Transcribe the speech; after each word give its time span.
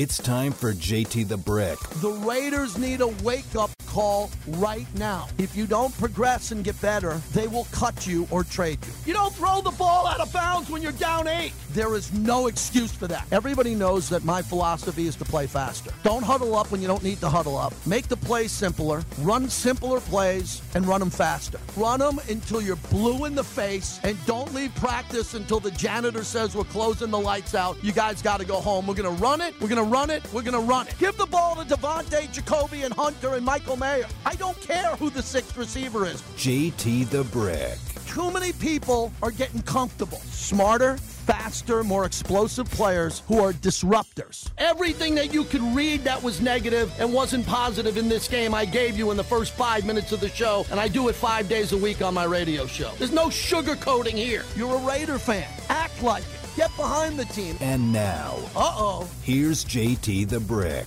It's 0.00 0.16
time 0.16 0.52
for 0.52 0.72
JT 0.72 1.28
the 1.28 1.36
Brick. 1.36 1.78
The 2.00 2.08
Raiders 2.08 2.78
need 2.78 3.02
a 3.02 3.08
wake 3.22 3.54
up 3.54 3.70
call 3.90 4.30
right 4.46 4.86
now. 4.94 5.26
If 5.38 5.56
you 5.56 5.66
don't 5.66 5.96
progress 5.98 6.52
and 6.52 6.62
get 6.62 6.80
better, 6.80 7.20
they 7.32 7.48
will 7.48 7.66
cut 7.72 8.06
you 8.06 8.28
or 8.30 8.44
trade 8.44 8.78
you. 8.86 8.92
You 9.06 9.14
don't 9.14 9.34
throw 9.34 9.60
the 9.60 9.72
ball 9.72 10.06
out 10.06 10.20
of 10.20 10.32
bounds 10.32 10.70
when 10.70 10.80
you're 10.80 10.92
down 10.92 11.26
eight. 11.26 11.52
There 11.72 11.94
is 11.96 12.12
no 12.12 12.46
excuse 12.46 12.92
for 12.92 13.08
that. 13.08 13.26
Everybody 13.32 13.74
knows 13.74 14.08
that 14.08 14.24
my 14.24 14.42
philosophy 14.42 15.06
is 15.06 15.16
to 15.16 15.24
play 15.24 15.46
faster. 15.48 15.90
Don't 16.04 16.22
huddle 16.22 16.54
up 16.56 16.70
when 16.70 16.80
you 16.80 16.86
don't 16.86 17.02
need 17.02 17.20
to 17.20 17.28
huddle 17.28 17.58
up. 17.58 17.74
Make 17.84 18.06
the 18.06 18.16
play 18.16 18.46
simpler, 18.46 19.02
run 19.18 19.48
simpler 19.48 20.00
plays, 20.00 20.62
and 20.74 20.86
run 20.86 21.00
them 21.00 21.10
faster. 21.10 21.58
Run 21.76 21.98
them 21.98 22.20
until 22.28 22.62
you're 22.62 22.76
blue 22.90 23.24
in 23.24 23.34
the 23.34 23.44
face, 23.44 23.98
and 24.04 24.16
don't 24.26 24.54
leave 24.54 24.72
practice 24.76 25.34
until 25.34 25.58
the 25.58 25.72
janitor 25.72 26.22
says 26.22 26.54
we're 26.54 26.64
closing 26.64 27.10
the 27.10 27.18
lights 27.18 27.54
out. 27.54 27.82
You 27.82 27.92
guys 27.92 28.22
got 28.22 28.38
to 28.38 28.46
go 28.46 28.60
home. 28.60 28.86
We're 28.86 28.94
going 28.94 29.16
to 29.16 29.22
run 29.22 29.40
it. 29.40 29.60
We're 29.60 29.68
going 29.68 29.84
to 29.84 29.90
run 29.90 30.10
it. 30.10 30.22
We're 30.32 30.42
going 30.42 30.54
to 30.54 30.60
run 30.60 30.86
it. 30.86 30.94
Give 30.98 31.16
the 31.16 31.26
ball 31.26 31.56
to 31.56 31.64
Davante, 31.64 32.28
Jakobi, 32.32 32.84
and 32.84 32.94
Hunter, 32.94 33.34
and 33.34 33.44
Michael 33.44 33.76
Mayer. 33.80 34.04
I 34.26 34.34
don't 34.36 34.60
care 34.60 34.94
who 34.96 35.10
the 35.10 35.22
sixth 35.22 35.56
receiver 35.56 36.06
is. 36.06 36.20
JT 36.36 37.08
the 37.10 37.24
Brick. 37.24 37.78
Too 38.06 38.30
many 38.30 38.52
people 38.52 39.10
are 39.22 39.30
getting 39.30 39.62
comfortable. 39.62 40.18
Smarter, 40.18 40.96
faster, 40.98 41.82
more 41.84 42.04
explosive 42.04 42.68
players 42.70 43.22
who 43.28 43.38
are 43.38 43.52
disruptors. 43.52 44.50
Everything 44.58 45.14
that 45.14 45.32
you 45.32 45.44
could 45.44 45.62
read 45.74 46.02
that 46.04 46.20
was 46.22 46.40
negative 46.40 46.92
and 46.98 47.12
wasn't 47.12 47.46
positive 47.46 47.96
in 47.96 48.08
this 48.08 48.26
game, 48.28 48.52
I 48.52 48.64
gave 48.64 48.98
you 48.98 49.10
in 49.12 49.16
the 49.16 49.24
first 49.24 49.52
five 49.52 49.86
minutes 49.86 50.12
of 50.12 50.20
the 50.20 50.28
show, 50.28 50.66
and 50.70 50.78
I 50.80 50.88
do 50.88 51.08
it 51.08 51.14
five 51.14 51.48
days 51.48 51.72
a 51.72 51.78
week 51.78 52.02
on 52.02 52.12
my 52.14 52.24
radio 52.24 52.66
show. 52.66 52.90
There's 52.98 53.12
no 53.12 53.26
sugarcoating 53.28 54.14
here. 54.14 54.44
You're 54.56 54.74
a 54.74 54.84
Raider 54.86 55.18
fan. 55.18 55.48
Act 55.68 56.02
like 56.02 56.22
it. 56.24 56.56
Get 56.56 56.76
behind 56.76 57.16
the 57.16 57.26
team. 57.26 57.56
And 57.60 57.92
now, 57.92 58.36
Uh 58.56 58.74
oh. 58.76 59.08
here's 59.22 59.64
JT 59.64 60.28
the 60.28 60.40
Brick. 60.40 60.86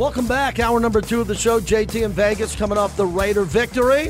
Welcome 0.00 0.26
back. 0.26 0.58
Hour 0.58 0.80
number 0.80 1.02
two 1.02 1.20
of 1.20 1.26
the 1.26 1.34
show. 1.34 1.60
JT 1.60 2.02
in 2.02 2.12
Vegas 2.12 2.56
coming 2.56 2.78
off 2.78 2.96
the 2.96 3.04
Raider 3.04 3.42
victory. 3.44 4.08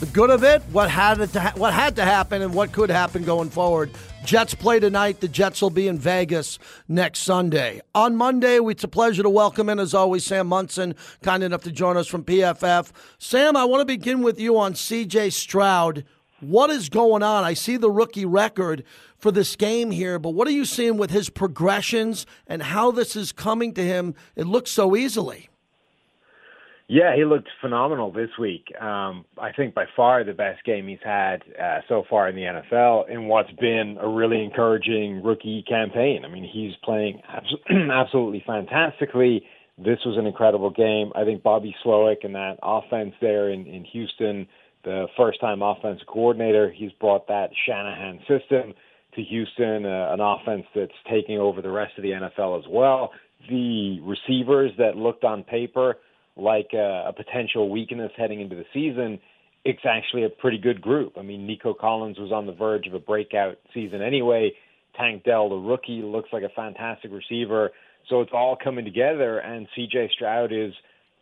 The 0.00 0.06
good 0.06 0.30
of 0.30 0.42
it, 0.42 0.62
what 0.72 0.90
had 0.90 1.20
it 1.20 1.32
to 1.34 1.40
ha- 1.40 1.52
what 1.54 1.72
had 1.72 1.94
to 1.94 2.04
happen, 2.04 2.42
and 2.42 2.52
what 2.52 2.72
could 2.72 2.90
happen 2.90 3.22
going 3.22 3.48
forward. 3.48 3.92
Jets 4.24 4.56
play 4.56 4.80
tonight. 4.80 5.20
The 5.20 5.28
Jets 5.28 5.62
will 5.62 5.70
be 5.70 5.86
in 5.86 5.96
Vegas 5.96 6.58
next 6.88 7.20
Sunday. 7.20 7.82
On 7.94 8.16
Monday, 8.16 8.58
it's 8.58 8.82
a 8.82 8.88
pleasure 8.88 9.22
to 9.22 9.30
welcome 9.30 9.68
in, 9.68 9.78
as 9.78 9.94
always, 9.94 10.24
Sam 10.24 10.48
Monson, 10.48 10.96
kind 11.22 11.44
enough 11.44 11.62
to 11.62 11.70
join 11.70 11.96
us 11.96 12.08
from 12.08 12.24
PFF. 12.24 12.90
Sam, 13.16 13.56
I 13.56 13.64
want 13.64 13.82
to 13.82 13.86
begin 13.86 14.22
with 14.22 14.40
you 14.40 14.58
on 14.58 14.74
CJ 14.74 15.32
Stroud. 15.32 16.04
What 16.40 16.70
is 16.70 16.88
going 16.88 17.22
on? 17.22 17.44
I 17.44 17.54
see 17.54 17.76
the 17.76 17.90
rookie 17.90 18.26
record 18.26 18.84
for 19.16 19.30
this 19.30 19.56
game 19.56 19.90
here, 19.90 20.18
but 20.18 20.30
what 20.30 20.46
are 20.46 20.52
you 20.52 20.64
seeing 20.64 20.98
with 20.98 21.10
his 21.10 21.30
progressions 21.30 22.26
and 22.46 22.62
how 22.62 22.90
this 22.90 23.16
is 23.16 23.32
coming 23.32 23.72
to 23.74 23.82
him? 23.82 24.14
It 24.34 24.46
looks 24.46 24.70
so 24.70 24.94
easily. 24.94 25.48
Yeah, 26.88 27.16
he 27.16 27.24
looked 27.24 27.48
phenomenal 27.60 28.12
this 28.12 28.28
week. 28.38 28.66
Um, 28.80 29.24
I 29.38 29.50
think 29.50 29.74
by 29.74 29.86
far 29.96 30.22
the 30.22 30.34
best 30.34 30.62
game 30.64 30.86
he's 30.86 30.98
had 31.02 31.42
uh, 31.60 31.80
so 31.88 32.04
far 32.08 32.28
in 32.28 32.36
the 32.36 32.42
NFL 32.42 33.08
in 33.10 33.26
what's 33.26 33.50
been 33.52 33.98
a 34.00 34.08
really 34.08 34.44
encouraging 34.44 35.20
rookie 35.22 35.64
campaign. 35.68 36.24
I 36.24 36.28
mean, 36.28 36.48
he's 36.48 36.74
playing 36.84 37.22
abs- 37.28 37.56
absolutely 37.92 38.44
fantastically. 38.46 39.44
This 39.78 39.98
was 40.06 40.16
an 40.16 40.26
incredible 40.26 40.70
game. 40.70 41.10
I 41.16 41.24
think 41.24 41.42
Bobby 41.42 41.74
Slowik 41.84 42.24
and 42.24 42.34
that 42.36 42.58
offense 42.62 43.14
there 43.20 43.50
in, 43.50 43.66
in 43.66 43.84
Houston, 43.86 44.46
the 44.86 45.06
first 45.16 45.40
time 45.40 45.60
offensive 45.62 46.06
coordinator, 46.06 46.72
he's 46.74 46.92
brought 46.92 47.26
that 47.26 47.50
Shanahan 47.66 48.20
system 48.20 48.72
to 49.16 49.22
Houston, 49.22 49.84
uh, 49.84 50.12
an 50.12 50.20
offense 50.20 50.64
that's 50.74 50.92
taking 51.10 51.38
over 51.38 51.60
the 51.60 51.70
rest 51.70 51.92
of 51.98 52.02
the 52.02 52.10
NFL 52.10 52.58
as 52.58 52.64
well. 52.70 53.10
The 53.50 54.00
receivers 54.00 54.70
that 54.78 54.96
looked 54.96 55.24
on 55.24 55.42
paper 55.42 55.96
like 56.36 56.68
a, 56.72 57.06
a 57.08 57.12
potential 57.12 57.68
weakness 57.68 58.12
heading 58.16 58.40
into 58.40 58.54
the 58.54 58.64
season, 58.72 59.18
it's 59.64 59.80
actually 59.84 60.24
a 60.24 60.28
pretty 60.28 60.58
good 60.58 60.80
group. 60.80 61.14
I 61.18 61.22
mean, 61.22 61.46
Nico 61.46 61.74
Collins 61.74 62.18
was 62.18 62.30
on 62.30 62.46
the 62.46 62.52
verge 62.52 62.86
of 62.86 62.94
a 62.94 63.00
breakout 63.00 63.56
season 63.74 64.02
anyway. 64.02 64.52
Tank 64.96 65.24
Dell, 65.24 65.48
the 65.48 65.56
rookie, 65.56 66.00
looks 66.02 66.28
like 66.32 66.44
a 66.44 66.48
fantastic 66.50 67.10
receiver. 67.10 67.70
So 68.08 68.20
it's 68.20 68.30
all 68.32 68.56
coming 68.62 68.84
together, 68.84 69.38
and 69.38 69.66
CJ 69.76 70.12
Stroud 70.12 70.52
is 70.52 70.72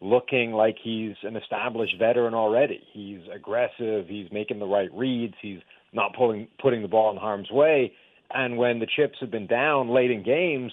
looking 0.04 0.52
like 0.52 0.76
he's 0.82 1.14
an 1.22 1.36
established 1.36 1.96
veteran 1.98 2.34
already. 2.34 2.80
He's 2.92 3.20
aggressive. 3.32 4.06
He's 4.06 4.30
making 4.30 4.58
the 4.58 4.66
right 4.66 4.92
reads. 4.92 5.34
He's 5.40 5.60
not 5.92 6.14
pulling 6.14 6.48
putting 6.60 6.82
the 6.82 6.88
ball 6.88 7.10
in 7.10 7.16
harm's 7.16 7.50
way. 7.50 7.92
And 8.32 8.58
when 8.58 8.78
the 8.80 8.86
chips 8.86 9.18
have 9.20 9.30
been 9.30 9.46
down 9.46 9.88
late 9.88 10.10
in 10.10 10.22
games, 10.22 10.72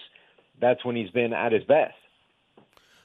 that's 0.59 0.83
when 0.83 0.95
he's 0.95 1.11
been 1.11 1.33
at 1.33 1.51
his 1.51 1.63
best. 1.63 1.93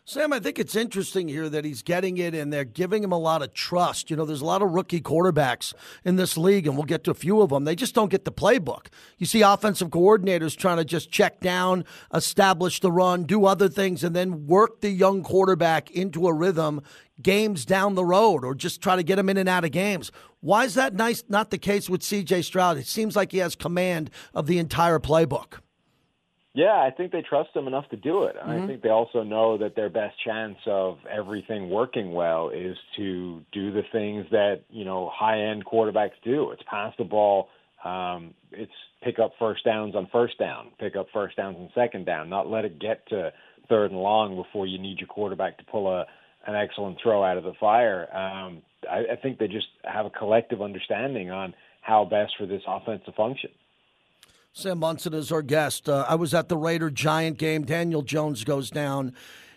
Sam, 0.09 0.33
I 0.33 0.39
think 0.39 0.61
it's 0.61 0.77
interesting 0.77 1.27
here 1.27 1.49
that 1.49 1.65
he's 1.65 1.83
getting 1.83 2.17
it 2.19 2.33
and 2.33 2.53
they're 2.53 2.62
giving 2.62 3.03
him 3.03 3.11
a 3.11 3.19
lot 3.19 3.43
of 3.43 3.53
trust. 3.53 4.09
You 4.09 4.15
know, 4.15 4.25
there's 4.25 4.41
a 4.41 4.44
lot 4.44 4.62
of 4.62 4.71
rookie 4.71 5.00
quarterbacks 5.00 5.75
in 6.05 6.15
this 6.15 6.39
league, 6.39 6.69
and 6.69 6.77
we'll 6.77 6.84
get 6.84 7.03
to 7.05 7.11
a 7.11 7.15
few 7.15 7.41
of 7.41 7.50
them. 7.50 7.65
They 7.65 7.75
just 7.75 7.93
don't 7.93 8.09
get 8.09 8.25
the 8.25 8.31
playbook. 8.31 8.87
You 9.19 9.27
see 9.27 9.43
offensive 9.43 9.89
coordinators 9.89 10.56
trying 10.56 10.77
to 10.77 10.84
just 10.84 11.11
check 11.11 11.41
down, 11.41 11.84
establish 12.15 12.78
the 12.78 12.93
run, 12.93 13.25
do 13.25 13.47
other 13.47 13.69
things, 13.69 14.05
and 14.05 14.15
then 14.15 14.47
work 14.47 14.81
the 14.81 14.91
young 14.91 15.25
quarterback 15.25 15.91
into 15.91 16.28
a 16.28 16.33
rhythm 16.33 16.83
games 17.21 17.65
down 17.65 17.97
the 17.97 18.05
road 18.05 18.45
or 18.45 18.55
just 18.55 18.81
try 18.81 18.95
to 18.95 19.03
get 19.03 19.19
him 19.19 19.28
in 19.28 19.37
and 19.37 19.49
out 19.49 19.65
of 19.65 19.72
games. 19.72 20.12
Why 20.39 20.66
is 20.66 20.75
that 20.75 20.95
nice 20.95 21.25
not 21.28 21.50
the 21.50 21.59
case 21.59 21.91
with 21.91 22.03
CJ 22.03 22.45
Stroud? 22.45 22.78
It 22.78 22.87
seems 22.87 23.16
like 23.16 23.33
he 23.33 23.39
has 23.39 23.56
command 23.56 24.12
of 24.33 24.47
the 24.47 24.59
entire 24.59 25.00
playbook. 25.00 25.55
Yeah, 26.56 26.72
I 26.72 26.91
think 26.91 27.12
they 27.12 27.21
trust 27.21 27.55
him 27.55 27.67
enough 27.67 27.87
to 27.91 27.97
do 27.97 28.25
it. 28.25 28.37
Mm-hmm. 28.37 28.50
I 28.50 28.67
think 28.67 28.81
they 28.81 28.89
also 28.89 29.22
know 29.22 29.59
that 29.59 29.77
their 29.77 29.91
best 29.91 30.15
chance 30.25 30.56
of 30.67 30.97
everything 31.06 31.69
working 31.69 32.12
well 32.12 32.49
is 32.49 32.78
to 32.97 33.43
do 33.53 33.72
the 33.72 33.83
things 33.93 34.25
that 34.31 34.62
you 34.71 34.87
know 34.87 35.11
high 35.15 35.39
end 35.39 35.66
quarterbacks 35.66 36.16
do. 36.25 36.53
It's 36.53 36.62
pass 36.69 36.95
the 36.97 37.05
ball. 37.05 37.50
Um, 37.84 38.33
it's 38.53 38.72
pick 39.05 39.19
up 39.19 39.33
first 39.39 39.66
downs 39.66 39.95
on 39.95 40.09
first 40.11 40.39
down, 40.39 40.69
pick 40.81 40.97
up 40.97 41.09
first 41.12 41.37
downs 41.37 41.59
on 41.61 41.69
second 41.75 42.06
down, 42.06 42.31
not 42.31 42.49
let 42.49 42.65
it 42.65 42.81
get 42.81 43.06
to 43.11 43.34
third 43.69 43.91
and 43.91 44.00
long 44.00 44.34
before 44.34 44.66
you 44.66 44.78
need 44.78 44.99
your 44.99 45.09
quarterback 45.09 45.59
to 45.59 45.65
pull 45.65 45.93
a 45.93 46.06
an 46.47 46.55
excellent 46.55 46.97
throw 47.03 47.22
out 47.22 47.37
of 47.37 47.45
the 47.45 47.53
fire. 47.61 48.09
Um, 48.16 48.62
I, 48.91 49.12
I 49.12 49.16
think 49.22 49.39
they 49.39 49.49
just 49.49 49.66
have 49.84 50.06
a 50.06 50.11
collective 50.11 50.62
understanding 50.62 51.31
on 51.31 51.53
how 51.83 52.06
best 52.06 52.33
for 52.39 52.47
this 52.47 52.62
offense 52.66 53.03
to 53.05 53.12
function. 53.12 53.50
Sam 54.59 54.78
Monson 54.78 55.12
is 55.12 55.31
our 55.33 55.43
guest. 55.43 55.87
Uh, 55.87 56.06
I 56.09 56.15
was 56.15 56.33
at 56.33 56.49
the 56.49 56.56
Raider 56.56 56.89
Giant 56.89 57.37
game. 57.37 57.67
Daniel 57.67 58.00
Jones 58.00 58.43
goes 58.43 58.71
down 58.71 59.12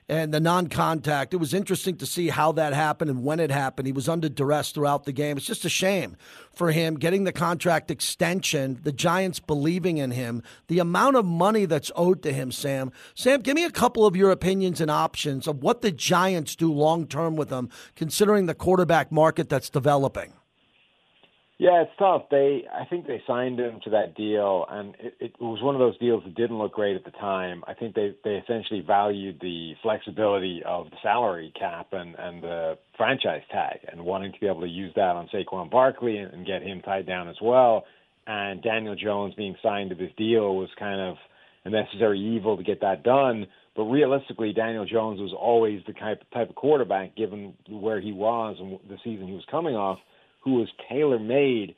and 0.10 0.34
the 0.34 0.42
non 0.42 0.68
contact. 0.68 1.34
It 1.34 1.38
was 1.38 1.54
interesting 1.54 1.96
to 2.00 2.06
see 2.06 2.28
how 2.28 2.52
that 2.52 2.74
happened 2.74 3.10
and 3.10 3.24
when 3.24 3.40
it 3.40 3.50
happened. 3.50 3.86
He 3.86 3.94
was 3.94 4.10
under 4.10 4.28
duress 4.28 4.74
throughout 4.74 5.06
the 5.06 5.14
game. 5.14 5.38
It's 5.38 5.46
just 5.46 5.64
a 5.64 5.70
shame 5.70 6.18
for 6.52 6.72
him 6.72 6.96
getting 6.96 7.24
the 7.24 7.32
contract 7.32 7.90
extension, 7.90 8.82
the 8.84 8.92
Giants 8.92 9.40
believing 9.40 10.00
in 10.00 10.12
him, 10.12 10.44
the 10.68 10.80
amount 10.80 11.16
of 11.16 11.24
money 11.24 11.64
that's 11.64 11.94
owed 11.96 12.22
to 12.24 12.34
him, 12.34 12.52
Sam. 12.52 12.92
Sam, 13.16 13.40
give 13.40 13.56
me 13.56 13.64
a 13.64 13.72
couple 13.72 14.06
of 14.06 14.18
your 14.18 14.32
opinions 14.32 14.82
and 14.82 14.92
options 14.92 15.48
of 15.48 15.64
what 15.64 15.82
the 15.82 15.92
Giants 15.94 16.58
do 16.58 16.74
long 16.74 17.08
term 17.08 17.38
with 17.38 17.52
him, 17.52 17.70
considering 17.96 18.48
the 18.48 18.54
quarterback 18.54 19.14
market 19.14 19.48
that's 19.48 19.70
developing. 19.70 20.34
Yeah, 21.60 21.82
it's 21.82 21.92
tough. 22.00 22.24
They, 22.32 22.64
I 22.74 22.86
think 22.86 23.06
they 23.06 23.22
signed 23.28 23.60
him 23.60 23.82
to 23.84 23.90
that 23.90 24.16
deal, 24.16 24.66
and 24.70 24.96
it, 24.98 25.14
it 25.20 25.34
was 25.42 25.62
one 25.62 25.76
of 25.76 25.80
those 25.80 25.98
deals 25.98 26.24
that 26.24 26.34
didn't 26.34 26.58
look 26.58 26.72
great 26.72 26.96
at 26.96 27.04
the 27.04 27.12
time. 27.12 27.66
I 27.68 27.74
think 27.74 27.96
they 27.96 28.16
they 28.24 28.36
essentially 28.36 28.80
valued 28.80 29.40
the 29.42 29.74
flexibility 29.84 30.62
of 30.66 30.90
the 30.90 30.96
salary 31.04 31.52
cap 31.60 31.88
and 31.92 32.16
and 32.18 32.42
the 32.42 32.78
franchise 32.96 33.42
tag, 33.52 33.80
and 33.92 34.06
wanting 34.06 34.32
to 34.32 34.40
be 34.40 34.48
able 34.48 34.62
to 34.62 34.70
use 34.70 34.94
that 34.96 35.18
on 35.18 35.28
Saquon 35.34 35.70
Barkley 35.70 36.18
and, 36.18 36.34
and 36.34 36.48
get 36.48 36.64
him 36.64 36.82
tied 36.82 37.06
down 37.06 37.28
as 37.28 37.36
well. 37.42 37.84
And 38.26 38.64
Daniel 38.64 38.96
Jones 38.96 39.34
being 39.36 39.56
signed 39.62 39.90
to 39.90 39.98
this 39.98 40.12
deal 40.18 40.56
was 40.56 40.70
kind 40.80 41.02
of 41.02 41.18
a 41.66 41.70
necessary 41.70 42.22
evil 42.22 42.56
to 42.56 42.64
get 42.64 42.80
that 42.82 43.04
done. 43.04 43.48
But 43.76 43.84
realistically, 43.84 44.54
Daniel 44.54 44.86
Jones 44.86 45.20
was 45.20 45.34
always 45.38 45.82
the 45.86 45.94
type 45.94 46.24
type 46.34 46.50
of 46.50 46.56
quarterback, 46.56 47.18
given 47.18 47.54
where 47.68 48.00
he 48.00 48.14
was 48.14 48.56
and 48.62 48.80
the 48.90 48.98
season 49.04 49.28
he 49.28 49.34
was 49.34 49.46
coming 49.52 49.76
off 49.76 50.00
who 50.42 50.56
was 50.56 50.68
tailor 50.90 51.20
made 51.20 51.76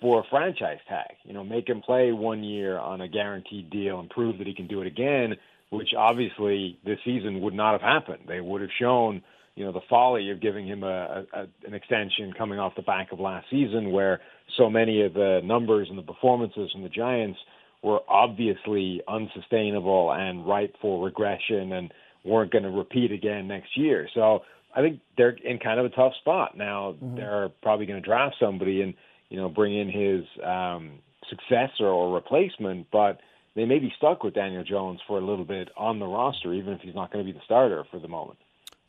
for 0.00 0.20
a 0.20 0.24
franchise 0.30 0.78
tag. 0.88 1.16
You 1.24 1.34
know, 1.34 1.44
make 1.44 1.68
him 1.68 1.82
play 1.82 2.12
one 2.12 2.42
year 2.42 2.78
on 2.78 3.00
a 3.00 3.08
guaranteed 3.08 3.70
deal 3.70 4.00
and 4.00 4.08
prove 4.08 4.38
that 4.38 4.46
he 4.46 4.54
can 4.54 4.66
do 4.66 4.80
it 4.80 4.86
again, 4.86 5.36
which 5.70 5.90
obviously 5.96 6.78
this 6.84 6.98
season 7.04 7.40
would 7.42 7.54
not 7.54 7.72
have 7.72 7.82
happened. 7.82 8.24
They 8.26 8.40
would 8.40 8.62
have 8.62 8.70
shown, 8.78 9.22
you 9.54 9.64
know, 9.64 9.72
the 9.72 9.82
folly 9.88 10.30
of 10.30 10.40
giving 10.40 10.66
him 10.66 10.82
a, 10.82 11.24
a 11.32 11.46
an 11.66 11.74
extension 11.74 12.32
coming 12.36 12.58
off 12.58 12.74
the 12.76 12.82
back 12.82 13.12
of 13.12 13.20
last 13.20 13.46
season 13.50 13.92
where 13.92 14.20
so 14.56 14.70
many 14.70 15.02
of 15.02 15.14
the 15.14 15.40
numbers 15.44 15.88
and 15.90 15.98
the 15.98 16.02
performances 16.02 16.70
from 16.72 16.82
the 16.82 16.88
Giants 16.88 17.38
were 17.82 18.00
obviously 18.08 19.00
unsustainable 19.08 20.12
and 20.12 20.46
ripe 20.46 20.74
for 20.82 21.04
regression 21.04 21.72
and 21.72 21.92
weren't 22.24 22.52
going 22.52 22.64
to 22.64 22.70
repeat 22.70 23.12
again 23.12 23.48
next 23.48 23.76
year. 23.76 24.08
So 24.14 24.40
I 24.74 24.82
think 24.82 25.00
they're 25.16 25.30
in 25.30 25.58
kind 25.58 25.80
of 25.80 25.86
a 25.86 25.90
tough 25.90 26.12
spot 26.20 26.56
now. 26.56 26.92
Mm-hmm. 26.92 27.16
They're 27.16 27.48
probably 27.62 27.86
going 27.86 28.00
to 28.00 28.06
draft 28.06 28.36
somebody 28.40 28.82
and 28.82 28.94
you 29.28 29.36
know 29.36 29.48
bring 29.48 29.76
in 29.76 29.88
his 29.88 30.24
um, 30.44 30.98
successor 31.28 31.86
or 31.86 32.14
replacement, 32.14 32.88
but 32.90 33.20
they 33.56 33.64
may 33.64 33.78
be 33.78 33.92
stuck 33.96 34.22
with 34.22 34.34
Daniel 34.34 34.64
Jones 34.64 35.00
for 35.06 35.18
a 35.18 35.24
little 35.24 35.44
bit 35.44 35.68
on 35.76 35.98
the 35.98 36.06
roster, 36.06 36.52
even 36.52 36.72
if 36.72 36.80
he's 36.80 36.94
not 36.94 37.12
going 37.12 37.24
to 37.24 37.32
be 37.32 37.36
the 37.36 37.44
starter 37.44 37.84
for 37.90 37.98
the 37.98 38.08
moment. 38.08 38.38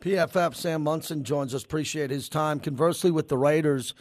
PFF 0.01 0.55
Sam 0.55 0.83
Monson 0.83 1.23
joins 1.23 1.53
us. 1.53 1.63
Appreciate 1.63 2.09
his 2.09 2.27
time. 2.27 2.59
Conversely, 2.59 3.11
with 3.11 3.27
the 3.27 3.37
Raiders, 3.37 3.93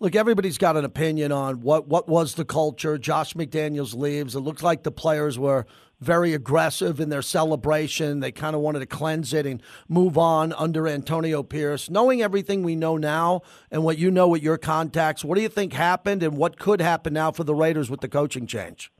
look, 0.00 0.14
everybody's 0.14 0.58
got 0.58 0.76
an 0.76 0.84
opinion 0.84 1.30
on 1.30 1.60
what 1.60 1.88
what 1.88 2.08
was 2.08 2.34
the 2.34 2.44
culture. 2.44 2.98
Josh 2.98 3.34
McDaniels 3.34 3.94
leaves. 3.94 4.34
It 4.34 4.40
looked 4.40 4.62
like 4.62 4.82
the 4.82 4.90
players 4.90 5.38
were 5.38 5.66
very 6.02 6.34
aggressive 6.34 7.00
in 7.00 7.08
their 7.08 7.22
celebration. 7.22 8.20
They 8.20 8.32
kind 8.32 8.54
of 8.54 8.60
wanted 8.60 8.80
to 8.80 8.86
cleanse 8.86 9.32
it 9.32 9.46
and 9.46 9.62
move 9.88 10.18
on 10.18 10.52
under 10.54 10.88
Antonio 10.88 11.42
Pierce. 11.42 11.88
Knowing 11.88 12.20
everything 12.20 12.62
we 12.62 12.76
know 12.76 12.96
now 12.96 13.42
and 13.70 13.84
what 13.84 13.98
you 13.98 14.10
know 14.10 14.28
with 14.28 14.42
your 14.42 14.58
contacts, 14.58 15.24
what 15.24 15.36
do 15.36 15.42
you 15.42 15.48
think 15.48 15.72
happened 15.72 16.22
and 16.22 16.36
what 16.36 16.58
could 16.58 16.80
happen 16.80 17.12
now 17.14 17.30
for 17.30 17.44
the 17.44 17.54
Raiders 17.54 17.88
with 17.88 18.00
the 18.00 18.08
coaching 18.08 18.46
change? 18.46 18.90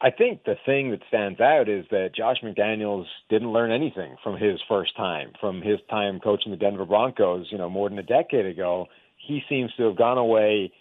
I 0.00 0.10
think 0.10 0.44
the 0.44 0.56
thing 0.66 0.90
that 0.90 1.00
stands 1.08 1.40
out 1.40 1.68
is 1.68 1.86
that 1.90 2.14
Josh 2.14 2.36
McDaniels 2.42 3.06
didn't 3.30 3.52
learn 3.52 3.72
anything 3.72 4.16
from 4.22 4.36
his 4.36 4.60
first 4.68 4.94
time, 4.96 5.32
from 5.40 5.62
his 5.62 5.78
time 5.88 6.20
coaching 6.20 6.50
the 6.50 6.58
Denver 6.58 6.84
Broncos, 6.84 7.46
you 7.50 7.56
know, 7.56 7.70
more 7.70 7.88
than 7.88 7.98
a 7.98 8.02
decade 8.02 8.44
ago. 8.44 8.86
He 9.16 9.42
seems 9.48 9.72
to 9.78 9.84
have 9.84 9.96
gone 9.96 10.18
away, 10.18 10.72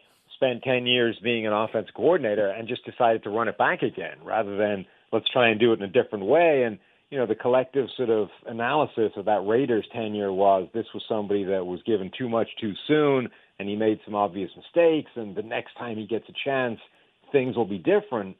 spent 0.44 0.64
10 0.64 0.86
years 0.86 1.18
being 1.24 1.48
an 1.48 1.54
offense 1.54 1.88
coordinator, 1.96 2.48
and 2.48 2.68
just 2.68 2.86
decided 2.86 3.24
to 3.24 3.30
run 3.30 3.48
it 3.48 3.58
back 3.58 3.82
again 3.82 4.18
rather 4.24 4.58
than 4.58 4.86
let's 5.12 5.30
try 5.30 5.50
and 5.50 5.60
do 5.60 5.72
it 5.72 5.80
in 5.80 5.84
a 5.84 6.04
different 6.04 6.26
way. 6.26 6.64
And, 6.64 6.80
you 7.10 7.18
know, 7.18 7.26
the 7.26 7.36
collective 7.36 7.88
sort 7.96 8.10
of 8.10 8.30
analysis 8.46 9.12
of 9.16 9.26
that 9.26 9.46
Raiders 9.46 9.86
tenure 9.94 10.34
was 10.34 10.68
this 10.74 10.88
was 10.94 11.04
somebody 11.08 11.44
that 11.46 11.66
was 11.66 11.82
given 11.86 12.12
too 12.18 12.28
much 12.28 12.48
too 12.60 12.74
soon, 12.88 13.30
and 13.60 13.70
he 13.70 13.76
made 13.76 14.00
some 14.04 14.16
obvious 14.16 14.50
mistakes, 14.56 15.12
and 15.16 15.36
the 15.36 15.44
next 15.44 15.76
time 15.78 15.98
he 15.98 16.08
gets 16.08 16.26
a 16.28 16.34
chance, 16.44 16.80
things 17.32 17.56
will 17.56 17.66
be 17.66 17.80
different 17.80 18.36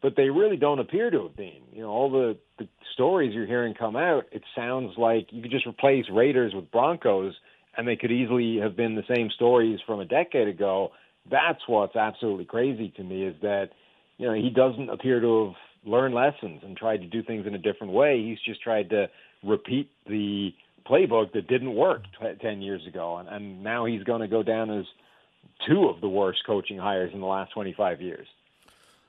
but 0.00 0.14
they 0.16 0.30
really 0.30 0.56
don't 0.56 0.78
appear 0.78 1.10
to 1.10 1.24
have 1.24 1.36
been. 1.36 1.60
You 1.72 1.82
know, 1.82 1.88
all 1.88 2.08
the, 2.08 2.36
the 2.58 2.68
stories 2.94 3.34
you're 3.34 3.46
hearing 3.46 3.74
come 3.74 3.96
out, 3.96 4.26
it 4.30 4.42
sounds 4.54 4.92
like 4.96 5.26
you 5.32 5.42
could 5.42 5.50
just 5.50 5.66
replace 5.66 6.04
Raiders 6.08 6.54
with 6.54 6.70
Broncos, 6.70 7.34
and 7.76 7.86
they 7.86 7.96
could 7.96 8.12
easily 8.12 8.58
have 8.58 8.76
been 8.76 8.94
the 8.94 9.02
same 9.12 9.28
stories 9.30 9.80
from 9.86 9.98
a 9.98 10.04
decade 10.04 10.46
ago. 10.46 10.92
That's 11.30 11.60
what's 11.66 11.96
absolutely 11.96 12.44
crazy 12.44 12.92
to 12.96 13.04
me 13.04 13.24
is 13.24 13.36
that, 13.42 13.70
you 14.16 14.26
know, 14.26 14.34
he 14.34 14.50
doesn't 14.50 14.90
appear 14.90 15.20
to 15.20 15.46
have 15.46 15.54
learned 15.84 16.14
lessons 16.14 16.60
and 16.64 16.76
tried 16.76 16.98
to 16.98 17.06
do 17.06 17.22
things 17.22 17.46
in 17.46 17.54
a 17.54 17.58
different 17.58 17.92
way. 17.92 18.22
He's 18.22 18.38
just 18.44 18.62
tried 18.62 18.90
to 18.90 19.08
repeat 19.42 19.90
the 20.06 20.52
playbook 20.88 21.32
that 21.32 21.48
didn't 21.48 21.74
work 21.74 22.02
t- 22.20 22.26
10 22.40 22.62
years 22.62 22.86
ago. 22.86 23.18
And, 23.18 23.28
and 23.28 23.62
now 23.62 23.84
he's 23.84 24.02
going 24.04 24.20
to 24.20 24.28
go 24.28 24.42
down 24.42 24.70
as 24.70 24.84
two 25.66 25.88
of 25.88 26.00
the 26.00 26.08
worst 26.08 26.40
coaching 26.46 26.78
hires 26.78 27.10
in 27.12 27.20
the 27.20 27.26
last 27.26 27.52
25 27.52 28.00
years. 28.00 28.26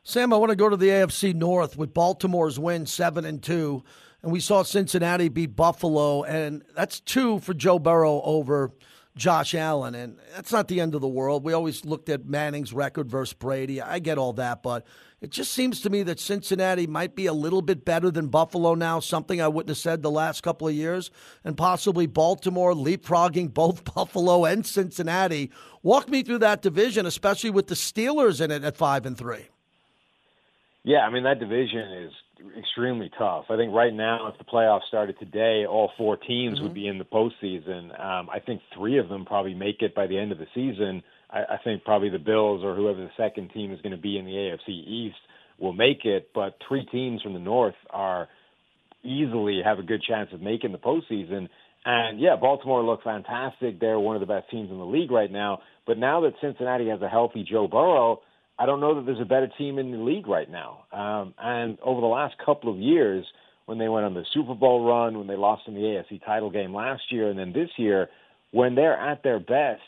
Sam, 0.03 0.33
I 0.33 0.37
want 0.37 0.49
to 0.49 0.55
go 0.55 0.69
to 0.69 0.77
the 0.77 0.87
AFC 0.87 1.35
North 1.35 1.77
with 1.77 1.93
Baltimore's 1.93 2.57
win 2.57 2.85
seven 2.85 3.25
and 3.25 3.43
two, 3.43 3.83
and 4.23 4.31
we 4.31 4.39
saw 4.39 4.63
Cincinnati 4.63 5.29
beat 5.29 5.55
Buffalo, 5.55 6.23
and 6.23 6.63
that's 6.75 6.99
two 6.99 7.39
for 7.39 7.53
Joe 7.53 7.79
Burrow 7.79 8.21
over 8.23 8.71
Josh 9.19 9.53
Allen, 9.53 9.95
and 9.95 10.17
that's 10.33 10.51
not 10.51 10.69
the 10.69 10.79
end 10.79 10.95
of 10.95 11.01
the 11.01 11.07
world. 11.07 11.43
We 11.43 11.51
always 11.51 11.83
looked 11.83 12.07
at 12.07 12.25
Manning's 12.25 12.71
record 12.71 13.09
versus 13.09 13.33
Brady. 13.33 13.81
I 13.81 13.99
get 13.99 14.17
all 14.17 14.31
that, 14.33 14.63
but 14.63 14.87
it 15.19 15.29
just 15.29 15.51
seems 15.51 15.81
to 15.81 15.89
me 15.89 16.03
that 16.03 16.21
Cincinnati 16.21 16.87
might 16.87 17.15
be 17.15 17.25
a 17.25 17.33
little 17.33 17.61
bit 17.61 17.83
better 17.83 18.09
than 18.09 18.29
Buffalo 18.29 18.75
now, 18.75 19.01
something 19.01 19.41
I 19.41 19.49
wouldn't 19.49 19.69
have 19.69 19.77
said 19.77 20.01
the 20.01 20.09
last 20.09 20.41
couple 20.41 20.69
of 20.69 20.73
years, 20.73 21.11
and 21.43 21.57
possibly 21.57 22.07
Baltimore 22.07 22.73
leapfrogging 22.73 23.53
both 23.53 23.83
Buffalo 23.83 24.45
and 24.45 24.65
Cincinnati. 24.65 25.51
Walk 25.83 26.07
me 26.07 26.23
through 26.23 26.39
that 26.39 26.61
division, 26.61 27.05
especially 27.05 27.49
with 27.49 27.67
the 27.67 27.75
Steelers 27.75 28.39
in 28.39 28.51
it 28.51 28.63
at 28.63 28.77
five 28.77 29.05
and 29.05 29.17
three. 29.17 29.49
Yeah, 30.83 30.99
I 30.99 31.09
mean 31.09 31.23
that 31.23 31.39
division 31.39 31.91
is 31.91 32.13
extremely 32.57 33.11
tough. 33.17 33.45
I 33.49 33.57
think 33.57 33.73
right 33.73 33.93
now, 33.93 34.27
if 34.27 34.37
the 34.37 34.43
playoffs 34.43 34.87
started 34.87 35.17
today, 35.19 35.65
all 35.69 35.91
four 35.97 36.17
teams 36.17 36.55
mm-hmm. 36.55 36.63
would 36.63 36.73
be 36.73 36.87
in 36.87 36.97
the 36.97 37.05
postseason. 37.05 37.99
Um, 37.99 38.29
I 38.29 38.39
think 38.39 38.61
three 38.75 38.97
of 38.97 39.09
them 39.09 39.25
probably 39.25 39.53
make 39.53 39.81
it 39.81 39.95
by 39.95 40.07
the 40.07 40.17
end 40.17 40.31
of 40.31 40.37
the 40.37 40.47
season. 40.53 41.03
I, 41.29 41.39
I 41.39 41.57
think 41.63 41.83
probably 41.83 42.09
the 42.09 42.19
Bills 42.19 42.63
or 42.63 42.75
whoever 42.75 42.99
the 42.99 43.11
second 43.17 43.51
team 43.53 43.71
is 43.71 43.81
going 43.81 43.95
to 43.95 44.01
be 44.01 44.17
in 44.17 44.25
the 44.25 44.31
AFC 44.31 44.69
East 44.69 45.17
will 45.59 45.73
make 45.73 46.05
it, 46.05 46.29
but 46.33 46.55
three 46.67 46.85
teams 46.85 47.21
from 47.21 47.33
the 47.33 47.39
North 47.39 47.75
are 47.89 48.27
easily 49.03 49.61
have 49.63 49.79
a 49.79 49.83
good 49.83 50.01
chance 50.01 50.29
of 50.33 50.41
making 50.41 50.71
the 50.71 50.77
postseason. 50.77 51.49
And 51.85 52.19
yeah, 52.19 52.35
Baltimore 52.35 52.83
look 52.83 53.03
fantastic. 53.03 53.79
They're 53.79 53.99
one 53.99 54.15
of 54.15 54.19
the 54.19 54.25
best 54.25 54.49
teams 54.49 54.69
in 54.69 54.77
the 54.77 54.85
league 54.85 55.11
right 55.11 55.31
now. 55.31 55.59
But 55.85 55.97
now 55.97 56.21
that 56.21 56.33
Cincinnati 56.41 56.89
has 56.89 57.01
a 57.01 57.09
healthy 57.09 57.45
Joe 57.49 57.67
Burrow, 57.67 58.21
I 58.59 58.65
don't 58.65 58.81
know 58.81 58.95
that 58.95 59.05
there's 59.05 59.21
a 59.21 59.25
better 59.25 59.49
team 59.57 59.79
in 59.79 59.91
the 59.91 59.97
league 59.97 60.27
right 60.27 60.49
now. 60.51 60.83
Um, 60.91 61.33
and 61.39 61.77
over 61.81 62.01
the 62.01 62.07
last 62.07 62.35
couple 62.45 62.71
of 62.71 62.77
years, 62.77 63.25
when 63.65 63.77
they 63.77 63.87
went 63.87 64.05
on 64.05 64.13
the 64.13 64.25
Super 64.33 64.53
Bowl 64.53 64.85
run, 64.85 65.17
when 65.17 65.27
they 65.27 65.37
lost 65.37 65.63
in 65.67 65.75
the 65.75 65.79
AFC 65.79 66.23
title 66.25 66.49
game 66.49 66.75
last 66.75 67.03
year, 67.09 67.29
and 67.29 67.39
then 67.39 67.53
this 67.53 67.69
year, 67.77 68.09
when 68.51 68.75
they're 68.75 68.97
at 68.97 69.23
their 69.23 69.39
best, 69.39 69.81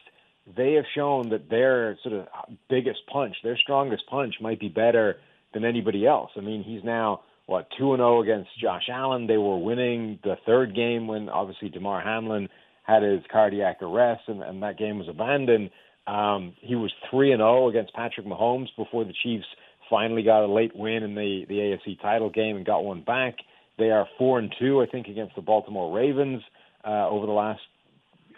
they 0.55 0.73
have 0.73 0.85
shown 0.95 1.29
that 1.29 1.49
their 1.49 1.97
sort 2.01 2.15
of 2.15 2.27
biggest 2.69 2.99
punch, 3.11 3.35
their 3.43 3.57
strongest 3.57 4.03
punch, 4.09 4.35
might 4.39 4.59
be 4.59 4.69
better 4.69 5.17
than 5.53 5.65
anybody 5.65 6.07
else. 6.07 6.31
I 6.37 6.39
mean, 6.39 6.63
he's 6.63 6.83
now 6.83 7.21
what 7.47 7.67
two 7.77 7.91
and 7.93 7.99
zero 7.99 8.19
oh 8.19 8.21
against 8.21 8.49
Josh 8.59 8.87
Allen. 8.89 9.27
They 9.27 9.37
were 9.37 9.57
winning 9.57 10.19
the 10.23 10.37
third 10.45 10.73
game 10.73 11.07
when 11.07 11.27
obviously 11.27 11.69
Damar 11.69 12.01
Hamlin 12.01 12.47
had 12.83 13.03
his 13.03 13.21
cardiac 13.31 13.81
arrest, 13.81 14.23
and, 14.27 14.41
and 14.41 14.63
that 14.63 14.77
game 14.77 14.97
was 14.97 15.09
abandoned. 15.09 15.69
Um, 16.11 16.53
he 16.59 16.75
was 16.75 16.91
three 17.09 17.31
and 17.31 17.39
zero 17.39 17.65
oh 17.65 17.69
against 17.69 17.93
Patrick 17.93 18.25
Mahomes 18.25 18.67
before 18.75 19.05
the 19.05 19.13
Chiefs 19.23 19.45
finally 19.89 20.23
got 20.23 20.43
a 20.43 20.51
late 20.51 20.75
win 20.75 21.03
in 21.03 21.15
the 21.15 21.45
the 21.47 21.55
AFC 21.55 22.01
title 22.01 22.29
game 22.29 22.57
and 22.57 22.65
got 22.65 22.83
one 22.83 23.01
back. 23.01 23.35
They 23.77 23.91
are 23.91 24.05
four 24.17 24.37
and 24.37 24.53
two, 24.59 24.81
I 24.81 24.87
think, 24.87 25.07
against 25.07 25.35
the 25.35 25.41
Baltimore 25.41 25.95
Ravens 25.95 26.41
uh, 26.85 27.07
over 27.07 27.25
the 27.25 27.31
last 27.31 27.61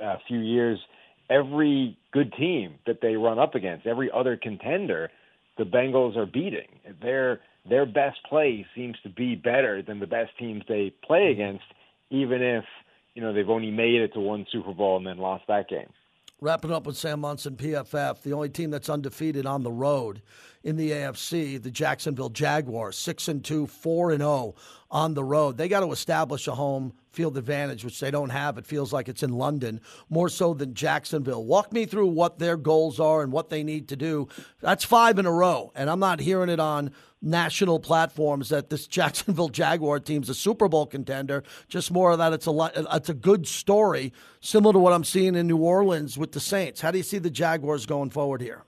uh, 0.04 0.18
few 0.28 0.40
years. 0.40 0.78
Every 1.32 1.98
good 2.12 2.32
team 2.34 2.76
that 2.86 3.00
they 3.02 3.16
run 3.16 3.40
up 3.40 3.56
against, 3.56 3.88
every 3.88 4.12
other 4.14 4.38
contender, 4.38 5.10
the 5.58 5.64
Bengals 5.64 6.16
are 6.16 6.28
beating. 6.28 6.68
Their 7.02 7.40
their 7.68 7.88
best 7.88 8.20
play 8.30 8.68
seems 8.76 8.98
to 9.02 9.10
be 9.10 9.34
better 9.34 9.82
than 9.82 10.00
the 10.00 10.06
best 10.06 10.30
teams 10.38 10.62
they 10.68 10.94
play 11.04 11.32
against, 11.32 11.64
even 12.12 12.44
if 12.44 12.66
you 13.16 13.24
know 13.24 13.34
they've 13.34 13.50
only 13.50 13.72
made 13.72 14.02
it 14.02 14.14
to 14.14 14.20
one 14.20 14.46
Super 14.52 14.74
Bowl 14.74 14.98
and 14.98 15.08
then 15.08 15.18
lost 15.18 15.46
that 15.48 15.68
game. 15.68 15.90
Wrapping 16.44 16.74
up 16.74 16.86
with 16.86 16.98
Sam 16.98 17.22
Monson, 17.22 17.56
PFF, 17.56 18.22
the 18.22 18.34
only 18.34 18.50
team 18.50 18.70
that's 18.70 18.90
undefeated 18.90 19.46
on 19.46 19.64
the 19.64 19.72
road 19.72 20.22
in 20.62 20.76
the 20.76 20.92
AFC, 20.92 21.64
the 21.64 21.72
Jacksonville 21.72 22.28
Jaguars, 22.28 22.98
six 22.98 23.30
and 23.30 23.42
two, 23.42 23.66
four 23.66 24.12
and 24.12 24.20
zero 24.20 24.30
oh 24.30 24.56
on 24.92 25.14
the 25.14 25.24
road. 25.24 25.56
They 25.56 25.70
got 25.70 25.80
to 25.80 25.92
establish 25.94 26.46
a 26.50 26.56
home 26.56 26.92
field 27.14 27.38
advantage, 27.38 27.86
which 27.86 28.00
they 28.00 28.12
don't 28.12 28.30
have. 28.30 28.58
It 28.58 28.66
feels 28.66 28.92
like 28.92 29.08
it's 29.08 29.24
in 29.24 29.32
London 29.32 29.80
more 30.10 30.30
so 30.30 30.54
than 30.54 30.74
Jacksonville. 30.74 31.46
Walk 31.46 31.72
me 31.72 31.86
through 31.86 32.08
what 32.08 32.40
their 32.40 32.58
goals 32.58 33.00
are 33.00 33.22
and 33.22 33.32
what 33.32 33.50
they 33.50 33.64
need 33.64 33.88
to 33.90 33.96
do. 33.96 34.28
That's 34.60 34.84
five 34.84 35.20
in 35.20 35.26
a 35.26 35.32
row, 35.32 35.72
and 35.76 35.90
I'm 35.90 36.00
not 36.00 36.20
hearing 36.20 36.50
it 36.50 36.60
on 36.60 36.92
national 37.22 37.80
platforms 37.80 38.50
that 38.50 38.70
this 38.70 38.86
Jacksonville 38.94 39.50
Jaguar 39.50 40.00
team's 40.00 40.30
a 40.30 40.36
Super 40.36 40.68
Bowl 40.68 40.86
contender. 40.86 41.44
Just 41.68 41.92
more 41.92 42.12
of 42.12 42.18
that. 42.18 42.34
It's 42.34 42.48
a 42.48 42.72
it's 42.94 43.10
a 43.10 43.14
good 43.14 43.48
story, 43.48 44.12
similar 44.42 44.74
to 44.74 44.80
what 44.80 44.94
I'm 44.94 45.06
seeing 45.06 45.36
in 45.36 45.48
New 45.48 45.58
Orleans 45.58 46.18
with 46.18 46.34
the 46.34 46.40
Saints. 46.40 46.82
How 46.82 46.92
do 46.92 46.98
you 46.98 47.04
see 47.04 47.20
the 47.20 47.30
Jaguars 47.30 47.86
going 47.86 48.10
forward 48.10 48.42
here? 48.42 48.66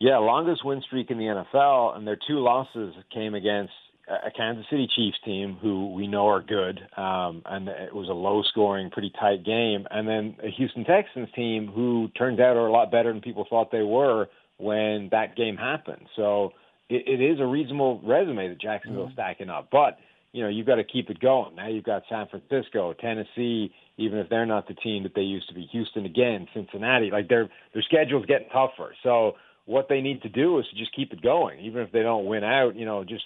Yeah, 0.00 0.16
longest 0.16 0.64
win 0.64 0.80
streak 0.80 1.10
in 1.10 1.18
the 1.18 1.24
NFL, 1.24 1.96
and 1.96 2.06
their 2.06 2.16
two 2.26 2.40
losses 2.40 2.94
came 3.12 3.34
against 3.34 3.74
a 4.10 4.30
Kansas 4.30 4.66
City 4.70 4.88
Chiefs 4.94 5.18
team 5.24 5.56
who 5.60 5.92
we 5.92 6.06
know 6.06 6.26
are 6.28 6.42
good, 6.42 6.80
um, 6.96 7.42
and 7.46 7.68
it 7.68 7.94
was 7.94 8.08
a 8.08 8.12
low-scoring, 8.12 8.90
pretty 8.90 9.12
tight 9.18 9.44
game, 9.44 9.86
and 9.90 10.08
then 10.08 10.36
a 10.42 10.50
Houston 10.50 10.84
Texans 10.84 11.28
team 11.34 11.68
who 11.68 12.08
turns 12.18 12.40
out 12.40 12.56
are 12.56 12.66
a 12.66 12.72
lot 12.72 12.90
better 12.90 13.12
than 13.12 13.20
people 13.20 13.46
thought 13.48 13.70
they 13.70 13.82
were 13.82 14.28
when 14.58 15.08
that 15.12 15.36
game 15.36 15.56
happened. 15.56 16.06
So 16.16 16.52
it, 16.88 17.04
it 17.06 17.24
is 17.24 17.40
a 17.40 17.46
reasonable 17.46 18.00
resume 18.04 18.48
that 18.48 18.60
Jacksonville's 18.60 19.10
mm-hmm. 19.10 19.14
stacking 19.14 19.48
up, 19.48 19.68
but 19.70 19.98
you 20.32 20.42
know 20.42 20.48
you've 20.48 20.66
got 20.66 20.76
to 20.76 20.84
keep 20.84 21.10
it 21.10 21.20
going. 21.20 21.54
Now 21.56 21.68
you've 21.68 21.84
got 21.84 22.02
San 22.08 22.26
Francisco, 22.28 22.92
Tennessee, 22.94 23.72
even 23.96 24.18
if 24.18 24.28
they're 24.28 24.46
not 24.46 24.68
the 24.68 24.74
team 24.74 25.02
that 25.04 25.14
they 25.14 25.22
used 25.22 25.48
to 25.48 25.54
be, 25.54 25.68
Houston 25.72 26.06
again, 26.06 26.46
Cincinnati. 26.54 27.10
Like 27.10 27.28
their 27.28 27.48
their 27.72 27.82
schedule's 27.82 28.26
getting 28.26 28.48
tougher. 28.48 28.94
So 29.02 29.36
what 29.66 29.88
they 29.88 30.00
need 30.00 30.22
to 30.22 30.28
do 30.28 30.58
is 30.58 30.66
to 30.70 30.76
just 30.76 30.94
keep 30.94 31.12
it 31.12 31.22
going, 31.22 31.60
even 31.60 31.82
if 31.82 31.92
they 31.92 32.02
don't 32.02 32.26
win 32.26 32.44
out. 32.44 32.76
You 32.76 32.84
know, 32.84 33.04
just 33.04 33.24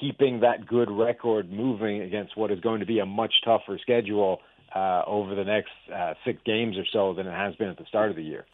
keeping 0.00 0.40
that 0.40 0.66
good 0.66 0.90
record 0.90 1.52
moving 1.52 2.00
against 2.00 2.36
what 2.36 2.50
is 2.50 2.58
going 2.60 2.80
to 2.80 2.86
be 2.86 2.98
a 2.98 3.06
much 3.06 3.34
tougher 3.44 3.78
schedule 3.80 4.40
uh, 4.74 5.02
over 5.06 5.34
the 5.34 5.44
next 5.44 5.70
uh, 5.94 6.14
six 6.24 6.40
games 6.44 6.76
or 6.78 6.84
so 6.92 7.12
than 7.14 7.26
it 7.26 7.34
has 7.34 7.54
been 7.56 7.68
at 7.68 7.76
the 7.76 7.84
start 7.86 8.10
of 8.10 8.16
the 8.16 8.22
year. 8.22 8.46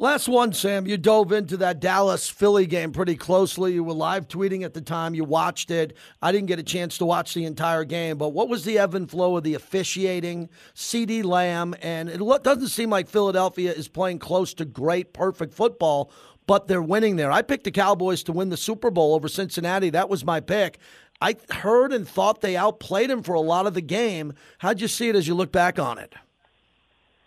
Last 0.00 0.28
one, 0.28 0.52
Sam. 0.52 0.86
You 0.86 0.96
dove 0.96 1.32
into 1.32 1.56
that 1.56 1.80
Dallas 1.80 2.28
Philly 2.28 2.66
game 2.66 2.92
pretty 2.92 3.16
closely. 3.16 3.72
You 3.72 3.82
were 3.82 3.94
live 3.94 4.28
tweeting 4.28 4.62
at 4.64 4.72
the 4.72 4.80
time. 4.80 5.12
You 5.16 5.24
watched 5.24 5.72
it. 5.72 5.96
I 6.22 6.30
didn't 6.30 6.46
get 6.46 6.60
a 6.60 6.62
chance 6.62 6.98
to 6.98 7.04
watch 7.04 7.34
the 7.34 7.44
entire 7.44 7.82
game, 7.82 8.16
but 8.16 8.28
what 8.28 8.48
was 8.48 8.64
the 8.64 8.78
ebb 8.78 8.94
and 8.94 9.10
flow 9.10 9.36
of 9.36 9.42
the 9.42 9.54
officiating? 9.54 10.50
CeeDee 10.72 11.24
Lamb, 11.24 11.74
and 11.82 12.08
it 12.08 12.20
doesn't 12.44 12.68
seem 12.68 12.90
like 12.90 13.08
Philadelphia 13.08 13.72
is 13.72 13.88
playing 13.88 14.20
close 14.20 14.54
to 14.54 14.64
great, 14.64 15.12
perfect 15.12 15.52
football. 15.52 16.12
But 16.48 16.66
they're 16.66 16.82
winning 16.82 17.16
there. 17.16 17.30
I 17.30 17.42
picked 17.42 17.64
the 17.64 17.70
Cowboys 17.70 18.24
to 18.24 18.32
win 18.32 18.48
the 18.48 18.56
Super 18.56 18.90
Bowl 18.90 19.14
over 19.14 19.28
Cincinnati. 19.28 19.90
That 19.90 20.08
was 20.08 20.24
my 20.24 20.40
pick. 20.40 20.78
I 21.20 21.36
heard 21.50 21.92
and 21.92 22.08
thought 22.08 22.40
they 22.40 22.56
outplayed 22.56 23.10
him 23.10 23.22
for 23.22 23.34
a 23.34 23.40
lot 23.40 23.66
of 23.66 23.74
the 23.74 23.82
game. 23.82 24.32
How'd 24.58 24.80
you 24.80 24.88
see 24.88 25.10
it 25.10 25.14
as 25.14 25.28
you 25.28 25.34
look 25.34 25.52
back 25.52 25.78
on 25.78 25.98
it? 25.98 26.14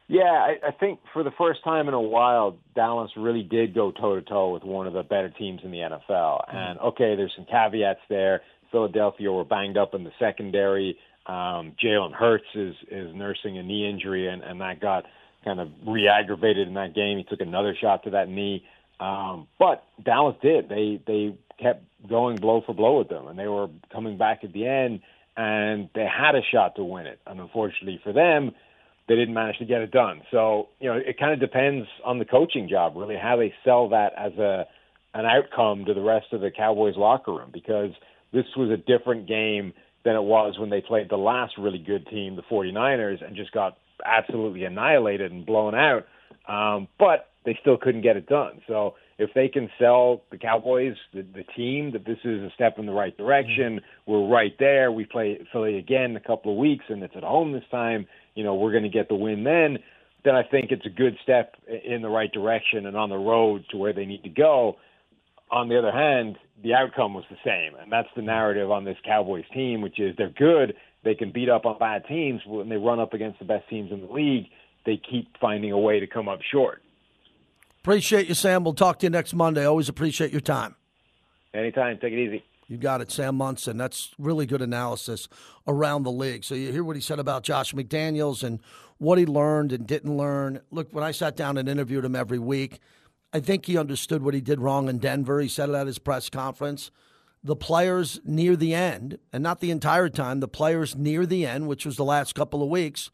Yeah, 0.08 0.24
I, 0.24 0.56
I 0.68 0.72
think 0.72 1.00
for 1.14 1.24
the 1.24 1.32
first 1.38 1.64
time 1.64 1.88
in 1.88 1.94
a 1.94 2.02
while, 2.02 2.58
Dallas 2.74 3.12
really 3.16 3.44
did 3.44 3.76
go 3.76 3.92
toe 3.92 4.16
to 4.16 4.22
toe 4.22 4.52
with 4.52 4.64
one 4.64 4.88
of 4.88 4.94
the 4.94 5.04
better 5.04 5.30
teams 5.30 5.62
in 5.64 5.72
the 5.72 5.78
NFL. 5.78 6.10
Mm-hmm. 6.10 6.58
And 6.58 6.80
okay, 6.80 7.16
there's 7.16 7.32
some 7.36 7.46
caveats 7.46 8.02
there. 8.10 8.42
Philadelphia 8.72 9.32
were 9.32 9.46
banged 9.46 9.78
up 9.78 9.94
in 9.94 10.04
the 10.04 10.12
secondary. 10.20 10.98
Um, 11.28 11.74
Jalen 11.82 12.14
Hurts 12.14 12.48
is 12.56 12.76
is 12.90 13.14
nursing 13.14 13.58
a 13.60 13.64
knee 13.64 13.88
injury, 13.88 14.28
and 14.28 14.42
and 14.42 14.60
that 14.62 14.80
got 14.82 15.06
kind 15.46 15.60
of 15.60 15.70
re-aggravated 15.88 16.68
in 16.68 16.74
that 16.74 16.94
game. 16.96 17.18
He 17.18 17.24
took 17.24 17.42
another 17.42 17.76
shot 17.80 18.04
to 18.04 18.10
that 18.12 18.28
knee. 18.28 18.64
Um, 19.02 19.48
but 19.58 19.84
Dallas 20.04 20.36
did. 20.42 20.70
They 20.70 21.02
they 21.06 21.36
kept 21.60 21.84
going 22.08 22.38
blow 22.38 22.62
for 22.66 22.74
blow 22.74 23.00
with 23.00 23.10
them, 23.10 23.28
and 23.28 23.38
they 23.38 23.48
were 23.48 23.68
coming 23.92 24.18
back 24.18 24.44
at 24.44 24.54
the 24.54 24.68
end, 24.68 25.02
and 25.36 25.90
they 25.96 26.06
had 26.06 26.36
a 26.36 26.42
shot 26.52 26.76
to 26.76 26.84
win 26.84 27.08
it. 27.08 27.20
And 27.26 27.40
unfortunately 27.40 28.00
for 28.04 28.14
them, 28.14 28.52
they 29.08 29.16
didn't 29.16 29.34
manage 29.34 29.58
to 29.58 29.66
get 29.66 29.82
it 29.82 29.92
done. 29.92 30.22
So 30.30 30.70
you 30.80 30.88
know, 30.88 30.98
it 30.98 31.20
kind 31.20 31.34
of 31.34 31.40
depends 31.40 31.88
on 32.06 32.20
the 32.20 32.26
coaching 32.26 32.70
job, 32.70 32.96
really, 32.96 33.18
how 33.18 33.38
they 33.38 33.54
sell 33.66 33.90
that 33.90 34.14
as 34.16 34.34
a 34.38 34.68
an 35.14 35.26
outcome 35.26 35.86
to 35.86 35.94
the 35.94 36.02
rest 36.02 36.28
of 36.32 36.42
the 36.42 36.52
Cowboys 36.52 36.96
locker 36.96 37.34
room, 37.34 37.50
because 37.52 37.92
this 38.32 38.46
was 38.56 38.70
a 38.70 38.78
different 38.78 39.28
game 39.28 39.74
than 40.06 40.16
it 40.16 40.24
was 40.24 40.58
when 40.58 40.70
they 40.70 40.82
played 40.82 41.10
the 41.10 41.18
last 41.18 41.58
really 41.58 41.80
good 41.80 42.08
team, 42.08 42.36
the 42.36 42.44
49ers, 42.44 43.26
and 43.26 43.36
just 43.36 43.52
got 43.52 43.78
absolutely 44.06 44.64
annihilated 44.64 45.32
and 45.32 45.46
blown 45.46 45.76
out. 45.76 46.08
Um, 46.48 46.88
but 46.98 47.31
they 47.46 47.58
still 47.62 47.78
couldn't 47.78 48.02
get 48.02 48.18
it 48.18 48.28
done. 48.28 48.62
So 48.68 48.96
if 49.18 49.32
they 49.34 49.48
can 49.48 49.70
sell 49.80 50.22
the 50.32 50.38
Cowboys, 50.38 50.96
the, 51.14 51.22
the 51.22 51.44
team, 51.56 51.92
that 51.94 52.06
this 52.06 52.20
is 52.24 52.42
a 52.42 52.52
step 52.54 52.78
in 52.78 52.86
the 52.86 52.92
right 52.92 53.16
direction, 53.18 53.82
we're 54.06 54.28
right 54.28 54.54
there. 54.60 54.92
We 54.92 55.06
play 55.06 55.40
Philly 55.52 55.78
again 55.78 56.12
in 56.12 56.16
a 56.18 56.22
couple 56.22 56.52
of 56.52 56.58
weeks, 56.58 56.86
and 56.90 57.02
it's 57.04 57.16
at 57.16 57.24
home 57.24 57.52
this 57.52 57.64
time 57.72 58.08
you 58.36 58.44
know, 58.44 58.56
we're 58.56 58.72
going 58.72 58.84
to 58.84 58.90
get 58.90 59.10
the 59.10 59.16
win 59.16 59.44
then, 59.44 59.78
then 60.24 60.36
I 60.36 60.44
think 60.44 60.72
it's 60.72 60.86
a 60.86 60.90
good 60.90 61.18
step 61.24 61.56
in 61.68 62.02
the 62.02 62.10
right 62.10 62.32
direction 62.32 62.86
and 62.86 62.96
on 62.96 63.10
the 63.10 63.18
road 63.18 63.66
to 63.72 63.78
where 63.78 63.94
they 63.94 64.06
need 64.06 64.24
to 64.24 64.30
go. 64.30 64.78
On 65.50 65.68
the 65.68 65.78
other 65.78 65.92
hand, 65.92 66.38
the 66.64 66.74
outcome 66.74 67.14
was 67.14 67.26
the 67.30 67.38
same, 67.44 67.76
and 67.82 67.92
that's 67.92 68.08
the 68.16 68.22
narrative 68.22 68.72
on 68.72 68.86
this 68.86 68.98
Cowboys 69.04 69.44
team, 69.54 69.82
which 69.82 70.00
is 70.00 70.16
they're 70.18 70.30
good. 70.30 70.76
They 71.04 71.16
can 71.16 71.32
beat 71.32 71.50
up 71.50 71.66
on 71.66 71.80
bad 71.80 72.06
teams 72.08 72.42
when 72.46 72.70
they 72.70 72.78
run 72.78 73.00
up 73.00 73.14
against 73.14 73.40
the 73.40 73.46
best 73.46 73.68
teams 73.68 73.92
in 73.92 74.02
the 74.02 74.14
league. 74.14 74.46
They 74.86 74.98
keep 75.10 75.36
finding 75.42 75.72
a 75.72 75.80
way 75.80 76.00
to 76.00 76.08
come 76.08 76.30
up 76.30 76.40
short. 76.52 76.82
Appreciate 77.82 78.28
you, 78.28 78.36
Sam. 78.36 78.64
We'll 78.64 78.76
talk 78.76 79.00
to 79.00 79.08
you 79.08 79.10
next 79.10 79.34
Monday. 79.34 79.66
Always 79.66 79.90
appreciate 79.90 80.32
your 80.32 80.42
time. 80.42 80.76
Anytime. 81.52 81.98
Take 81.98 82.14
it 82.14 82.20
easy. 82.20 82.44
You 82.68 82.78
got 82.78 83.02
it, 83.02 83.12
Sam 83.12 83.36
Monson. 83.36 83.76
That's 83.76 84.12
really 84.20 84.46
good 84.46 84.62
analysis 84.62 85.28
around 85.68 86.04
the 86.04 86.12
league. 86.12 86.44
So 86.44 86.54
you 86.54 86.72
hear 86.72 86.84
what 86.84 86.96
he 86.96 87.02
said 87.02 87.18
about 87.18 87.42
Josh 87.42 87.74
McDaniels 87.74 88.44
and 88.44 88.60
what 89.00 89.18
he 89.18 89.26
learned 89.26 89.72
and 89.72 89.88
didn't 89.88 90.16
learn. 90.16 90.62
Look, 90.70 90.90
when 90.92 91.04
I 91.04 91.10
sat 91.10 91.36
down 91.36 91.58
and 91.58 91.68
interviewed 91.68 92.06
him 92.06 92.16
every 92.16 92.38
week, 92.38 92.80
I 93.34 93.40
think 93.40 93.66
he 93.66 93.80
understood 93.80 94.22
what 94.22 94.36
he 94.36 94.42
did 94.42 94.62
wrong 94.62 94.88
in 94.88 95.00
Denver. 95.00 95.42
He 95.42 95.48
said 95.48 95.70
it 95.70 95.76
at 95.76 95.88
his 95.88 95.98
press 95.98 96.30
conference. 96.30 96.92
The 97.44 97.56
players 97.56 98.22
near 98.24 98.56
the 98.56 98.76
end, 98.76 99.18
and 99.34 99.42
not 99.42 99.60
the 99.60 99.72
entire 99.72 100.08
time, 100.08 100.40
the 100.40 100.48
players 100.48 100.96
near 100.96 101.26
the 101.26 101.48
end, 101.48 101.68
which 101.68 101.88
was 101.88 101.98
the 101.98 102.06
last 102.06 102.36
couple 102.36 102.62
of 102.62 102.70
weeks, 102.70 103.10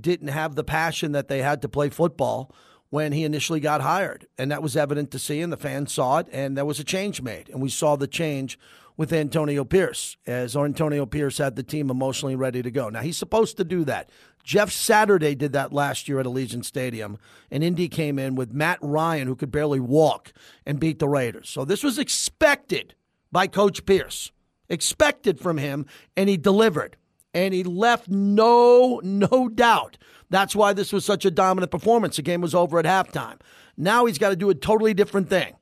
didn't 0.00 0.28
have 0.28 0.54
the 0.54 0.62
passion 0.62 1.10
that 1.12 1.26
they 1.26 1.42
had 1.42 1.60
to 1.62 1.68
play 1.68 1.88
football 1.88 2.54
when 2.94 3.10
he 3.10 3.24
initially 3.24 3.58
got 3.58 3.80
hired. 3.80 4.24
And 4.38 4.52
that 4.52 4.62
was 4.62 4.76
evident 4.76 5.10
to 5.10 5.18
see, 5.18 5.40
and 5.40 5.52
the 5.52 5.56
fans 5.56 5.92
saw 5.92 6.18
it, 6.18 6.28
and 6.30 6.56
there 6.56 6.64
was 6.64 6.78
a 6.78 6.84
change 6.84 7.20
made. 7.20 7.48
And 7.48 7.60
we 7.60 7.68
saw 7.68 7.96
the 7.96 8.06
change 8.06 8.56
with 8.96 9.12
Antonio 9.12 9.64
Pierce, 9.64 10.16
as 10.28 10.56
Antonio 10.56 11.04
Pierce 11.04 11.38
had 11.38 11.56
the 11.56 11.64
team 11.64 11.90
emotionally 11.90 12.36
ready 12.36 12.62
to 12.62 12.70
go. 12.70 12.88
Now, 12.88 13.00
he's 13.00 13.16
supposed 13.16 13.56
to 13.56 13.64
do 13.64 13.84
that. 13.86 14.10
Jeff 14.44 14.70
Saturday 14.70 15.34
did 15.34 15.52
that 15.54 15.72
last 15.72 16.08
year 16.08 16.20
at 16.20 16.26
Allegiant 16.26 16.64
Stadium, 16.64 17.18
and 17.50 17.64
Indy 17.64 17.88
came 17.88 18.16
in 18.16 18.36
with 18.36 18.52
Matt 18.52 18.78
Ryan, 18.80 19.26
who 19.26 19.34
could 19.34 19.50
barely 19.50 19.80
walk, 19.80 20.32
and 20.64 20.78
beat 20.78 21.00
the 21.00 21.08
Raiders. 21.08 21.50
So 21.50 21.64
this 21.64 21.82
was 21.82 21.98
expected 21.98 22.94
by 23.32 23.48
Coach 23.48 23.84
Pierce, 23.86 24.30
expected 24.68 25.40
from 25.40 25.58
him, 25.58 25.84
and 26.16 26.28
he 26.28 26.36
delivered. 26.36 26.96
And 27.34 27.52
he 27.52 27.64
left 27.64 28.08
no 28.08 29.00
no 29.02 29.48
doubt. 29.48 29.98
That's 30.30 30.56
why 30.56 30.72
this 30.72 30.92
was 30.92 31.04
such 31.04 31.24
a 31.24 31.30
dominant 31.30 31.70
performance. 31.70 32.16
The 32.16 32.22
game 32.22 32.40
was 32.40 32.54
over 32.54 32.78
at 32.78 32.86
halftime. 32.86 33.40
Now 33.76 34.06
he's 34.06 34.18
got 34.18 34.30
to 34.30 34.36
do 34.36 34.50
a 34.50 34.54
totally 34.54 34.94
different 34.94 35.28
thing 35.28 35.56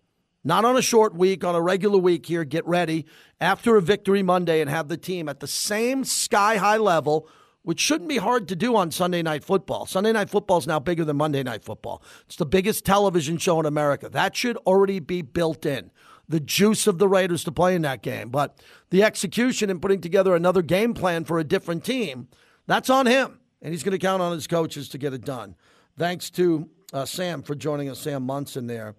not 0.44 0.64
on 0.64 0.76
a 0.76 0.82
short 0.82 1.14
week, 1.14 1.44
on 1.44 1.54
a 1.54 1.60
regular 1.60 1.98
week 1.98 2.26
here. 2.26 2.44
Get 2.44 2.66
ready 2.66 3.06
after 3.40 3.76
a 3.76 3.82
victory 3.82 4.22
Monday 4.22 4.60
and 4.60 4.68
have 4.68 4.88
the 4.88 4.96
team 4.96 5.28
at 5.28 5.40
the 5.40 5.46
same 5.46 6.04
sky 6.04 6.56
high 6.56 6.76
level, 6.76 7.28
which 7.62 7.80
shouldn't 7.80 8.08
be 8.08 8.18
hard 8.18 8.48
to 8.48 8.56
do 8.56 8.74
on 8.76 8.90
Sunday 8.90 9.22
Night 9.22 9.44
Football. 9.44 9.86
Sunday 9.86 10.12
Night 10.12 10.30
Football 10.30 10.58
is 10.58 10.66
now 10.66 10.80
bigger 10.80 11.04
than 11.04 11.16
Monday 11.16 11.42
Night 11.42 11.64
Football. 11.64 12.02
It's 12.26 12.36
the 12.36 12.46
biggest 12.46 12.84
television 12.84 13.38
show 13.38 13.60
in 13.60 13.66
America. 13.66 14.08
That 14.08 14.36
should 14.36 14.56
already 14.58 14.98
be 14.98 15.22
built 15.22 15.64
in. 15.64 15.90
The 16.28 16.40
juice 16.40 16.86
of 16.86 16.98
the 16.98 17.08
Raiders 17.08 17.44
to 17.44 17.52
play 17.52 17.74
in 17.74 17.82
that 17.82 18.02
game. 18.02 18.30
But 18.30 18.58
the 18.90 19.02
execution 19.02 19.70
and 19.70 19.82
putting 19.82 20.00
together 20.00 20.34
another 20.34 20.62
game 20.62 20.94
plan 20.94 21.24
for 21.24 21.38
a 21.38 21.44
different 21.44 21.84
team, 21.84 22.28
that's 22.66 22.90
on 22.90 23.06
him. 23.06 23.40
And 23.60 23.72
he's 23.72 23.82
going 23.82 23.92
to 23.92 23.98
count 23.98 24.22
on 24.22 24.32
his 24.32 24.46
coaches 24.46 24.88
to 24.90 24.98
get 24.98 25.12
it 25.12 25.24
done. 25.24 25.56
Thanks 25.98 26.30
to 26.30 26.68
uh, 26.92 27.04
Sam 27.04 27.42
for 27.42 27.54
joining 27.54 27.88
us, 27.88 28.00
Sam 28.00 28.22
Monson 28.24 28.66
there. 28.66 28.94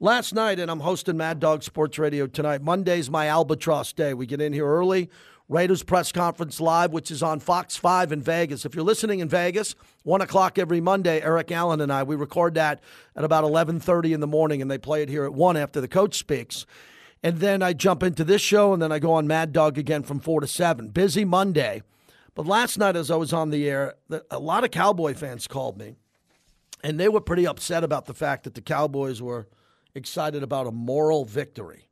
Last 0.00 0.34
night, 0.34 0.58
and 0.58 0.70
I'm 0.70 0.80
hosting 0.80 1.16
Mad 1.16 1.40
Dog 1.40 1.62
Sports 1.62 1.98
Radio 1.98 2.26
tonight. 2.26 2.62
Monday's 2.62 3.08
my 3.08 3.26
albatross 3.26 3.92
day. 3.92 4.12
We 4.12 4.26
get 4.26 4.40
in 4.40 4.52
here 4.52 4.66
early. 4.66 5.08
Raiders 5.48 5.82
press 5.82 6.10
conference 6.10 6.60
live, 6.60 6.92
which 6.92 7.10
is 7.10 7.22
on 7.22 7.40
Fox 7.40 7.76
5 7.76 8.12
in 8.12 8.22
Vegas. 8.22 8.64
If 8.64 8.74
you're 8.74 8.84
listening 8.84 9.20
in 9.20 9.28
Vegas, 9.28 9.74
1 10.04 10.20
o'clock 10.20 10.58
every 10.58 10.80
Monday, 10.80 11.20
Eric 11.20 11.52
Allen 11.52 11.80
and 11.80 11.92
I, 11.92 12.02
we 12.02 12.16
record 12.16 12.54
that 12.54 12.82
at 13.14 13.24
about 13.24 13.44
11.30 13.44 14.14
in 14.14 14.20
the 14.20 14.26
morning, 14.26 14.62
and 14.62 14.70
they 14.70 14.78
play 14.78 15.02
it 15.02 15.08
here 15.08 15.24
at 15.24 15.34
1 15.34 15.56
after 15.56 15.80
the 15.80 15.88
coach 15.88 16.16
speaks. 16.16 16.64
And 17.22 17.38
then 17.38 17.62
I 17.62 17.72
jump 17.72 18.02
into 18.02 18.24
this 18.24 18.42
show, 18.42 18.72
and 18.72 18.82
then 18.82 18.92
I 18.92 18.98
go 18.98 19.12
on 19.12 19.26
Mad 19.26 19.52
Dog 19.52 19.76
again 19.78 20.02
from 20.02 20.20
4 20.20 20.40
to 20.40 20.46
7. 20.46 20.88
Busy 20.88 21.24
Monday. 21.24 21.82
But 22.34 22.46
last 22.46 22.78
night, 22.78 22.96
as 22.96 23.10
I 23.10 23.16
was 23.16 23.32
on 23.32 23.50
the 23.50 23.68
air, 23.68 23.94
a 24.30 24.38
lot 24.38 24.64
of 24.64 24.70
Cowboy 24.70 25.14
fans 25.14 25.46
called 25.46 25.78
me, 25.78 25.96
and 26.82 26.98
they 26.98 27.08
were 27.08 27.20
pretty 27.20 27.46
upset 27.46 27.84
about 27.84 28.06
the 28.06 28.14
fact 28.14 28.44
that 28.44 28.54
the 28.54 28.60
Cowboys 28.60 29.20
were– 29.20 29.46
excited 29.94 30.42
about 30.42 30.66
a 30.66 30.72
moral 30.72 31.24
victory. 31.24 31.88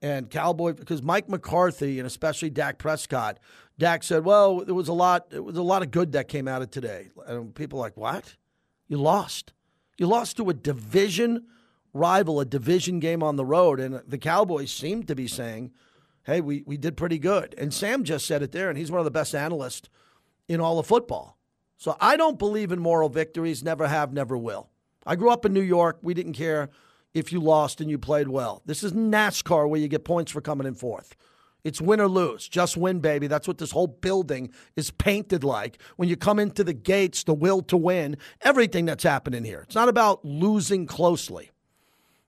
And 0.00 0.30
Cowboy, 0.30 0.74
because 0.74 1.02
Mike 1.02 1.28
McCarthy 1.28 1.98
and 1.98 2.06
especially 2.06 2.50
Dak 2.50 2.78
Prescott, 2.78 3.38
Dak 3.78 4.04
said, 4.04 4.24
"Well, 4.24 4.64
there 4.64 4.74
was 4.74 4.88
a 4.88 4.92
lot. 4.92 5.26
It 5.30 5.44
was 5.44 5.56
a 5.56 5.62
lot 5.62 5.82
of 5.82 5.90
good 5.90 6.12
that 6.12 6.28
came 6.28 6.46
out 6.46 6.62
of 6.62 6.70
today." 6.70 7.08
And 7.26 7.54
people 7.54 7.78
are 7.78 7.82
like, 7.82 7.96
"What? 7.96 8.36
You 8.86 8.98
lost? 8.98 9.52
You 9.98 10.06
lost 10.06 10.36
to 10.36 10.48
a 10.50 10.54
division 10.54 11.46
rival, 11.92 12.38
a 12.38 12.44
division 12.44 13.00
game 13.00 13.22
on 13.22 13.36
the 13.36 13.44
road." 13.44 13.80
And 13.80 14.00
the 14.06 14.18
Cowboys 14.18 14.70
seem 14.70 15.02
to 15.04 15.16
be 15.16 15.26
saying, 15.26 15.72
"Hey, 16.22 16.40
we 16.40 16.62
we 16.64 16.76
did 16.76 16.96
pretty 16.96 17.18
good." 17.18 17.54
And 17.58 17.74
Sam 17.74 18.04
just 18.04 18.24
said 18.24 18.42
it 18.42 18.52
there, 18.52 18.68
and 18.68 18.78
he's 18.78 18.92
one 18.92 19.00
of 19.00 19.04
the 19.04 19.10
best 19.10 19.34
analysts 19.34 19.88
in 20.46 20.60
all 20.60 20.78
of 20.78 20.86
football. 20.86 21.38
So 21.76 21.96
I 22.00 22.16
don't 22.16 22.38
believe 22.38 22.70
in 22.70 22.78
moral 22.78 23.08
victories. 23.08 23.64
Never 23.64 23.88
have, 23.88 24.12
never 24.12 24.36
will. 24.36 24.68
I 25.06 25.16
grew 25.16 25.30
up 25.30 25.44
in 25.44 25.52
New 25.52 25.60
York. 25.60 25.98
We 26.02 26.14
didn't 26.14 26.34
care 26.34 26.70
if 27.14 27.32
you 27.32 27.40
lost 27.40 27.80
and 27.80 27.90
you 27.90 27.98
played 27.98 28.28
well. 28.28 28.62
This 28.66 28.82
is 28.82 28.92
NASCAR 28.92 29.68
where 29.68 29.80
you 29.80 29.88
get 29.88 30.04
points 30.04 30.32
for 30.32 30.40
coming 30.40 30.66
in 30.66 30.74
fourth. 30.74 31.14
It's 31.64 31.80
win 31.80 32.00
or 32.00 32.08
lose. 32.08 32.48
Just 32.48 32.76
win, 32.76 33.00
baby. 33.00 33.26
That's 33.26 33.48
what 33.48 33.58
this 33.58 33.72
whole 33.72 33.88
building 33.88 34.50
is 34.76 34.90
painted 34.90 35.42
like. 35.42 35.82
When 35.96 36.08
you 36.08 36.16
come 36.16 36.38
into 36.38 36.62
the 36.62 36.72
gates, 36.72 37.24
the 37.24 37.34
will 37.34 37.62
to 37.62 37.76
win, 37.76 38.16
everything 38.42 38.84
that's 38.84 39.02
happening 39.04 39.44
here. 39.44 39.62
It's 39.62 39.74
not 39.74 39.88
about 39.88 40.24
losing 40.24 40.86
closely. 40.86 41.50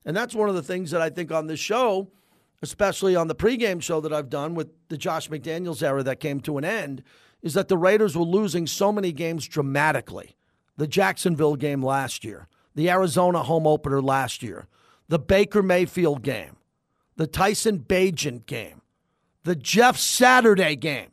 And 0.05 0.17
that's 0.17 0.35
one 0.35 0.49
of 0.49 0.55
the 0.55 0.63
things 0.63 0.91
that 0.91 1.01
I 1.01 1.11
think 1.11 1.31
on 1.31 1.47
this 1.47 1.61
show, 1.61 2.11
especially 2.63 3.15
on 3.15 3.29
the 3.29 3.35
pregame 3.35 3.83
show 3.83 4.01
that 4.01 4.13
I've 4.13 4.31
done 4.31 4.55
with 4.55 4.69
the 4.89 4.99
Josh 4.99 5.31
McDaniels 5.31 5.83
era 5.83 6.03
that 6.03 6.21
came 6.21 6.41
to 6.41 6.59
an 6.59 6.65
end, 6.65 7.03
is 7.43 7.55
that 7.55 7.69
the 7.69 7.79
Raiders 7.79 8.17
were 8.17 8.25
losing 8.25 8.67
so 8.67 8.93
many 8.93 9.13
games 9.13 9.47
dramatically. 9.47 10.37
The 10.77 10.87
Jacksonville 10.87 11.57
game 11.57 11.83
last 11.83 12.25
year, 12.25 12.49
the 12.75 12.91
Arizona 12.91 13.43
home 13.43 13.67
opener 13.67 14.01
last 14.01 14.43
year, 14.43 14.67
the 15.09 15.19
Baker 15.19 15.63
Mayfield 15.63 16.23
game, 16.23 16.57
the 17.17 17.27
Tyson 17.27 17.81
Bagent 17.81 18.47
game, 18.47 18.83
the 19.45 19.57
Jeff 19.57 19.97
Saturday 19.97 20.77
game. 20.77 21.11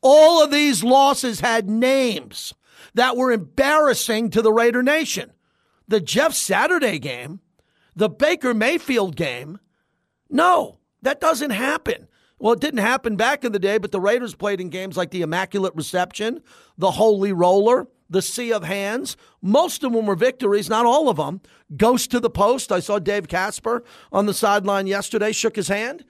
All 0.00 0.42
of 0.42 0.50
these 0.50 0.82
losses 0.82 1.40
had 1.40 1.68
names 1.68 2.54
that 2.94 3.16
were 3.16 3.32
embarrassing 3.32 4.30
to 4.30 4.42
the 4.42 4.52
Raider 4.52 4.82
Nation. 4.82 5.32
The 5.88 6.00
Jeff 6.00 6.34
Saturday 6.34 6.98
game, 6.98 7.40
the 7.94 8.08
Baker 8.08 8.54
Mayfield 8.54 9.16
game, 9.16 9.58
no, 10.30 10.78
that 11.02 11.20
doesn't 11.20 11.50
happen. 11.50 12.08
Well, 12.38 12.54
it 12.54 12.60
didn't 12.60 12.80
happen 12.80 13.16
back 13.16 13.44
in 13.44 13.52
the 13.52 13.58
day, 13.58 13.78
but 13.78 13.92
the 13.92 14.00
Raiders 14.00 14.34
played 14.34 14.60
in 14.60 14.68
games 14.68 14.96
like 14.96 15.10
the 15.10 15.22
Immaculate 15.22 15.74
Reception, 15.76 16.42
the 16.76 16.90
Holy 16.90 17.32
Roller, 17.32 17.86
the 18.12 18.22
sea 18.22 18.52
of 18.52 18.64
hands. 18.64 19.16
Most 19.40 19.82
of 19.82 19.92
them 19.92 20.06
were 20.06 20.14
victories, 20.14 20.68
not 20.68 20.86
all 20.86 21.08
of 21.08 21.16
them. 21.16 21.40
Ghost 21.76 22.10
to 22.12 22.20
the 22.20 22.30
post. 22.30 22.70
I 22.70 22.80
saw 22.80 22.98
Dave 22.98 23.26
Casper 23.26 23.82
on 24.12 24.26
the 24.26 24.34
sideline 24.34 24.86
yesterday, 24.86 25.32
shook 25.32 25.56
his 25.56 25.68
hand. 25.68 26.04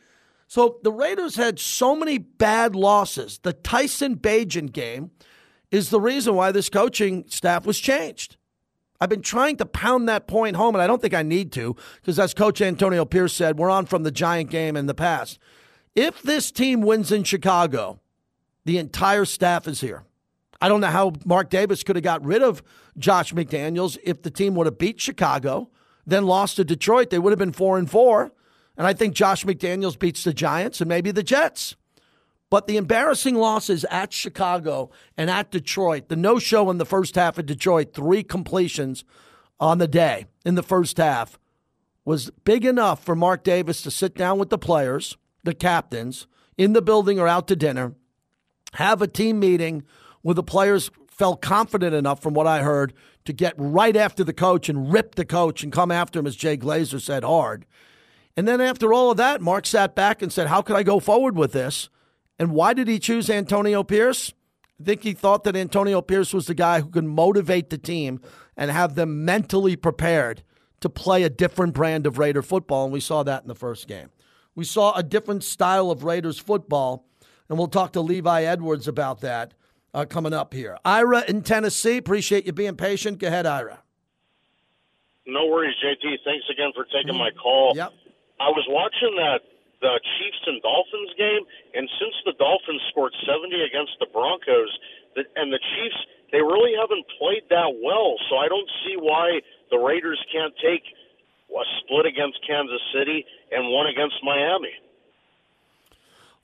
So 0.49 0.79
the 0.83 0.93
Raiders 0.93 1.37
had 1.37 1.59
so 1.59 1.97
many 1.97 2.19
bad 2.19 2.75
losses. 2.75 3.39
The 3.43 3.55
Tyson 3.55 4.17
Bagent 4.17 4.73
game 4.73 5.11
is 5.71 5.89
the 5.89 6.01
reason 6.01 6.35
why 6.35 6.53
this 6.53 6.69
coaching 6.69 7.25
staff 7.29 7.65
was 7.65 7.79
changed. 7.81 8.37
I've 9.01 9.09
been 9.09 9.23
trying 9.23 9.57
to 9.57 9.67
pound 9.67 10.09
that 10.09 10.27
point 10.27 10.57
home, 10.57 10.75
and 10.75 10.83
I 10.83 10.87
don't 10.87 11.01
think 11.01 11.15
I 11.15 11.23
need 11.23 11.51
to, 11.53 11.75
because 12.01 12.19
as 12.19 12.35
Coach 12.35 12.61
Antonio 12.61 13.05
Pierce 13.05 13.33
said, 13.33 13.59
we're 13.59 13.71
on 13.71 13.87
from 13.87 14.03
the 14.03 14.13
Giant 14.13 14.51
game 14.51 14.77
in 14.77 14.87
the 14.87 14.95
past. 14.95 15.39
If 15.97 16.23
this 16.23 16.53
team 16.53 16.83
wins 16.83 17.11
in 17.11 17.25
Chicago, 17.25 18.01
the 18.65 18.79
entire 18.79 19.25
staff 19.25 19.67
is 19.67 19.81
here. 19.81 20.05
I 20.63 20.69
don't 20.69 20.81
know 20.81 20.87
how 20.87 21.15
Mark 21.25 21.51
Davis 21.51 21.83
could 21.83 21.97
have 21.97 22.05
got 22.05 22.25
rid 22.25 22.41
of 22.41 22.63
Josh 22.97 23.35
McDaniels 23.35 23.99
if 24.05 24.23
the 24.23 24.31
team 24.31 24.55
would 24.55 24.67
have 24.67 24.79
beat 24.79 25.01
Chicago, 25.01 25.71
then 26.07 26.25
lost 26.25 26.55
to 26.55 26.65
Detroit. 26.65 27.11
They 27.11 27.19
would 27.19 27.33
have 27.33 27.39
been 27.39 27.53
four 27.53 27.79
and 27.79 27.91
four. 27.91 28.31
And 28.77 28.87
I 28.87 28.93
think 28.93 29.13
Josh 29.13 29.45
McDaniels 29.45 29.99
beats 29.99 30.23
the 30.23 30.33
Giants 30.33 30.81
and 30.81 30.89
maybe 30.89 31.11
the 31.11 31.25
Jets. 31.25 31.75
But 32.49 32.69
the 32.69 32.77
embarrassing 32.77 33.35
losses 33.35 33.85
at 33.91 34.13
Chicago 34.13 34.91
and 35.17 35.29
at 35.29 35.51
Detroit, 35.51 36.09
the 36.09 36.15
no 36.15 36.39
show 36.39 36.71
in 36.71 36.79
the 36.79 36.87
first 36.87 37.17
half 37.17 37.39
of 37.39 37.47
Detroit, 37.47 37.93
three 37.93 38.23
completions 38.23 39.05
on 39.59 39.79
the 39.79 39.89
day 39.89 40.27
in 40.45 40.55
the 40.55 40.63
first 40.63 40.97
half, 40.97 41.41
was 42.05 42.31
big 42.45 42.65
enough 42.65 43.03
for 43.03 43.17
Mark 43.17 43.43
Davis 43.43 43.83
to 43.83 43.91
sit 43.91 44.15
down 44.15 44.39
with 44.39 44.51
the 44.51 44.59
players, 44.59 45.17
the 45.43 45.55
captains, 45.55 46.29
in 46.57 46.73
the 46.73 46.83
building 46.83 47.19
or 47.19 47.27
out 47.27 47.49
to 47.49 47.57
dinner, 47.57 47.95
have 48.75 49.03
a 49.03 49.09
team 49.09 49.41
meeting 49.41 49.83
where 50.23 50.35
the 50.35 50.43
players 50.43 50.91
felt 51.09 51.43
confident 51.43 51.95
enough, 51.95 52.21
from 52.21 52.35
what 52.35 52.47
I 52.47 52.63
heard, 52.63 52.95
to 53.25 53.33
get 53.33 53.55
right 53.57 53.97
after 53.97 54.25
the 54.25 54.33
coach 54.33 54.69
and 54.69 54.93
rip 54.93 55.15
the 55.15 55.25
coach 55.25 55.63
and 55.63 55.73
come 55.73 55.91
after 55.91 56.19
him, 56.19 56.27
as 56.27 56.35
Jay 56.35 56.57
Glazer 56.57 57.01
said, 57.01 57.23
hard. 57.23 57.67
And 58.37 58.49
then 58.49 58.61
after 58.61 58.93
all 58.93 59.11
of 59.11 59.19
that, 59.19 59.43
Mark 59.43 59.67
sat 59.67 59.95
back 59.95 60.23
and 60.23 60.33
said, 60.33 60.47
How 60.47 60.63
could 60.63 60.77
I 60.77 60.83
go 60.83 61.01
forward 61.01 61.37
with 61.37 61.53
this? 61.53 61.91
And 62.39 62.53
why 62.53 62.73
did 62.73 62.89
he 62.89 62.99
choose 62.99 63.29
Antonio 63.29 63.83
Pierce? 63.83 64.33
I 64.81 64.85
think 64.85 65.03
he 65.03 65.13
thought 65.13 65.45
that 65.45 65.55
Antonio 65.55 66.01
Pierce 66.01 66.33
was 66.33 66.47
the 66.47 66.55
guy 66.55 66.81
who 66.81 66.89
could 66.89 67.05
motivate 67.05 67.71
the 67.71 67.79
team 67.79 68.21
and 68.57 68.71
have 68.71 68.95
them 68.95 69.25
mentally 69.25 69.77
prepared 69.77 70.43
to 70.81 70.89
play 70.89 71.23
a 71.23 71.31
different 71.31 71.75
brand 71.75 72.07
of 72.07 72.19
Raider 72.19 72.43
football. 72.43 72.85
And 72.85 72.93
we 72.93 73.01
saw 73.01 73.23
that 73.23 73.43
in 73.43 73.49
the 73.49 73.55
first 73.55 73.87
game. 73.87 74.09
We 74.55 74.65
saw 74.65 74.95
a 74.95 75.03
different 75.03 75.45
style 75.45 75.91
of 75.91 76.03
Raiders 76.03 76.39
football. 76.39 77.07
And 77.49 77.59
we'll 77.59 77.69
talk 77.69 77.93
to 77.93 78.01
Levi 78.01 78.43
Edwards 78.45 78.89
about 78.89 79.21
that 79.21 79.55
uh, 79.95 80.05
coming 80.07 80.33
up 80.33 80.55
here. 80.55 80.79
Ira 80.85 81.25
in 81.29 81.43
Tennessee, 81.43 81.97
appreciate 81.99 82.47
you 82.47 82.53
being 82.53 82.77
patient. 82.77 83.19
Go 83.19 83.29
ahead, 83.29 83.47
Ira. 83.47 83.81
No 85.27 85.47
worries, 85.47 85.77
JT. 85.85 86.19
Thanks 86.25 86.47
again 86.51 86.73
for 86.75 86.85
taking 86.91 87.17
my 87.17 87.31
call. 87.31 87.73
Yep. 87.77 87.93
I 88.41 88.51
was 88.51 88.67
watching 88.69 89.15
that 89.17 89.41
the 89.81 90.01
Chiefs 90.19 90.43
and 90.47 90.63
Dolphins 90.63 91.13
game, 91.19 91.43
and 91.75 91.91
since 91.99 92.15
the 92.25 92.35
Dolphins 92.39 92.83
scored 92.91 93.15
70 93.27 93.55
against 93.63 93.99
the 93.99 94.07
Broncos, 94.11 94.71
the, 95.15 95.23
and 95.37 95.53
the 95.53 95.59
Chiefs, 95.59 96.01
they 96.31 96.41
really 96.41 96.75
haven't 96.75 97.07
played 97.19 97.47
that 97.51 97.71
well. 97.83 98.17
So 98.31 98.39
I 98.39 98.49
don't 98.49 98.71
see 98.87 98.97
why 98.99 99.43
the 99.71 99.79
Raiders 99.79 100.19
can't 100.33 100.55
take 100.63 100.83
a 101.53 101.65
split 101.85 102.07
against 102.07 102.41
Kansas 102.47 102.81
City 102.97 103.27
and 103.53 103.69
one 103.69 103.87
against 103.87 104.17
Miami. 104.25 104.73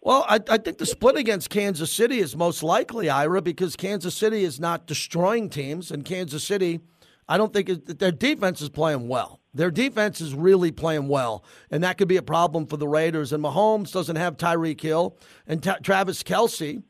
Well, 0.00 0.24
I, 0.28 0.38
I, 0.48 0.58
think 0.58 0.78
the 0.78 0.86
split 0.86 1.16
against 1.16 1.50
Kansas 1.50 1.92
City 1.92 2.20
is 2.20 2.36
most 2.36 2.62
likely, 2.62 3.10
Ira, 3.10 3.42
because 3.42 3.74
Kansas 3.74 4.14
City 4.14 4.44
is 4.44 4.60
not 4.60 4.86
destroying 4.86 5.50
teams, 5.50 5.90
and 5.90 6.04
Kansas 6.04 6.44
City, 6.44 6.80
I 7.28 7.36
don't 7.36 7.52
think 7.52 7.68
it, 7.68 7.98
their 7.98 8.12
defense 8.12 8.60
is 8.60 8.68
playing 8.68 9.08
well. 9.08 9.40
Their 9.52 9.72
defense 9.72 10.20
is 10.20 10.34
really 10.34 10.70
playing 10.70 11.08
well, 11.08 11.44
and 11.70 11.82
that 11.82 11.98
could 11.98 12.06
be 12.06 12.16
a 12.16 12.22
problem 12.22 12.66
for 12.66 12.76
the 12.76 12.86
Raiders. 12.86 13.32
And 13.32 13.42
Mahomes 13.42 13.92
doesn't 13.92 14.16
have 14.16 14.36
Tyreek 14.36 14.80
Hill, 14.80 15.16
and 15.48 15.60
T- 15.62 15.72
Travis 15.82 16.22
Kelce, 16.22 16.82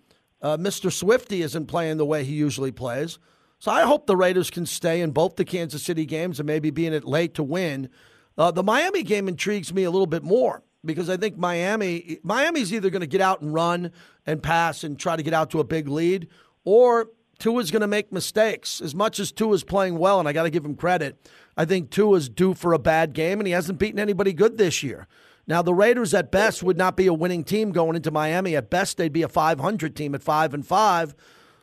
uh, 0.42 0.58
Mr. 0.58 0.92
Swifty, 0.92 1.40
isn't 1.40 1.66
playing 1.66 1.96
the 1.96 2.04
way 2.04 2.24
he 2.24 2.34
usually 2.34 2.72
plays. 2.72 3.18
So 3.58 3.72
I 3.72 3.82
hope 3.82 4.06
the 4.06 4.16
Raiders 4.16 4.50
can 4.50 4.66
stay 4.66 5.00
in 5.00 5.12
both 5.12 5.36
the 5.36 5.46
Kansas 5.46 5.82
City 5.82 6.04
games 6.04 6.38
and 6.38 6.46
maybe 6.46 6.70
be 6.70 6.86
in 6.86 6.92
it 6.92 7.04
late 7.04 7.34
to 7.34 7.42
win. 7.42 7.88
Uh, 8.36 8.50
the 8.50 8.62
Miami 8.62 9.02
game 9.02 9.28
intrigues 9.28 9.72
me 9.72 9.82
a 9.82 9.90
little 9.90 10.06
bit 10.06 10.22
more 10.22 10.62
because 10.84 11.08
I 11.10 11.16
think 11.16 11.36
Miami 11.36 12.18
Miami's 12.22 12.72
either 12.72 12.90
going 12.90 13.00
to 13.00 13.06
get 13.06 13.20
out 13.20 13.40
and 13.40 13.52
run 13.52 13.92
and 14.26 14.42
pass 14.42 14.84
and 14.84 14.98
try 14.98 15.16
to 15.16 15.22
get 15.22 15.34
out 15.34 15.50
to 15.50 15.60
a 15.60 15.64
big 15.64 15.88
lead, 15.88 16.28
or 16.64 17.10
Tua's 17.38 17.70
going 17.70 17.82
to 17.82 17.88
make 17.88 18.12
mistakes. 18.12 18.80
As 18.80 18.94
much 18.94 19.20
as 19.20 19.32
Tua's 19.32 19.64
playing 19.64 19.98
well, 19.98 20.18
and 20.18 20.28
I 20.28 20.32
got 20.32 20.44
to 20.44 20.50
give 20.50 20.64
him 20.64 20.74
credit, 20.74 21.28
I 21.56 21.64
think 21.64 21.90
Tua's 21.90 22.28
due 22.28 22.54
for 22.54 22.72
a 22.72 22.78
bad 22.78 23.12
game, 23.12 23.40
and 23.40 23.46
he 23.46 23.52
hasn't 23.52 23.78
beaten 23.78 23.98
anybody 23.98 24.32
good 24.32 24.58
this 24.58 24.82
year. 24.82 25.06
Now 25.46 25.62
the 25.62 25.74
Raiders 25.74 26.12
at 26.12 26.30
best 26.30 26.62
would 26.62 26.76
not 26.76 26.94
be 26.96 27.06
a 27.06 27.14
winning 27.14 27.42
team 27.42 27.72
going 27.72 27.96
into 27.96 28.10
Miami. 28.10 28.54
At 28.54 28.68
best, 28.68 28.98
they'd 28.98 29.12
be 29.12 29.22
a 29.22 29.28
500 29.28 29.96
team 29.96 30.14
at 30.14 30.22
five 30.22 30.52
and 30.52 30.66
five. 30.66 31.14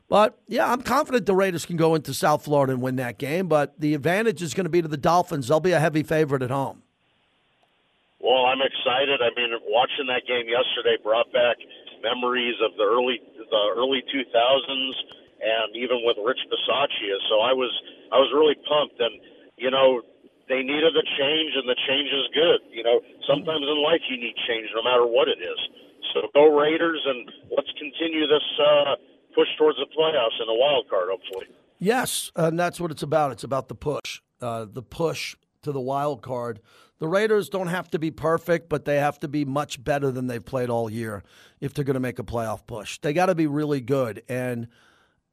But 0.08 0.40
yeah, 0.48 0.72
I'm 0.72 0.82
confident 0.82 1.26
the 1.26 1.36
Raiders 1.36 1.66
can 1.66 1.78
go 1.78 1.94
into 1.94 2.14
South 2.14 2.44
Florida 2.44 2.74
and 2.74 2.82
win 2.82 2.96
that 2.96 3.20
game. 3.20 3.48
But 3.48 3.80
the 3.80 3.94
advantage 3.94 4.42
is 4.42 4.54
going 4.54 4.66
to 4.66 4.70
be 4.70 4.82
to 4.82 4.88
the 4.88 4.98
Dolphins. 4.98 5.48
They'll 5.48 5.60
be 5.60 5.72
a 5.72 5.80
heavy 5.80 6.04
favorite 6.04 6.42
at 6.42 6.50
home. 6.50 6.82
Well, 8.26 8.50
I'm 8.50 8.66
excited. 8.66 9.22
I 9.22 9.30
mean, 9.38 9.54
watching 9.70 10.10
that 10.10 10.26
game 10.26 10.50
yesterday 10.50 10.98
brought 10.98 11.30
back 11.30 11.62
memories 12.02 12.58
of 12.58 12.74
the 12.74 12.82
early 12.82 13.22
the 13.38 13.64
early 13.78 14.02
2000s 14.10 14.98
and 15.46 15.78
even 15.78 16.02
with 16.02 16.18
Rich 16.18 16.42
Bisaccia. 16.50 17.22
So 17.30 17.46
I 17.46 17.54
was 17.54 17.70
I 18.10 18.18
was 18.18 18.34
really 18.34 18.58
pumped, 18.66 18.98
and 18.98 19.22
you 19.62 19.70
know 19.70 20.02
they 20.50 20.66
needed 20.66 20.98
a 20.98 21.06
change, 21.06 21.54
and 21.54 21.70
the 21.70 21.78
change 21.86 22.10
is 22.10 22.26
good. 22.34 22.66
You 22.74 22.82
know, 22.82 22.98
sometimes 23.30 23.62
in 23.62 23.78
life 23.86 24.02
you 24.10 24.18
need 24.18 24.34
change, 24.50 24.74
no 24.74 24.82
matter 24.82 25.06
what 25.06 25.30
it 25.30 25.38
is. 25.46 25.60
So 26.14 26.26
go 26.34 26.50
Raiders, 26.50 27.06
and 27.06 27.30
let's 27.54 27.70
continue 27.78 28.26
this 28.26 28.48
uh, 28.58 28.98
push 29.38 29.50
towards 29.58 29.78
the 29.78 29.90
playoffs 29.94 30.42
and 30.42 30.50
the 30.50 30.58
wild 30.58 30.90
card, 30.90 31.14
hopefully. 31.14 31.46
Yes, 31.78 32.32
and 32.36 32.58
that's 32.58 32.80
what 32.80 32.90
it's 32.90 33.04
about. 33.04 33.32
It's 33.32 33.44
about 33.44 33.68
the 33.68 33.76
push, 33.76 34.22
uh, 34.42 34.66
the 34.66 34.82
push 34.82 35.36
to 35.62 35.72
the 35.72 35.82
wild 35.82 36.22
card. 36.22 36.62
The 37.00 37.08
Raiders 37.08 37.50
don't 37.50 37.68
have 37.68 37.90
to 37.92 38.00
be 38.00 38.10
perfect, 38.10 38.70
but 38.70 38.86
they 38.86 38.98
have 38.98 39.20
to 39.20 39.28
be 39.28 39.44
much 39.44 39.84
better 39.84 40.12
than 40.12 40.28
they've 40.28 40.44
played 40.44 40.70
all 40.70 40.90
year 40.90 41.24
if 41.60 41.74
they're 41.74 41.84
going 41.84 41.96
to 41.96 42.00
make 42.00 42.20
a 42.20 42.24
playoff 42.24 42.66
push. 42.66 43.00
They 43.00 43.12
got 43.12 43.26
to 43.26 43.36
be 43.36 43.48
really 43.48 43.82
good. 43.82 44.24
And 44.30 44.68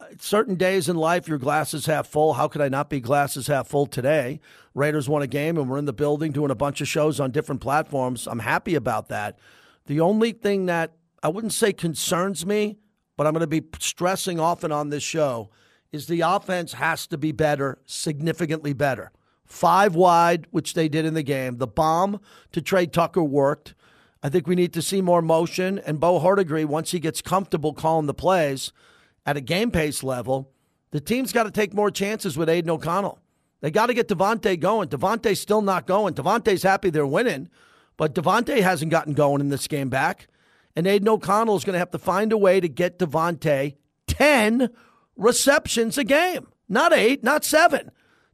uh, 0.00 0.06
certain 0.18 0.56
days 0.56 0.88
in 0.88 0.96
life, 0.96 1.28
your 1.28 1.38
glass 1.38 1.72
is 1.72 1.86
half 1.86 2.08
full. 2.08 2.32
How 2.32 2.48
could 2.48 2.60
I 2.60 2.68
not 2.68 2.90
be 2.90 3.00
glasses 3.00 3.46
half 3.46 3.68
full 3.68 3.86
today? 3.86 4.40
Raiders 4.74 5.08
won 5.08 5.22
a 5.22 5.28
game, 5.28 5.56
and 5.56 5.70
we're 5.70 5.78
in 5.78 5.84
the 5.84 5.92
building 5.92 6.32
doing 6.32 6.50
a 6.50 6.56
bunch 6.56 6.80
of 6.80 6.88
shows 6.88 7.20
on 7.20 7.30
different 7.30 7.60
platforms. 7.60 8.26
I'm 8.26 8.40
happy 8.40 8.74
about 8.74 9.08
that. 9.10 9.38
The 9.86 10.00
only 10.00 10.32
thing 10.32 10.66
that 10.66 10.94
I 11.22 11.28
wouldn't 11.28 11.52
say 11.52 11.72
concerns 11.72 12.44
me, 12.44 12.78
but 13.16 13.28
I'm 13.28 13.32
going 13.34 13.40
to 13.40 13.46
be 13.46 13.62
stressing 13.78 14.40
often 14.40 14.72
on 14.72 14.90
this 14.90 15.04
show 15.04 15.50
is 15.92 16.06
the 16.06 16.22
offense 16.22 16.72
has 16.72 17.06
to 17.08 17.18
be 17.18 17.30
better, 17.30 17.78
significantly 17.86 18.72
better. 18.72 19.12
Five 19.44 19.94
wide, 19.94 20.46
which 20.50 20.74
they 20.74 20.88
did 20.88 21.04
in 21.04 21.14
the 21.14 21.22
game. 21.22 21.58
The 21.58 21.66
bomb 21.66 22.20
to 22.52 22.62
Tre 22.62 22.86
Tucker 22.86 23.22
worked. 23.22 23.74
I 24.22 24.28
think 24.28 24.46
we 24.46 24.54
need 24.54 24.72
to 24.74 24.82
see 24.82 25.02
more 25.02 25.20
motion. 25.20 25.78
And 25.80 26.00
Bo 26.00 26.20
Hardegree, 26.20 26.64
once 26.64 26.92
he 26.92 27.00
gets 27.00 27.20
comfortable 27.20 27.72
calling 27.72 28.06
the 28.06 28.14
plays, 28.14 28.72
at 29.26 29.36
a 29.36 29.40
game 29.40 29.70
pace 29.70 30.02
level, 30.02 30.50
the 30.90 31.00
team's 31.00 31.32
got 31.32 31.44
to 31.44 31.50
take 31.50 31.74
more 31.74 31.90
chances 31.90 32.36
with 32.36 32.48
Aidan 32.48 32.70
O'Connell. 32.70 33.18
They 33.60 33.70
got 33.70 33.86
to 33.86 33.94
get 33.94 34.08
Davante 34.08 34.58
going. 34.58 34.88
Davante's 34.88 35.40
still 35.40 35.62
not 35.62 35.86
going. 35.86 36.14
Davante's 36.14 36.64
happy 36.64 36.90
they're 36.90 37.06
winning, 37.06 37.48
but 37.96 38.14
Davante 38.14 38.60
hasn't 38.60 38.90
gotten 38.90 39.14
going 39.14 39.40
in 39.40 39.50
this 39.50 39.68
game 39.68 39.88
back. 39.88 40.26
And 40.74 40.86
Aidan 40.86 41.08
O'Connell 41.08 41.56
is 41.56 41.64
going 41.64 41.74
to 41.74 41.78
have 41.78 41.92
to 41.92 41.98
find 41.98 42.32
a 42.32 42.38
way 42.38 42.58
to 42.58 42.68
get 42.68 42.98
Davante 42.98 43.76
10 44.08 44.70
receptions 45.16 45.96
a 45.96 46.04
game. 46.04 46.48
Not 46.68 46.92
eight, 46.92 47.22
not 47.22 47.44
seven. 47.44 47.90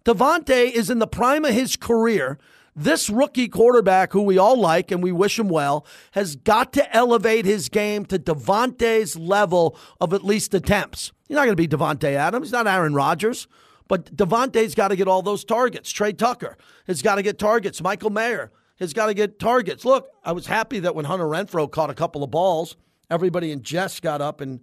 Davante 0.09 0.73
is 0.73 0.89
in 0.89 1.01
the 1.01 1.07
prime 1.07 1.45
of 1.45 1.53
his 1.53 1.77
career. 1.77 2.39
This 2.75 3.11
rookie 3.11 3.47
quarterback, 3.47 4.15
who 4.15 4.23
we 4.23 4.39
all 4.39 4.59
like 4.59 4.91
and 4.91 5.03
we 5.03 5.13
wish 5.13 5.39
him 5.39 5.51
well, 5.51 5.85
has 6.13 6.35
got 6.35 6.73
to 6.73 6.97
elevate 6.97 7.45
his 7.45 7.69
game 7.69 8.07
to 8.07 8.19
Davante's 8.19 9.19
level 9.19 9.77
of 10.01 10.15
at 10.15 10.25
least 10.25 10.55
attempts. 10.55 11.13
He's 11.29 11.35
not 11.35 11.45
going 11.45 11.57
to 11.57 11.57
be 11.57 11.69
Davante 11.69 12.15
Adams. 12.15 12.47
He's 12.47 12.53
not 12.53 12.67
Aaron 12.67 12.95
Rodgers. 12.95 13.49
But 13.87 14.17
Davante's 14.17 14.75
got 14.75 14.89
to 14.89 14.97
get 14.97 15.09
all 15.09 15.21
those 15.21 15.45
targets. 15.45 15.91
Tre 15.91 16.15
Tucker 16.15 16.57
has 16.87 17.03
got 17.03 17.17
to 17.17 17.23
get 17.23 17.39
targets. 17.39 17.83
Michael 17.83 18.09
Mayer 18.09 18.51
has 18.79 18.95
got 18.95 19.09
to 19.09 19.15
get 19.15 19.39
targets. 19.39 19.85
Look, 19.85 20.09
I 20.25 20.33
was 20.33 20.47
happy 20.47 20.79
that 20.79 20.95
when 20.95 21.05
Hunter 21.05 21.27
Renfrow 21.27 21.71
caught 21.71 21.91
a 21.91 21.95
couple 21.95 22.25
of 22.25 22.31
balls, 22.31 22.79
everybody 23.11 23.53
in 23.53 23.63
Jess 23.63 24.01
got 24.01 24.23
up 24.23 24.41
and 24.41 24.61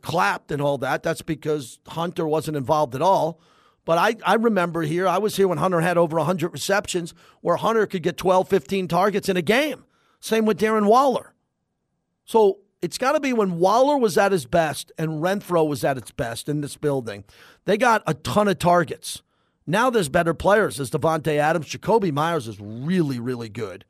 clapped 0.00 0.50
and 0.50 0.62
all 0.62 0.78
that. 0.78 1.02
That's 1.02 1.20
because 1.20 1.80
Hunter 1.86 2.26
wasn't 2.26 2.56
involved 2.56 2.94
at 2.94 3.02
all. 3.02 3.42
But 3.86 3.96
I, 3.98 4.16
I 4.30 4.34
remember 4.34 4.82
here, 4.82 5.08
I 5.08 5.16
was 5.16 5.36
here 5.36 5.48
when 5.48 5.58
Hunter 5.58 5.80
had 5.80 5.96
over 5.96 6.18
100 6.18 6.52
receptions, 6.52 7.14
where 7.40 7.56
Hunter 7.56 7.86
could 7.86 8.02
get 8.02 8.18
12, 8.18 8.48
15 8.48 8.88
targets 8.88 9.30
in 9.30 9.38
a 9.38 9.42
game. 9.42 9.84
Same 10.20 10.44
with 10.44 10.58
Darren 10.58 10.86
Waller. 10.86 11.32
So 12.26 12.58
It's 12.82 12.98
got 12.98 13.12
to 13.12 13.20
be 13.20 13.32
when 13.32 13.58
Waller 13.58 13.96
was 13.96 14.18
at 14.18 14.32
his 14.32 14.44
best 14.44 14.92
and 14.98 15.22
Renfrow 15.22 15.66
was 15.66 15.82
at 15.84 15.96
its 15.96 16.10
best 16.10 16.48
in 16.48 16.60
this 16.60 16.76
building. 16.76 17.24
They 17.64 17.78
got 17.78 18.02
a 18.06 18.14
ton 18.14 18.48
of 18.48 18.58
targets. 18.58 19.22
Now 19.66 19.88
there's 19.90 20.08
better 20.08 20.34
players. 20.34 20.76
There's 20.76 20.90
Davante 20.90 21.36
Adams. 21.38 21.66
Jakobi 21.66 22.12
Meyers 22.12 22.46
is 22.46 22.60
really, 22.60 23.18
really 23.18 23.48
good. 23.48 23.84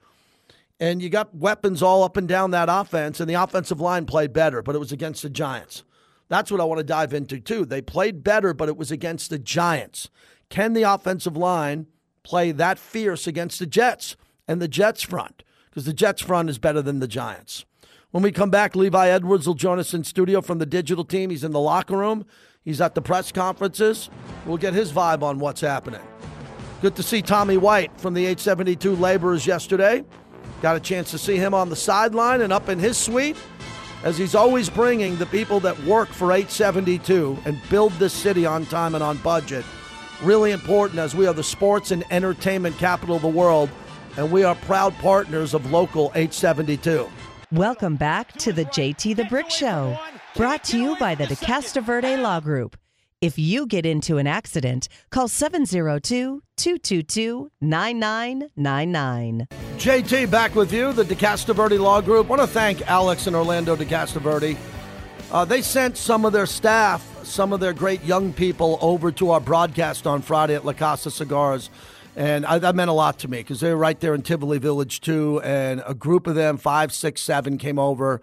And 0.79 1.03
you 1.03 1.09
got 1.09 1.35
weapons 1.35 1.83
all 1.83 2.03
up 2.03 2.17
and 2.17 2.29
down 2.29 2.51
that 2.51 2.69
offense, 2.71 3.19
and 3.19 3.29
the 3.29 3.35
offensive 3.35 3.81
line 3.81 4.05
played 4.05 4.35
better, 4.35 4.63
but 4.63 4.75
it 4.75 4.79
was 4.79 4.93
against 4.93 5.23
the 5.23 5.31
Giants. 5.31 5.85
That's 6.29 6.51
what 6.51 6.61
I 6.61 6.65
want 6.65 6.79
to 6.79 6.85
dive 6.85 7.15
into, 7.15 7.41
too. 7.41 7.65
They 7.65 7.81
played 7.81 8.25
better, 8.25 8.53
but 8.53 8.69
it 8.69 8.77
was 8.77 8.91
against 8.91 9.31
the 9.31 9.39
Giants. 9.39 10.11
Can 10.49 10.73
the 10.73 10.83
offensive 10.83 11.37
line 11.37 11.87
play 12.23 12.53
that 12.53 12.79
fierce 12.79 13.27
against 13.27 13.59
the 13.59 13.67
Jets 13.67 14.17
and 14.49 14.61
the 14.61 14.69
Jets 14.69 15.03
front? 15.03 15.43
Because 15.71 15.85
the 15.85 15.93
Jets 15.93 16.23
front 16.23 16.51
is 16.51 16.59
better 16.59 16.83
than 16.83 17.01
the 17.01 17.09
Giants. 17.09 17.65
When 18.11 18.23
we 18.23 18.33
come 18.33 18.51
back, 18.51 18.75
Levi 18.75 19.09
Edwards 19.09 19.47
will 19.47 19.55
join 19.55 19.79
us 19.79 19.93
in 19.93 20.03
studio 20.03 20.41
from 20.41 20.59
the 20.59 20.67
digital 20.67 21.05
team. 21.05 21.31
He's 21.31 21.45
in 21.45 21.53
the 21.53 21.61
locker 21.61 21.97
room, 21.97 22.25
he's 22.65 22.81
at 22.81 22.95
the 22.95 23.03
press 23.03 23.31
conferences. 23.31 24.11
We'll 24.47 24.57
get 24.57 24.75
his 24.75 24.93
vibe 24.93 25.23
on 25.23 25.39
what's 25.39 25.61
happening. 25.61 26.01
Good 26.83 26.97
to 26.97 27.03
see 27.03 27.23
Tommy 27.23 27.57
White 27.57 27.91
from 28.01 28.15
the 28.15 28.23
872 28.23 28.97
Laborers 28.97 29.47
yesterday. 29.47 30.05
Got 30.63 30.77
a 30.77 30.81
chance 30.81 31.11
to 31.11 31.19
see 31.19 31.37
him 31.37 31.53
on 31.53 31.69
the 31.69 31.77
sideline 31.77 32.41
and 32.41 32.53
up 32.53 32.69
in 32.69 32.79
his 32.79 32.97
suite 32.97 33.37
as 34.07 34.17
he's 34.17 34.37
always 34.37 34.71
bringing 34.71 35.17
the 35.17 35.27
people 35.27 35.59
that 35.59 35.77
work 35.83 36.09
for 36.09 36.31
872 36.31 37.37
and 37.45 37.61
build 37.69 37.91
this 37.95 38.13
city 38.13 38.47
on 38.47 38.65
time 38.67 38.95
and 38.95 39.03
on 39.03 39.17
budget. 39.17 39.65
Really 40.23 40.53
important 40.53 41.01
as 41.01 41.17
we 41.17 41.27
are 41.27 41.35
the 41.35 41.43
sports 41.43 41.91
and 41.91 42.05
entertainment 42.13 42.79
capital 42.79 43.17
of 43.17 43.23
the 43.23 43.29
world, 43.29 43.69
and 44.17 44.31
we 44.31 44.45
are 44.45 44.55
proud 44.55 44.95
partners 44.99 45.55
of 45.55 45.73
Local 45.73 46.13
872. 46.15 47.11
Welcome 47.51 47.97
back 47.97 48.33
to 48.35 48.53
the 48.53 48.67
JT 48.67 49.17
the 49.17 49.25
Brick 49.25 49.51
Show, 49.51 49.99
brought 50.37 50.63
to 50.67 50.79
you 50.79 50.97
by 51.01 51.17
the 51.17 51.27
De 51.27 51.35
Castroverde 51.35 52.23
Law 52.23 52.39
Group. 52.39 52.77
If 53.23 53.39
you 53.39 53.67
get 53.67 53.87
into 53.87 54.19
an 54.19 54.27
accident, 54.27 54.89
call 55.11 55.27
702 55.27 56.43
222 56.59 57.51
9999. 57.63 59.47
JT 59.79 60.31
back 60.31 60.55
with 60.55 60.71
you, 60.71 60.93
the 60.93 61.03
DeCastro 61.03 61.79
Law 61.79 62.03
Group. 62.03 62.29
want 62.29 62.43
to 62.43 62.47
thank 62.47 62.83
Alex 62.83 63.27
and 63.27 63.35
Orlando 63.35 63.75
DeCastro 63.75 64.59
Uh, 65.33 65.47
they 65.47 65.63
sent 65.63 65.97
some 65.97 66.27
of 66.27 66.35
their 66.35 66.45
staff, 66.45 67.03
some 67.25 67.55
of 67.55 67.61
their 67.61 67.73
great 67.73 68.05
young 68.05 68.35
people 68.35 68.79
over 68.83 69.11
to 69.13 69.31
our 69.31 69.41
broadcast 69.41 70.07
on 70.07 70.21
Friday 70.21 70.55
at 70.55 70.67
La 70.67 70.75
Casa 70.75 71.11
Cigars. 71.11 71.71
And 72.17 72.45
I, 72.45 72.59
that 72.59 72.75
meant 72.75 72.91
a 72.91 72.95
lot 72.95 73.19
to 73.21 73.29
me 73.29 73.39
because 73.39 73.61
they 73.61 73.71
were 73.71 73.79
right 73.79 73.99
there 73.99 74.15
in 74.15 74.21
Tivoli 74.21 74.59
Village, 74.59 75.01
too. 75.01 75.41
And 75.43 75.83
a 75.87 75.95
group 75.95 76.27
of 76.27 76.35
them, 76.35 76.59
five, 76.59 76.93
six, 76.93 77.23
seven, 77.23 77.57
came 77.57 77.79
over 77.79 78.21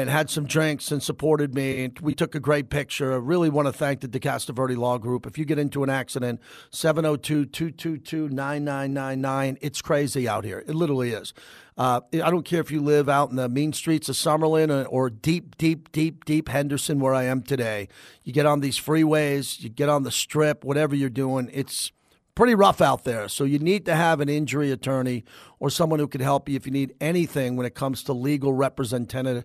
and 0.00 0.10
had 0.10 0.28
some 0.28 0.44
drinks 0.44 0.90
and 0.90 1.02
supported 1.02 1.54
me. 1.54 1.84
And 1.84 1.98
we 2.00 2.14
took 2.14 2.34
a 2.34 2.40
great 2.40 2.68
picture. 2.68 3.12
I 3.12 3.16
really 3.16 3.48
want 3.48 3.66
to 3.66 3.72
thank 3.72 4.00
the 4.00 4.08
De 4.08 4.18
Castroverde 4.18 4.76
Law 4.76 4.98
Group. 4.98 5.24
If 5.24 5.38
you 5.38 5.44
get 5.44 5.58
into 5.58 5.84
an 5.84 5.90
accident, 5.90 6.40
702 6.70 7.46
222 7.46 8.28
9999. 8.28 9.58
It's 9.60 9.80
crazy 9.80 10.28
out 10.28 10.44
here. 10.44 10.64
It 10.66 10.74
literally 10.74 11.10
is. 11.10 11.32
Uh, 11.76 12.00
I 12.12 12.30
don't 12.30 12.44
care 12.44 12.60
if 12.60 12.70
you 12.70 12.80
live 12.82 13.08
out 13.08 13.30
in 13.30 13.36
the 13.36 13.48
mean 13.48 13.72
streets 13.72 14.08
of 14.08 14.16
Summerlin 14.16 14.70
or, 14.70 14.86
or 14.86 15.10
deep, 15.10 15.56
deep, 15.58 15.90
deep, 15.92 16.24
deep 16.24 16.48
Henderson, 16.48 16.98
where 16.98 17.14
I 17.14 17.24
am 17.24 17.42
today. 17.42 17.88
You 18.24 18.32
get 18.32 18.46
on 18.46 18.60
these 18.60 18.78
freeways, 18.78 19.60
you 19.60 19.68
get 19.68 19.88
on 19.88 20.02
the 20.02 20.12
strip, 20.12 20.64
whatever 20.64 20.94
you're 20.94 21.08
doing, 21.08 21.50
it's 21.52 21.92
pretty 22.34 22.54
rough 22.54 22.80
out 22.80 23.04
there. 23.04 23.28
So 23.28 23.44
you 23.44 23.58
need 23.58 23.84
to 23.86 23.94
have 23.94 24.20
an 24.20 24.28
injury 24.28 24.70
attorney 24.70 25.24
or 25.60 25.70
someone 25.70 26.00
who 26.00 26.08
can 26.08 26.20
help 26.20 26.48
you 26.48 26.56
if 26.56 26.66
you 26.66 26.72
need 26.72 26.94
anything 27.00 27.56
when 27.56 27.66
it 27.66 27.74
comes 27.74 28.02
to 28.04 28.12
legal 28.12 28.52
representation. 28.52 29.44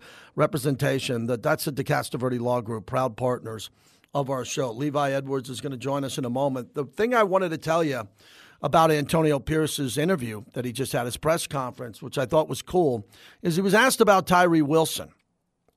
That 1.28 1.44
that's 1.44 1.66
the 1.66 1.72
De 1.72 1.84
Castroverde 1.84 2.40
Law 2.40 2.62
Group, 2.62 2.86
proud 2.86 3.16
partners 3.18 3.70
of 4.14 4.30
our 4.30 4.44
show. 4.44 4.72
Levi 4.72 5.12
Edwards 5.12 5.50
is 5.50 5.62
going 5.62 5.72
to 5.72 5.78
join 5.78 6.04
us 6.04 6.18
in 6.18 6.26
a 6.26 6.30
moment. 6.30 6.74
The 6.74 6.86
thing 6.86 7.14
I 7.14 7.24
wanted 7.24 7.50
to 7.50 7.58
tell 7.58 7.84
you 7.84 8.08
about 8.62 8.92
Antonio 8.92 9.40
Pierce's 9.40 9.98
interview 9.98 10.44
that 10.54 10.66
he 10.66 10.72
just 10.72 10.92
had 10.92 11.06
his 11.06 11.16
press 11.16 11.48
conference, 11.48 12.02
which 12.02 12.18
I 12.18 12.26
thought 12.26 12.50
was 12.50 12.62
cool, 12.62 13.08
is 13.42 13.56
he 13.56 13.62
was 13.62 13.74
asked 13.74 14.02
about 14.02 14.28
Tyree 14.28 14.62
Wilson, 14.62 15.10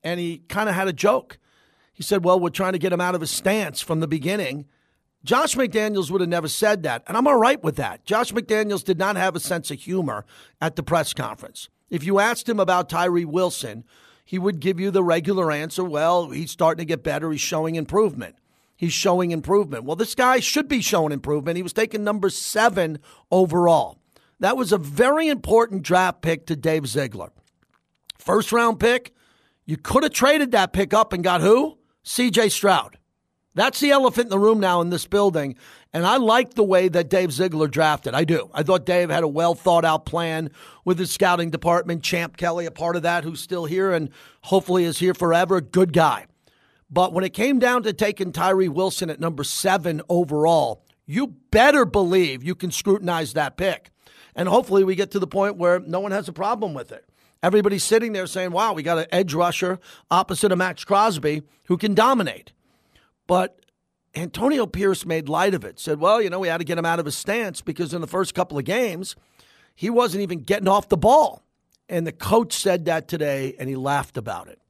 and 0.03 0.19
he 0.19 0.39
kind 0.49 0.69
of 0.69 0.75
had 0.75 0.89
a 0.89 0.93
joke. 0.93 1.39
He 1.93 2.03
said, 2.03 2.25
"Well, 2.25 2.41
we're 2.41 2.49
trying 2.49 2.73
to 2.73 2.79
get 2.79 2.93
him 2.93 3.01
out 3.01 3.15
of 3.15 3.21
his 3.21 3.31
stance 3.31 3.81
from 3.81 4.01
the 4.01 4.09
beginning." 4.09 4.67
Josh 5.25 5.55
McDaniels 5.55 6.11
would 6.11 6.21
have 6.21 6.31
never 6.31 6.49
said 6.49 6.83
that, 6.83 7.05
and 7.07 7.17
I'm 7.17 7.29
all 7.29 7.39
right 7.39 7.63
with 7.63 7.77
that. 7.77 8.05
Josh 8.05 8.33
McDaniels 8.33 8.83
did 8.83 8.99
not 8.99 9.17
have 9.17 9.37
a 9.37 9.41
sense 9.41 9.71
of 9.71 9.79
humor 9.79 10.25
at 10.61 10.75
the 10.75 10.83
press 10.83 11.15
conference. 11.15 11.69
If 11.91 12.05
you 12.05 12.19
asked 12.19 12.49
him 12.49 12.59
about 12.59 12.89
Tyree 12.89 13.25
Wilson, 13.25 13.85
he 14.25 14.39
would 14.39 14.61
give 14.61 14.81
you 14.81 14.91
the 14.91 15.05
regular 15.05 15.53
answer 15.53 15.85
well, 15.85 16.31
he's 16.31 16.51
starting 16.51 16.85
to 16.85 16.89
get 16.89 17.05
better, 17.05 17.31
he's 17.31 17.41
showing 17.41 17.77
improvement. 17.77 18.37
He's 18.75 18.93
showing 18.93 19.31
improvement. 19.31 19.85
Well, 19.85 19.95
this 19.95 20.17
guy 20.17 20.41
should 20.41 20.67
be 20.67 20.81
showing 20.81 21.13
improvement. 21.13 21.57
He 21.57 21.63
was 21.63 21.73
taken 21.73 22.03
number 22.03 22.31
seven 22.31 22.99
overall. 23.31 23.99
That 24.41 24.57
was 24.57 24.73
a 24.73 24.79
very 24.79 25.29
important 25.29 25.83
draft 25.83 26.21
pick 26.21 26.47
to 26.47 26.57
Dave 26.57 26.89
Ziegler. 26.89 27.31
First 28.19 28.51
round 28.51 28.81
pick, 28.81 29.15
you 29.67 29.77
could 29.77 30.03
have 30.03 30.13
traded 30.13 30.51
that 30.51 30.73
pick 30.73 30.93
up 30.93 31.13
and 31.13 31.23
got 31.23 31.43
who? 31.43 31.79
CJ 32.05 32.51
Stroud. 32.51 32.99
That's 33.55 33.81
the 33.81 33.91
elephant 33.91 34.27
in 34.27 34.31
the 34.31 34.39
room 34.39 34.61
now 34.61 34.81
in 34.81 34.91
this 34.91 35.07
building. 35.07 35.57
And 35.93 36.07
I 36.07 36.17
like 36.17 36.55
the 36.55 36.65
way 36.65 36.89
that 36.89 37.11
Dave 37.11 37.33
Ziegler 37.33 37.69
drafted. 37.69 38.15
I 38.15 38.25
do. 38.25 38.51
I 38.55 38.63
thought 38.63 38.87
Dave 38.87 39.11
had 39.11 39.25
a 39.25 39.29
well 39.29 39.55
thought 39.55 39.85
out 39.85 40.07
plan 40.07 40.51
with 40.85 40.99
his 40.99 41.11
scouting 41.11 41.51
department. 41.51 42.03
Champ 42.03 42.37
Kelly, 42.37 42.65
a 42.65 42.71
part 42.71 42.97
of 42.97 43.03
that, 43.03 43.25
who's 43.25 43.41
still 43.41 43.67
here 43.67 43.93
and 43.93 44.09
hopefully 44.43 44.85
is 44.85 44.99
here 44.99 45.15
forever. 45.15 45.61
Good 45.61 45.93
guy. 45.93 46.27
But 46.91 47.13
when 47.13 47.25
it 47.25 47.35
came 47.35 47.59
down 47.59 47.83
to 47.85 47.93
taking 47.93 48.33
Tyree 48.33 48.69
Wilson 48.69 49.11
at 49.11 49.21
number 49.21 49.45
seven 49.45 50.03
overall, 50.09 50.85
you 51.07 51.29
better 51.51 51.85
believe 51.85 52.43
you 52.43 52.55
can 52.55 52.71
scrutinize 52.71 53.35
that 53.35 53.57
pick. 53.57 53.91
And 54.35 54.49
hopefully 54.49 54.85
we 54.85 54.95
get 54.95 55.11
to 55.11 55.19
the 55.19 55.27
point 55.27 55.57
where 55.57 55.81
no 55.81 56.01
one 56.01 56.13
has 56.13 56.29
a 56.29 56.33
problem 56.33 56.73
with 56.73 56.93
it. 56.93 57.07
Everybody's 57.43 57.85
sitting 57.85 58.13
there 58.13 58.27
saying, 58.27 58.53
wow, 58.53 58.73
we 58.73 58.83
got 58.83 58.99
an 58.99 59.07
edge 59.11 59.35
rusher 59.35 59.79
opposite 60.11 60.53
of 60.53 60.59
Maxx 60.59 60.85
Crosby 60.85 61.43
who 61.67 61.77
can 61.77 61.95
dominate. 61.95 62.53
But 63.33 63.65
Antonio 64.15 64.67
Pierce 64.67 65.07
made 65.07 65.27
light 65.27 65.55
of 65.55 65.65
it, 65.65 65.81
said, 65.81 65.99
well, 66.01 66.21
you 66.21 66.29
know, 66.29 66.39
we 66.39 66.49
had 66.49 66.59
to 66.59 66.65
get 66.65 66.77
him 66.77 66.85
out 66.85 66.99
of 66.99 67.07
his 67.07 67.17
stance 67.17 67.63
because 67.63 67.95
in 67.95 68.03
the 68.03 68.07
first 68.07 68.35
couple 68.35 68.59
of 68.59 68.67
games, 68.67 69.17
he 69.75 69.89
wasn't 69.89 70.23
even 70.23 70.41
getting 70.41 70.69
off 70.69 70.91
the 70.91 70.99
ball. 70.99 71.43
And 71.89 72.07
the 72.07 72.13
coach 72.13 72.53
said 72.53 72.85
that 72.85 73.09
today, 73.09 73.57
and 73.59 73.71
he 73.71 73.75
laughed 73.75 74.19
about 74.19 74.49
it 74.49 74.61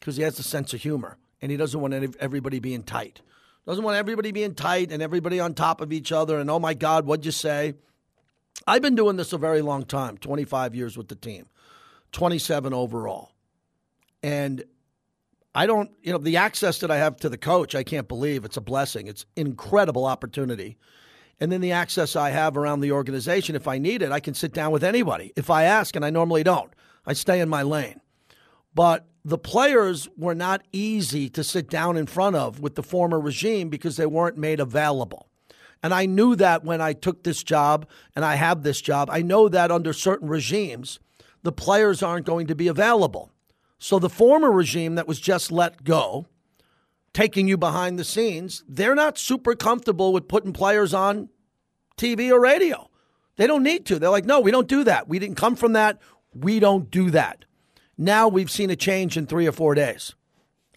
because 0.00 0.16
he 0.16 0.22
has 0.22 0.38
a 0.38 0.42
sense 0.42 0.72
of 0.72 0.80
humor 0.80 1.18
and 1.42 1.50
he 1.50 1.58
doesn't 1.58 1.78
want 1.78 2.16
everybody 2.18 2.58
being 2.58 2.84
tight. 2.84 3.20
Doesn't 3.66 3.84
want 3.84 3.98
everybody 3.98 4.32
being 4.32 4.54
tight 4.54 4.92
and 4.92 5.02
everybody 5.02 5.38
on 5.38 5.52
top 5.52 5.82
of 5.82 5.92
each 5.92 6.10
other. 6.10 6.38
And 6.38 6.48
oh 6.48 6.58
my 6.58 6.72
God, 6.72 7.04
what'd 7.04 7.26
you 7.26 7.32
say? 7.32 7.74
I've 8.66 8.80
been 8.80 8.94
doing 8.94 9.16
this 9.16 9.34
a 9.34 9.38
very 9.38 9.60
long 9.60 9.84
time 9.84 10.16
25 10.16 10.74
years 10.74 10.96
with 10.96 11.08
the 11.08 11.16
team, 11.16 11.50
27 12.12 12.72
overall. 12.72 13.32
And 14.22 14.64
I 15.56 15.64
don't, 15.64 15.90
you 16.02 16.12
know, 16.12 16.18
the 16.18 16.36
access 16.36 16.80
that 16.80 16.90
I 16.90 16.98
have 16.98 17.16
to 17.16 17.30
the 17.30 17.38
coach, 17.38 17.74
I 17.74 17.82
can't 17.82 18.06
believe 18.06 18.44
it's 18.44 18.58
a 18.58 18.60
blessing. 18.60 19.06
It's 19.06 19.24
incredible 19.36 20.04
opportunity. 20.04 20.76
And 21.40 21.50
then 21.50 21.62
the 21.62 21.72
access 21.72 22.14
I 22.14 22.28
have 22.28 22.58
around 22.58 22.80
the 22.80 22.92
organization, 22.92 23.56
if 23.56 23.66
I 23.66 23.78
need 23.78 24.02
it, 24.02 24.12
I 24.12 24.20
can 24.20 24.34
sit 24.34 24.52
down 24.52 24.70
with 24.70 24.84
anybody 24.84 25.32
if 25.34 25.48
I 25.48 25.64
ask, 25.64 25.96
and 25.96 26.04
I 26.04 26.10
normally 26.10 26.42
don't. 26.42 26.70
I 27.06 27.14
stay 27.14 27.40
in 27.40 27.48
my 27.48 27.62
lane. 27.62 28.02
But 28.74 29.06
the 29.24 29.38
players 29.38 30.10
were 30.18 30.34
not 30.34 30.62
easy 30.72 31.30
to 31.30 31.42
sit 31.42 31.70
down 31.70 31.96
in 31.96 32.04
front 32.04 32.36
of 32.36 32.60
with 32.60 32.74
the 32.74 32.82
former 32.82 33.18
regime 33.18 33.70
because 33.70 33.96
they 33.96 34.04
weren't 34.04 34.36
made 34.36 34.60
available. 34.60 35.26
And 35.82 35.94
I 35.94 36.04
knew 36.04 36.36
that 36.36 36.64
when 36.64 36.82
I 36.82 36.92
took 36.92 37.22
this 37.22 37.42
job 37.42 37.88
and 38.14 38.26
I 38.26 38.34
have 38.34 38.62
this 38.62 38.82
job. 38.82 39.08
I 39.10 39.22
know 39.22 39.48
that 39.48 39.70
under 39.70 39.94
certain 39.94 40.28
regimes, 40.28 40.98
the 41.42 41.52
players 41.52 42.02
aren't 42.02 42.26
going 42.26 42.46
to 42.48 42.54
be 42.54 42.68
available. 42.68 43.30
So 43.78 43.98
the 43.98 44.08
former 44.08 44.50
regime 44.50 44.94
that 44.94 45.08
was 45.08 45.20
just 45.20 45.52
let 45.52 45.84
go, 45.84 46.26
taking 47.12 47.48
you 47.48 47.56
behind 47.56 47.98
the 47.98 48.04
scenes, 48.04 48.64
they're 48.68 48.94
not 48.94 49.18
super 49.18 49.54
comfortable 49.54 50.12
with 50.12 50.28
putting 50.28 50.52
players 50.52 50.94
on 50.94 51.28
TV 51.96 52.30
or 52.30 52.40
radio. 52.40 52.90
They 53.36 53.46
don't 53.46 53.62
need 53.62 53.84
to. 53.86 53.98
They're 53.98 54.10
like, 54.10 54.24
no, 54.24 54.40
we 54.40 54.50
don't 54.50 54.68
do 54.68 54.84
that. 54.84 55.08
We 55.08 55.18
didn't 55.18 55.36
come 55.36 55.56
from 55.56 55.74
that. 55.74 55.98
We 56.34 56.58
don't 56.58 56.90
do 56.90 57.10
that. 57.10 57.44
Now 57.98 58.28
we've 58.28 58.50
seen 58.50 58.70
a 58.70 58.76
change 58.76 59.16
in 59.16 59.26
three 59.26 59.46
or 59.46 59.52
four 59.52 59.74
days. 59.74 60.14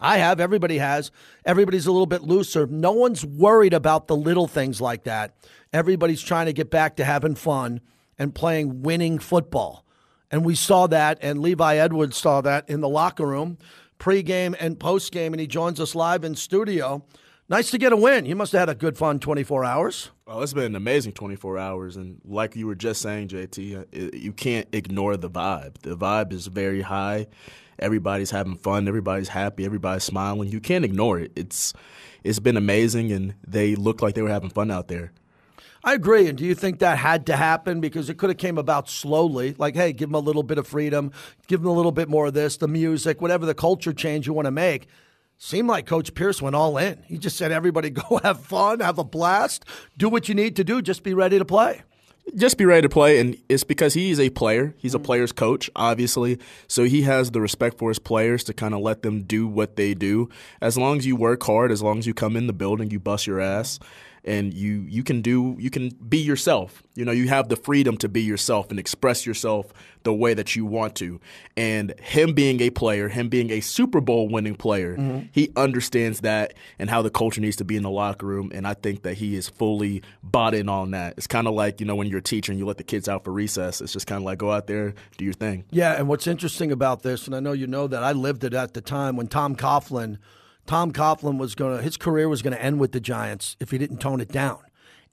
I 0.00 0.18
have. 0.18 0.40
Everybody 0.40 0.78
has. 0.78 1.10
Everybody's 1.44 1.86
a 1.86 1.92
little 1.92 2.06
bit 2.06 2.22
looser. 2.22 2.66
No 2.66 2.92
one's 2.92 3.24
worried 3.24 3.74
about 3.74 4.06
the 4.06 4.16
little 4.16 4.48
things 4.48 4.80
like 4.80 5.04
that. 5.04 5.36
Everybody's 5.72 6.22
trying 6.22 6.46
to 6.46 6.54
get 6.54 6.70
back 6.70 6.96
to 6.96 7.04
having 7.04 7.34
fun 7.34 7.80
and 8.18 8.34
playing 8.34 8.82
winning 8.82 9.18
football. 9.18 9.84
And 10.30 10.44
we 10.44 10.54
saw 10.54 10.86
that, 10.86 11.18
and 11.22 11.40
Levi 11.40 11.76
Edwards 11.76 12.16
saw 12.16 12.40
that 12.42 12.68
in 12.68 12.80
the 12.80 12.88
locker 12.88 13.26
room, 13.26 13.58
pregame 13.98 14.54
and 14.60 14.78
postgame, 14.78 15.28
and 15.28 15.40
he 15.40 15.46
joins 15.46 15.80
us 15.80 15.94
live 15.94 16.24
in 16.24 16.34
studio. 16.36 17.04
Nice 17.48 17.72
to 17.72 17.78
get 17.78 17.92
a 17.92 17.96
win. 17.96 18.26
You 18.26 18.36
must 18.36 18.52
have 18.52 18.60
had 18.60 18.68
a 18.68 18.76
good 18.76 18.96
fun 18.96 19.18
24 19.18 19.64
hours. 19.64 20.10
Oh, 20.28 20.40
it's 20.40 20.52
been 20.52 20.66
an 20.66 20.76
amazing 20.76 21.12
24 21.12 21.58
hours. 21.58 21.96
And 21.96 22.20
like 22.24 22.54
you 22.54 22.68
were 22.68 22.76
just 22.76 23.02
saying, 23.02 23.26
JT, 23.28 23.76
uh, 23.76 24.16
you 24.16 24.32
can't 24.32 24.68
ignore 24.72 25.16
the 25.16 25.28
vibe. 25.28 25.78
The 25.82 25.96
vibe 25.96 26.32
is 26.32 26.46
very 26.46 26.82
high. 26.82 27.26
everybody's 27.80 28.30
having 28.30 28.56
fun, 28.56 28.86
everybody's 28.86 29.28
happy, 29.28 29.64
everybody's 29.64 30.04
smiling. 30.04 30.48
You 30.50 30.60
can't 30.60 30.84
ignore 30.84 31.18
it. 31.18 31.32
It's 31.34 31.72
it's 32.22 32.38
been 32.38 32.56
amazing, 32.56 33.10
and 33.12 33.34
they 33.46 33.74
looked 33.74 34.02
like 34.02 34.14
they 34.14 34.22
were 34.22 34.28
having 34.28 34.50
fun 34.50 34.70
out 34.70 34.88
there. 34.88 35.12
I 35.82 35.94
agree. 35.94 36.28
And 36.28 36.36
do 36.36 36.44
you 36.44 36.54
think 36.54 36.80
that 36.80 36.98
had 36.98 37.26
to 37.26 37.36
happen 37.36 37.80
because 37.80 38.10
it 38.10 38.18
could 38.18 38.30
have 38.30 38.36
came 38.36 38.58
about 38.58 38.88
slowly? 38.88 39.54
Like, 39.58 39.74
hey, 39.74 39.92
give 39.92 40.10
them 40.10 40.14
a 40.14 40.20
little 40.20 40.42
bit 40.42 40.58
of 40.58 40.66
freedom, 40.66 41.12
give 41.46 41.62
them 41.62 41.70
a 41.70 41.74
little 41.74 41.92
bit 41.92 42.08
more 42.08 42.26
of 42.26 42.34
this, 42.34 42.58
the 42.58 42.68
music, 42.68 43.20
whatever 43.20 43.46
the 43.46 43.54
culture 43.54 43.92
change 43.92 44.26
you 44.26 44.32
want 44.32 44.46
to 44.46 44.52
make. 44.52 44.88
Seemed 45.38 45.68
like 45.68 45.86
Coach 45.86 46.12
Pierce 46.14 46.42
went 46.42 46.54
all 46.54 46.76
in. 46.76 47.02
He 47.06 47.16
just 47.16 47.38
said, 47.38 47.50
everybody 47.50 47.88
go 47.90 48.20
have 48.22 48.40
fun, 48.40 48.80
have 48.80 48.98
a 48.98 49.04
blast, 49.04 49.64
do 49.96 50.08
what 50.10 50.28
you 50.28 50.34
need 50.34 50.56
to 50.56 50.64
do, 50.64 50.82
just 50.82 51.02
be 51.02 51.14
ready 51.14 51.38
to 51.38 51.44
play 51.46 51.82
just 52.36 52.58
be 52.58 52.64
ready 52.64 52.82
to 52.82 52.88
play 52.88 53.18
and 53.18 53.36
it's 53.48 53.64
because 53.64 53.94
he's 53.94 54.20
a 54.20 54.30
player 54.30 54.74
he's 54.78 54.94
a 54.94 54.98
mm-hmm. 54.98 55.06
player's 55.06 55.32
coach 55.32 55.68
obviously 55.74 56.38
so 56.68 56.84
he 56.84 57.02
has 57.02 57.30
the 57.32 57.40
respect 57.40 57.78
for 57.78 57.88
his 57.88 57.98
players 57.98 58.44
to 58.44 58.52
kind 58.52 58.74
of 58.74 58.80
let 58.80 59.02
them 59.02 59.22
do 59.22 59.48
what 59.48 59.76
they 59.76 59.94
do 59.94 60.28
as 60.60 60.78
long 60.78 60.98
as 60.98 61.06
you 61.06 61.16
work 61.16 61.42
hard 61.42 61.72
as 61.72 61.82
long 61.82 61.98
as 61.98 62.06
you 62.06 62.14
come 62.14 62.36
in 62.36 62.46
the 62.46 62.52
building 62.52 62.90
you 62.90 63.00
bust 63.00 63.26
your 63.26 63.40
ass 63.40 63.78
and 64.24 64.52
you 64.52 64.84
you 64.88 65.02
can 65.02 65.22
do 65.22 65.56
you 65.58 65.70
can 65.70 65.90
be 66.08 66.18
yourself. 66.18 66.82
You 66.94 67.04
know, 67.04 67.12
you 67.12 67.28
have 67.28 67.48
the 67.48 67.56
freedom 67.56 67.96
to 67.98 68.08
be 68.08 68.22
yourself 68.22 68.70
and 68.70 68.78
express 68.78 69.24
yourself 69.24 69.72
the 70.02 70.12
way 70.12 70.34
that 70.34 70.56
you 70.56 70.64
want 70.64 70.94
to. 70.96 71.20
And 71.56 71.94
him 72.00 72.34
being 72.34 72.60
a 72.60 72.70
player, 72.70 73.08
him 73.08 73.28
being 73.28 73.50
a 73.50 73.60
Super 73.60 74.00
Bowl 74.00 74.28
winning 74.28 74.54
player, 74.54 74.96
mm-hmm. 74.96 75.26
he 75.32 75.50
understands 75.56 76.20
that 76.20 76.54
and 76.78 76.90
how 76.90 77.02
the 77.02 77.10
culture 77.10 77.40
needs 77.40 77.56
to 77.56 77.64
be 77.64 77.76
in 77.76 77.82
the 77.82 77.90
locker 77.90 78.26
room. 78.26 78.50
And 78.54 78.66
I 78.66 78.74
think 78.74 79.02
that 79.02 79.14
he 79.14 79.34
is 79.34 79.48
fully 79.48 80.02
bought 80.22 80.54
in 80.54 80.68
on 80.68 80.90
that. 80.92 81.14
It's 81.16 81.26
kind 81.26 81.46
of 81.46 81.54
like, 81.54 81.80
you 81.80 81.86
know, 81.86 81.94
when 81.94 82.08
you're 82.08 82.18
a 82.18 82.22
teacher 82.22 82.52
and 82.52 82.58
you 82.58 82.66
let 82.66 82.78
the 82.78 82.84
kids 82.84 83.08
out 83.08 83.24
for 83.24 83.32
recess, 83.32 83.80
it's 83.80 83.92
just 83.92 84.06
kind 84.06 84.18
of 84.18 84.24
like 84.24 84.38
go 84.38 84.50
out 84.50 84.66
there, 84.66 84.94
do 85.16 85.24
your 85.24 85.34
thing. 85.34 85.64
Yeah. 85.70 85.94
And 85.94 86.08
what's 86.08 86.26
interesting 86.26 86.72
about 86.72 87.02
this, 87.02 87.26
and 87.26 87.34
I 87.34 87.40
know 87.40 87.52
you 87.52 87.66
know 87.66 87.86
that 87.86 88.02
I 88.02 88.12
lived 88.12 88.44
it 88.44 88.54
at 88.54 88.74
the 88.74 88.80
time 88.80 89.16
when 89.16 89.28
Tom 89.28 89.56
Coughlin– 89.56 90.18
Tom 90.70 90.92
Coughlin 90.92 91.36
was 91.36 91.56
going 91.56 91.76
to, 91.76 91.82
his 91.82 91.96
career 91.96 92.28
was 92.28 92.42
going 92.42 92.52
to 92.52 92.62
end 92.62 92.78
with 92.78 92.92
the 92.92 93.00
Giants 93.00 93.56
if 93.58 93.72
he 93.72 93.78
didn't 93.78 93.98
tone 93.98 94.20
it 94.20 94.28
down. 94.28 94.60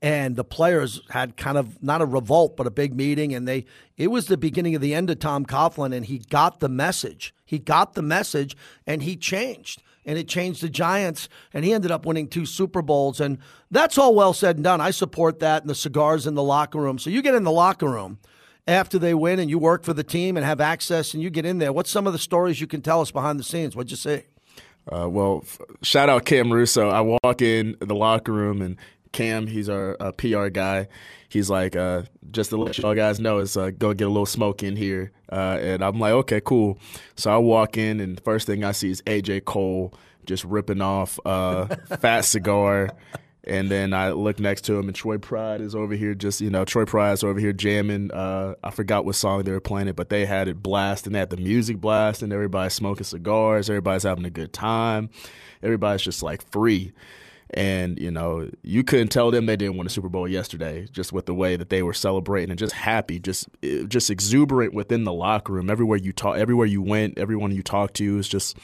And 0.04 0.36
the 0.36 0.44
players 0.44 1.02
had 1.10 1.36
kind 1.36 1.58
of 1.58 1.82
not 1.82 2.00
a 2.00 2.06
revolt, 2.06 2.56
but 2.56 2.68
a 2.68 2.70
big 2.70 2.96
meeting. 2.96 3.34
And 3.34 3.48
they, 3.48 3.66
it 3.98 4.10
was 4.10 4.28
the 4.28 4.38
beginning 4.38 4.76
of 4.76 4.82
the 4.82 4.94
end 4.94 5.10
of 5.10 5.18
Tom 5.18 5.48
Coughlin, 5.48 5.96
and 5.96 6.06
he 6.06 6.20
got 6.20 6.60
the 6.60 6.70
message. 6.70 7.34
He 7.44 7.58
got 7.58 7.96
the 7.96 8.04
message, 8.04 8.56
and 8.86 9.02
he 9.02 9.16
changed. 9.16 9.82
And 10.06 10.20
it 10.20 10.28
changed 10.28 10.62
the 10.62 10.70
Giants, 10.70 11.28
and 11.52 11.66
he 11.66 11.74
ended 11.74 11.90
up 11.90 12.06
winning 12.06 12.28
two 12.28 12.46
Super 12.46 12.84
Bowls. 12.84 13.20
And 13.20 13.40
that's 13.72 13.98
all 13.98 14.14
well 14.14 14.34
said 14.34 14.58
and 14.58 14.64
done. 14.64 14.80
I 14.80 14.92
support 14.92 15.40
that 15.40 15.64
and 15.64 15.70
the 15.72 15.74
cigars 15.74 16.28
in 16.28 16.36
the 16.36 16.44
locker 16.44 16.80
room. 16.80 17.00
So 17.00 17.10
you 17.10 17.24
get 17.24 17.34
in 17.34 17.46
the 17.46 17.52
locker 17.52 17.90
room 17.90 18.20
after 18.68 19.00
they 19.00 19.16
win 19.16 19.40
and 19.40 19.50
you 19.50 19.58
work 19.58 19.84
for 19.84 19.96
the 19.96 20.04
team 20.04 20.38
and 20.38 20.46
have 20.46 20.62
access 20.62 21.16
and 21.16 21.24
you 21.24 21.32
get 21.32 21.48
in 21.48 21.58
there. 21.58 21.74
What's 21.74 21.90
some 21.90 22.06
of 22.06 22.14
the 22.14 22.20
stories 22.20 22.62
you 22.62 22.68
can 22.68 22.84
tell 22.84 23.02
us 23.02 23.10
behind 23.10 23.40
the 23.40 23.44
scenes? 23.44 23.76
What'd 23.76 23.90
you 23.90 23.98
say? 23.98 24.28
Uh, 24.92 25.10
well, 25.10 25.42
f- 25.44 25.60
shout 25.82 26.10
out 26.10 26.26
Cam 26.26 26.52
Russo. 26.52 26.90
I 26.90 27.02
walk 27.02 27.42
in 27.42 27.76
the 27.80 27.96
locker 27.96 28.32
room 28.32 28.62
and 28.62 28.78
Cam, 29.12 29.48
he's 29.48 29.70
our 29.70 29.98
uh, 30.00 30.12
PR 30.12 30.48
guy. 30.50 30.88
He's 31.30 31.50
like, 31.50 31.76
uh, 31.76 32.04
just 32.32 32.52
to 32.52 32.58
let 32.58 32.78
you 32.78 32.84
all 32.86 32.96
guys 32.96 33.20
know, 33.20 33.40
it's 33.40 33.58
uh, 33.58 33.72
go 33.72 33.94
get 33.94 34.06
a 34.06 34.10
little 34.10 34.26
smoke 34.26 34.64
in 34.64 34.76
here. 34.76 35.12
Uh, 35.32 35.58
and 35.60 35.84
I'm 35.84 36.00
like, 36.00 36.14
okay, 36.14 36.42
cool. 36.42 36.78
So 37.16 37.32
I 37.32 37.38
walk 37.38 37.78
in, 37.78 38.00
and 38.00 38.18
the 38.18 38.22
first 38.22 38.48
thing 38.48 38.64
I 38.64 38.72
see 38.72 38.92
is 38.92 39.02
AJ 39.04 39.46
Cole 39.46 39.94
just 40.26 40.44
ripping 40.44 40.82
off 40.82 41.20
uh, 41.26 41.66
Fat 42.00 42.22
Cigar. 42.22 42.92
And 43.48 43.72
then 43.72 43.94
I 43.94 44.12
look 44.12 44.42
next 44.42 44.64
to 44.64 44.78
him, 44.78 44.90
and 44.90 44.96
Troy 44.96 45.18
Pride 45.18 45.62
is 45.62 45.74
over 45.74 45.96
here. 45.96 46.14
Just 46.14 46.42
you 46.42 46.50
know, 46.50 46.66
Troy 46.66 46.84
Pride's 46.84 47.24
over 47.24 47.40
here 47.40 47.54
jamming. 47.54 48.12
Uh, 48.12 48.56
I 48.62 48.72
forgot 48.72 49.06
what 49.06 49.16
song 49.16 49.44
they 49.44 49.54
were 49.54 49.62
playing 49.62 49.88
it, 49.88 49.96
but 49.96 50.10
they 50.10 50.26
had 50.26 50.50
it 50.50 50.62
blasting. 50.62 51.14
They 51.14 51.20
had 51.20 51.30
the 51.30 51.38
music 51.38 51.80
blasting. 51.80 52.34
Everybody's 52.34 52.74
smoking 52.74 53.06
cigars. 53.06 53.70
Everybody's 53.70 54.04
having 54.04 54.26
a 54.26 54.30
good 54.30 54.52
time. 54.52 55.10
Everybody's 55.64 56.02
just 56.02 56.22
like 56.22 56.50
free. 56.52 56.92
And 57.52 57.98
you 57.98 58.12
know, 58.12 58.50
you 58.64 58.84
couldn't 58.84 59.08
tell 59.08 59.32
them 59.32 59.46
they 59.46 59.56
didn't 59.56 59.78
win 59.78 59.88
a 59.88 59.90
Super 59.90 60.10
Bowl 60.10 60.28
yesterday, 60.28 60.86
just 60.92 61.14
with 61.14 61.26
the 61.26 61.34
way 61.34 61.56
that 61.56 61.70
they 61.70 61.82
were 61.82 61.94
celebrating 61.94 62.50
and 62.50 62.60
just 62.60 62.74
happy, 62.74 63.18
just 63.18 63.48
just 63.88 64.10
exuberant 64.10 64.74
within 64.74 65.06
the 65.06 65.14
locker 65.14 65.54
room. 65.54 65.70
Everywhere 65.70 65.98
you 65.98 66.12
talk, 66.12 66.36
everywhere 66.38 66.68
you 66.68 66.82
went, 66.82 67.18
everyone 67.18 67.52
you 67.52 67.64
talked 67.64 67.94
to 67.96 68.18
was 68.18 68.28
just 68.28 68.58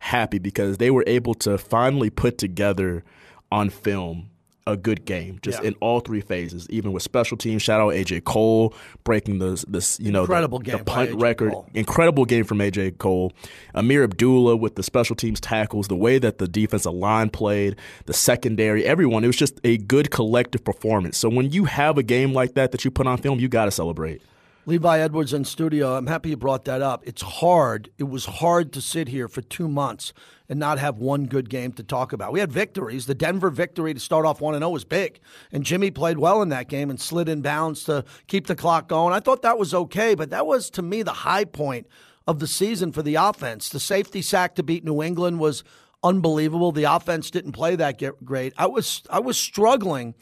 happy 0.00 0.38
because 0.38 0.76
they 0.76 0.90
were 0.90 1.04
able 1.06 1.32
to 1.32 1.56
finally 1.56 2.10
put 2.10 2.36
together 2.36 3.02
on 3.50 3.70
film 3.70 4.30
a 4.68 4.76
good 4.76 5.04
game, 5.04 5.38
just 5.42 5.62
yeah. 5.62 5.68
in 5.68 5.74
all 5.80 6.00
three 6.00 6.20
phases, 6.20 6.68
even 6.70 6.90
with 6.92 7.02
special 7.02 7.36
teams. 7.36 7.62
Shout 7.62 7.80
out 7.80 7.92
AJ 7.92 8.24
Cole 8.24 8.74
breaking 9.04 9.38
the 9.38 9.64
this 9.68 10.00
you 10.00 10.10
know 10.10 10.22
incredible 10.22 10.58
the, 10.58 10.64
game 10.64 10.78
the 10.78 10.84
punt 10.84 11.14
record. 11.14 11.52
Cole. 11.52 11.68
Incredible 11.72 12.24
game 12.24 12.44
from 12.44 12.58
AJ 12.58 12.98
Cole. 12.98 13.32
Ameer 13.74 14.02
Abdullah 14.02 14.56
with 14.56 14.74
the 14.74 14.82
special 14.82 15.14
teams 15.14 15.40
tackles, 15.40 15.86
the 15.86 15.96
way 15.96 16.18
that 16.18 16.38
the 16.38 16.48
defensive 16.48 16.92
line 16.92 17.30
played, 17.30 17.76
the 18.06 18.12
secondary, 18.12 18.84
everyone. 18.84 19.22
It 19.22 19.28
was 19.28 19.36
just 19.36 19.60
a 19.62 19.78
good 19.78 20.10
collective 20.10 20.64
performance. 20.64 21.16
So 21.16 21.28
when 21.28 21.52
you 21.52 21.66
have 21.66 21.96
a 21.96 22.02
game 22.02 22.32
like 22.32 22.54
that 22.54 22.72
that 22.72 22.84
you 22.84 22.90
put 22.90 23.06
on 23.06 23.18
film, 23.18 23.38
you 23.38 23.48
got 23.48 23.66
to 23.66 23.70
celebrate. 23.70 24.20
Levi 24.68 24.98
Edwards 24.98 25.32
in 25.32 25.44
studio. 25.44 25.94
I'm 25.96 26.08
happy 26.08 26.30
you 26.30 26.36
brought 26.36 26.64
that 26.64 26.82
up. 26.82 27.04
It's 27.06 27.22
hard. 27.22 27.88
It 27.98 28.08
was 28.08 28.24
hard 28.24 28.72
to 28.72 28.80
sit 28.80 29.06
here 29.06 29.28
for 29.28 29.40
two 29.40 29.68
months 29.68 30.12
and 30.48 30.58
not 30.58 30.80
have 30.80 30.98
one 30.98 31.26
good 31.26 31.48
game 31.48 31.70
to 31.74 31.84
talk 31.84 32.12
about. 32.12 32.32
We 32.32 32.40
had 32.40 32.50
victories. 32.50 33.06
The 33.06 33.14
Denver 33.14 33.50
victory 33.50 33.94
to 33.94 34.00
start 34.00 34.26
off 34.26 34.40
1 34.40 34.58
0 34.58 34.68
was 34.68 34.84
big. 34.84 35.20
And 35.52 35.62
Jimmy 35.62 35.92
played 35.92 36.18
well 36.18 36.42
in 36.42 36.48
that 36.48 36.68
game 36.68 36.90
and 36.90 37.00
slid 37.00 37.28
in 37.28 37.42
bounds 37.42 37.84
to 37.84 38.04
keep 38.26 38.48
the 38.48 38.56
clock 38.56 38.88
going. 38.88 39.14
I 39.14 39.20
thought 39.20 39.42
that 39.42 39.56
was 39.56 39.72
okay, 39.72 40.16
but 40.16 40.30
that 40.30 40.48
was, 40.48 40.68
to 40.70 40.82
me, 40.82 41.04
the 41.04 41.12
high 41.12 41.44
point 41.44 41.86
of 42.26 42.40
the 42.40 42.48
season 42.48 42.90
for 42.90 43.02
the 43.02 43.14
offense. 43.14 43.68
The 43.68 43.78
safety 43.78 44.20
sack 44.20 44.56
to 44.56 44.64
beat 44.64 44.84
New 44.84 45.00
England 45.00 45.38
was 45.38 45.62
unbelievable. 46.02 46.72
The 46.72 46.92
offense 46.92 47.30
didn't 47.30 47.52
play 47.52 47.76
that 47.76 48.02
great. 48.24 48.52
I 48.58 48.66
was 48.66 49.02
I 49.10 49.20
was 49.20 49.38
struggling 49.38 50.14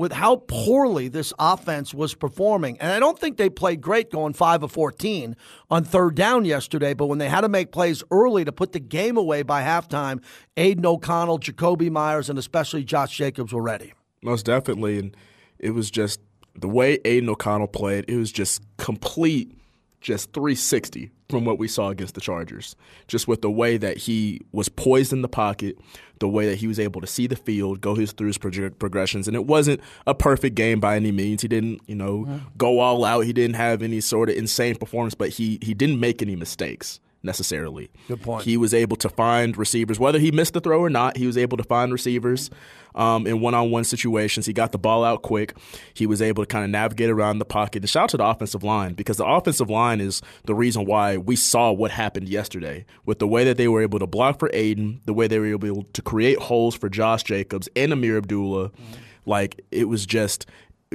with 0.00 0.12
how 0.12 0.36
poorly 0.48 1.08
this 1.08 1.30
offense 1.38 1.92
was 1.92 2.14
performing. 2.14 2.78
And 2.80 2.90
I 2.90 2.98
don't 2.98 3.18
think 3.18 3.36
they 3.36 3.50
played 3.50 3.82
great 3.82 4.10
going 4.10 4.32
5 4.32 4.62
of 4.62 4.72
14 4.72 5.36
on 5.70 5.84
third 5.84 6.14
down 6.14 6.46
yesterday, 6.46 6.94
but 6.94 7.08
when 7.08 7.18
they 7.18 7.28
had 7.28 7.42
to 7.42 7.50
make 7.50 7.70
plays 7.70 8.02
early 8.10 8.42
to 8.46 8.50
put 8.50 8.72
the 8.72 8.80
game 8.80 9.18
away 9.18 9.42
by 9.42 9.62
halftime, 9.62 10.24
Aidan 10.56 10.86
O'Connell, 10.86 11.38
Jakobi 11.38 11.90
Meyers, 11.90 12.30
and 12.30 12.38
especially 12.38 12.82
Josh 12.82 13.14
Jacobs 13.14 13.52
were 13.52 13.60
ready. 13.60 13.92
Most 14.22 14.46
definitely. 14.46 14.98
And 14.98 15.14
it 15.58 15.72
was 15.72 15.90
just 15.90 16.18
the 16.54 16.66
way 16.66 16.98
Aidan 17.04 17.28
O'Connell 17.28 17.68
played, 17.68 18.06
it 18.08 18.16
was 18.16 18.32
just 18.32 18.62
complete 18.78 19.54
just 20.00 20.32
360 20.32 21.10
from 21.28 21.44
what 21.44 21.58
we 21.58 21.68
saw 21.68 21.90
against 21.90 22.14
the 22.14 22.20
Chargers. 22.20 22.74
Just 23.06 23.28
with 23.28 23.42
the 23.42 23.50
way 23.50 23.76
that 23.76 23.96
he 23.96 24.40
was 24.52 24.68
poised 24.68 25.12
in 25.12 25.22
the 25.22 25.28
pocket, 25.28 25.78
the 26.18 26.28
way 26.28 26.46
that 26.46 26.56
he 26.56 26.66
was 26.66 26.80
able 26.80 27.00
to 27.00 27.06
see 27.06 27.26
the 27.26 27.36
field, 27.36 27.80
go 27.80 27.94
his, 27.94 28.12
through 28.12 28.28
his 28.28 28.38
progressions, 28.38 29.28
and 29.28 29.36
it 29.36 29.46
wasn't 29.46 29.80
a 30.06 30.14
perfect 30.14 30.54
game 30.54 30.80
by 30.80 30.96
any 30.96 31.12
means. 31.12 31.42
He 31.42 31.48
didn't, 31.48 31.80
you 31.86 31.94
know, 31.94 32.40
go 32.56 32.80
all 32.80 33.04
out. 33.04 33.20
He 33.20 33.32
didn't 33.32 33.56
have 33.56 33.82
any 33.82 34.00
sort 34.00 34.28
of 34.30 34.36
insane 34.36 34.76
performance, 34.76 35.14
but 35.14 35.30
he 35.30 35.58
he 35.62 35.74
didn't 35.74 36.00
make 36.00 36.22
any 36.22 36.36
mistakes 36.36 37.00
necessarily. 37.22 37.90
Good 38.08 38.22
point. 38.22 38.44
He 38.44 38.56
was 38.56 38.72
able 38.72 38.96
to 38.96 39.08
find 39.08 39.56
receivers, 39.56 39.98
whether 39.98 40.18
he 40.18 40.30
missed 40.30 40.54
the 40.54 40.60
throw 40.60 40.80
or 40.80 40.90
not. 40.90 41.16
He 41.16 41.26
was 41.26 41.36
able 41.36 41.56
to 41.56 41.64
find 41.64 41.92
receivers 41.92 42.50
um, 42.94 43.26
in 43.26 43.40
one-on-one 43.40 43.84
situations. 43.84 44.46
He 44.46 44.52
got 44.52 44.72
the 44.72 44.78
ball 44.78 45.04
out 45.04 45.22
quick. 45.22 45.54
He 45.94 46.06
was 46.06 46.22
able 46.22 46.42
to 46.42 46.46
kind 46.46 46.64
of 46.64 46.70
navigate 46.70 47.10
around 47.10 47.38
the 47.38 47.44
pocket. 47.44 47.82
And 47.82 47.90
shout 47.90 48.04
out 48.04 48.08
to 48.10 48.16
the 48.16 48.24
offensive 48.24 48.62
line 48.62 48.94
because 48.94 49.18
the 49.18 49.26
offensive 49.26 49.70
line 49.70 50.00
is 50.00 50.22
the 50.44 50.54
reason 50.54 50.86
why 50.86 51.16
we 51.16 51.36
saw 51.36 51.70
what 51.72 51.90
happened 51.90 52.28
yesterday 52.28 52.84
with 53.04 53.18
the 53.18 53.28
way 53.28 53.44
that 53.44 53.56
they 53.56 53.68
were 53.68 53.82
able 53.82 53.98
to 53.98 54.06
block 54.06 54.38
for 54.38 54.50
Aidan, 54.52 55.00
the 55.04 55.14
way 55.14 55.26
they 55.26 55.38
were 55.38 55.46
able 55.46 55.84
to 55.84 56.02
create 56.02 56.38
holes 56.38 56.74
for 56.74 56.88
Josh 56.88 57.22
Jacobs 57.24 57.68
and 57.76 57.92
Ameer 57.92 58.16
Abdullah. 58.16 58.70
Mm-hmm. 58.70 58.92
Like 59.26 59.60
it 59.70 59.88
was 59.88 60.06
just 60.06 60.46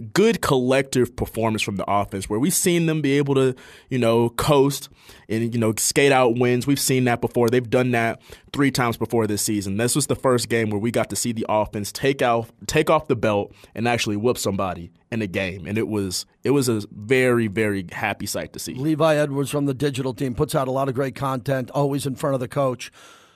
good 0.02 0.42
collective 0.42 1.16
performance 1.16 1.62
from 1.62 1.78
the 1.78 1.90
offense 1.90 2.30
where 2.30 2.40
we've 2.40 2.54
seen 2.54 2.86
them 2.86 3.02
be 3.02 3.18
able 3.18 3.34
to, 3.36 3.56
you 3.90 3.98
know, 3.98 4.30
coast 4.30 4.90
and, 5.30 5.54
you 5.54 5.60
know, 5.60 5.74
skate 5.78 6.12
out 6.12 6.38
wins. 6.38 6.68
We've 6.68 6.80
seen 6.80 7.06
that 7.06 7.22
before. 7.22 7.50
They've 7.50 7.70
done 7.70 7.92
that 7.92 8.22
three 8.52 8.72
times 8.72 8.98
before 8.98 9.26
this 9.26 9.42
season. 9.42 9.78
This 9.78 9.96
was 9.96 10.08
the 10.08 10.16
first 10.16 10.50
game 10.50 10.70
where 10.70 10.80
we 10.80 10.92
got 10.92 11.10
to 11.12 11.16
see 11.16 11.32
the 11.32 11.46
offense 11.48 11.92
take 11.92 12.22
out 12.22 12.50
take 12.68 12.90
off 12.90 13.08
the 13.08 13.16
belt 13.16 13.54
and 13.74 13.88
actually 13.88 14.18
whip 14.18 14.38
somebody 14.38 14.92
in 15.12 15.22
a 15.22 15.28
game. 15.28 15.66
And 15.66 15.78
it 15.78 15.88
was 15.88 16.26
it 16.44 16.52
was 16.52 16.68
a 16.68 16.82
very, 16.92 17.48
very 17.48 17.86
happy 17.92 18.26
sight 18.26 18.52
to 18.54 18.60
see. 18.60 18.74
Levi 18.74 19.16
Edwards 19.16 19.50
from 19.50 19.66
the 19.66 19.74
digital 19.74 20.14
team 20.14 20.36
puts 20.36 20.56
out 20.56 20.68
a 20.68 20.72
lot 20.72 20.90
of 20.90 20.96
great 20.96 21.16
content, 21.16 21.72
always 21.72 22.06
in 22.06 22.16
front 22.16 22.34
of 22.34 22.42
the 22.42 22.50
coach. 22.50 22.92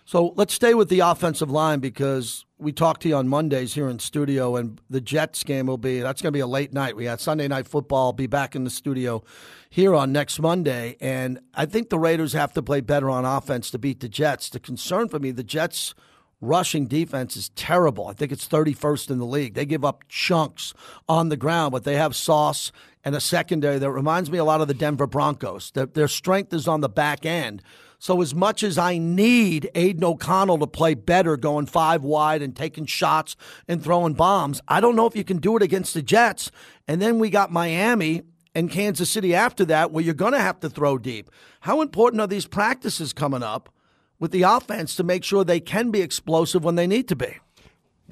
So 0.09 0.33
let's 0.35 0.55
stay 0.55 0.73
with 0.73 0.89
the 0.89 1.01
offensive 1.01 1.51
line 1.51 1.81
because 1.81 2.43
we 2.57 2.71
talked 2.71 3.03
to 3.03 3.09
you 3.09 3.15
on 3.15 3.27
Mondays 3.27 3.75
here 3.75 3.87
in 3.87 3.99
studio, 3.99 4.55
and 4.55 4.81
the 4.89 5.01
Jets 5.01 5.43
game 5.43 5.67
will 5.67 5.77
be 5.77 5.99
that's 5.99 6.23
going 6.23 6.33
to 6.33 6.35
be 6.35 6.39
a 6.39 6.47
late 6.47 6.73
night. 6.73 6.95
We 6.95 7.05
had 7.05 7.21
Sunday 7.21 7.47
night 7.47 7.67
football. 7.67 8.07
I'll 8.07 8.13
be 8.13 8.25
back 8.25 8.55
in 8.55 8.63
the 8.63 8.71
studio 8.71 9.23
here 9.69 9.93
on 9.93 10.11
next 10.11 10.39
Monday, 10.39 10.97
and 10.99 11.39
I 11.53 11.67
think 11.67 11.91
the 11.91 11.99
Raiders 11.99 12.33
have 12.33 12.53
to 12.53 12.63
play 12.63 12.81
better 12.81 13.07
on 13.07 13.23
offense 13.23 13.69
to 13.69 13.77
beat 13.77 13.99
the 13.99 14.09
Jets. 14.09 14.49
The 14.49 14.59
concern 14.59 15.09
for 15.09 15.19
me, 15.19 15.29
the 15.29 15.43
Jets 15.43 15.93
rushing 16.41 16.87
defense 16.87 17.37
is 17.37 17.49
terrible. 17.49 18.07
I 18.07 18.13
think 18.13 18.31
it's 18.31 18.47
31st 18.47 19.11
in 19.11 19.19
the 19.19 19.27
league. 19.27 19.53
They 19.53 19.67
give 19.67 19.85
up 19.85 20.05
chunks 20.09 20.73
on 21.07 21.29
the 21.29 21.37
ground, 21.37 21.71
but 21.71 21.83
they 21.83 21.97
have 21.97 22.15
sauce 22.15 22.71
and 23.03 23.15
a 23.15 23.21
secondary 23.21 23.77
that 23.77 23.91
reminds 23.91 24.31
me 24.31 24.39
a 24.39 24.43
lot 24.43 24.59
of 24.59 24.67
the 24.67 24.73
Denver 24.73 25.05
Broncos. 25.05 25.69
Their, 25.69 25.85
their 25.85 26.07
strength 26.07 26.51
is 26.51 26.67
on 26.67 26.81
the 26.81 26.89
back 26.89 27.27
end. 27.27 27.61
So, 28.01 28.21
as 28.21 28.33
much 28.33 28.63
as 28.63 28.77
I 28.77 28.97
need 28.97 29.69
Aidan 29.75 30.05
O'Connell 30.05 30.59
to 30.59 30.67
play 30.67 30.93
better 30.93 31.35
going 31.35 31.65
five 31.65 32.01
wide 32.01 32.41
and 32.41 32.55
taking 32.55 32.85
shots 32.85 33.35
and 33.67 33.83
throwing 33.83 34.13
bombs, 34.13 34.61
I 34.69 34.79
don't 34.79 34.95
know 34.95 35.05
if 35.05 35.17
you 35.17 35.25
can 35.25 35.37
do 35.37 35.57
it 35.57 35.61
against 35.61 35.93
the 35.93 36.01
Jets. 36.01 36.49
And 36.87 37.01
then 37.01 37.19
we 37.19 37.29
got 37.29 37.51
Miami 37.51 38.23
and 38.55 38.71
Kansas 38.71 39.09
City 39.09 39.35
after 39.35 39.65
that, 39.65 39.91
where 39.91 40.03
you're 40.03 40.13
going 40.13 40.31
to 40.31 40.39
have 40.39 40.61
to 40.61 40.69
throw 40.69 40.97
deep. 40.97 41.29
How 41.61 41.81
important 41.81 42.21
are 42.21 42.27
these 42.27 42.47
practices 42.47 43.11
coming 43.11 43.43
up 43.43 43.69
with 44.17 44.31
the 44.31 44.43
offense 44.43 44.95
to 44.95 45.03
make 45.03 45.25
sure 45.25 45.43
they 45.43 45.59
can 45.59 45.91
be 45.91 46.01
explosive 46.01 46.63
when 46.63 46.75
they 46.75 46.87
need 46.87 47.09
to 47.09 47.17
be? 47.17 47.37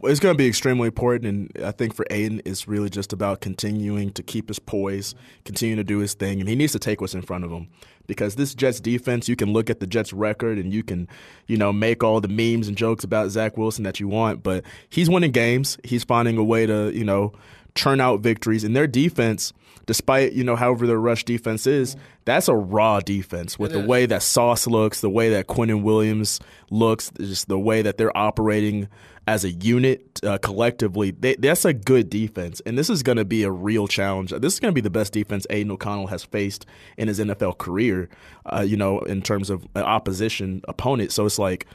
It's 0.03 0.19
going 0.19 0.33
to 0.33 0.37
be 0.37 0.47
extremely 0.47 0.87
important, 0.87 1.25
and 1.55 1.65
I 1.65 1.71
think 1.71 1.95
for 1.95 2.05
Aidan, 2.09 2.41
it's 2.45 2.67
really 2.67 2.89
just 2.89 3.13
about 3.13 3.41
continuing 3.41 4.11
to 4.13 4.23
keep 4.23 4.47
his 4.47 4.59
poise, 4.59 5.15
continuing 5.43 5.77
to 5.77 5.83
do 5.83 5.99
his 5.99 6.13
thing, 6.13 6.39
and 6.39 6.47
he 6.47 6.55
needs 6.55 6.73
to 6.73 6.79
take 6.79 7.01
what's 7.01 7.15
in 7.15 7.23
front 7.23 7.43
of 7.43 7.51
him. 7.51 7.67
Because 8.05 8.35
this 8.35 8.53
Jets 8.53 8.79
defense, 8.79 9.27
you 9.27 9.35
can 9.35 9.51
look 9.51 9.69
at 9.69 9.79
the 9.79 9.87
Jets 9.87 10.13
record 10.13 10.57
and 10.57 10.71
you 10.71 10.81
can, 10.81 11.09
you 11.47 11.57
know, 11.57 11.73
make 11.73 12.03
all 12.03 12.21
the 12.21 12.29
memes 12.29 12.69
and 12.69 12.77
jokes 12.77 13.03
about 13.03 13.31
Zach 13.31 13.57
Wilson 13.57 13.83
that 13.83 13.99
you 13.99 14.07
want, 14.07 14.43
but 14.43 14.63
he's 14.89 15.09
winning 15.09 15.31
games. 15.31 15.77
He's 15.83 16.05
finding 16.05 16.37
a 16.37 16.43
way 16.43 16.65
to, 16.65 16.91
you 16.93 17.03
know, 17.03 17.33
churn 17.75 17.99
out 17.99 18.21
victories, 18.21 18.63
and 18.63 18.75
their 18.75 18.87
defense– 18.87 19.51
despite 19.87 20.33
you 20.33 20.43
know 20.43 20.55
however 20.55 20.85
their 20.85 20.99
rush 20.99 21.23
defense 21.23 21.65
is, 21.65 21.95
that's 22.25 22.47
a 22.47 22.55
raw 22.55 22.99
defense 22.99 23.57
with 23.57 23.71
it 23.71 23.73
the 23.73 23.81
is. 23.81 23.87
way 23.87 24.05
that 24.05 24.21
Sauce 24.21 24.67
looks, 24.67 25.01
the 25.01 25.09
way 25.09 25.29
that 25.31 25.47
Quinnen 25.47 25.81
Williams 25.81 26.39
looks, 26.69 27.11
just 27.17 27.47
the 27.47 27.57
way 27.57 27.81
that 27.81 27.97
they're 27.97 28.15
operating 28.15 28.87
as 29.27 29.43
a 29.43 29.51
unit 29.51 30.19
uh, 30.23 30.37
collectively. 30.39 31.11
They, 31.11 31.35
that's 31.35 31.65
a 31.65 31.73
good 31.73 32.09
defense, 32.09 32.61
and 32.65 32.77
this 32.77 32.89
is 32.89 33.03
going 33.03 33.17
to 33.17 33.25
be 33.25 33.43
a 33.43 33.51
real 33.51 33.87
challenge. 33.87 34.31
This 34.31 34.53
is 34.53 34.59
going 34.59 34.71
to 34.71 34.75
be 34.75 34.81
the 34.81 34.89
best 34.89 35.13
defense 35.13 35.45
Aidan 35.49 35.71
O'Connell 35.71 36.07
has 36.07 36.23
faced 36.23 36.65
in 36.97 37.09
his 37.09 37.19
NFL 37.19 37.57
career. 37.57 38.09
Uh, 38.45 38.61
you 38.65 38.77
know, 38.77 38.99
in 39.01 39.21
terms 39.21 39.49
of 39.49 39.67
an 39.75 39.83
opposition 39.83 40.61
opponent. 40.67 41.11
So 41.11 41.25
it's 41.25 41.37
like 41.37 41.67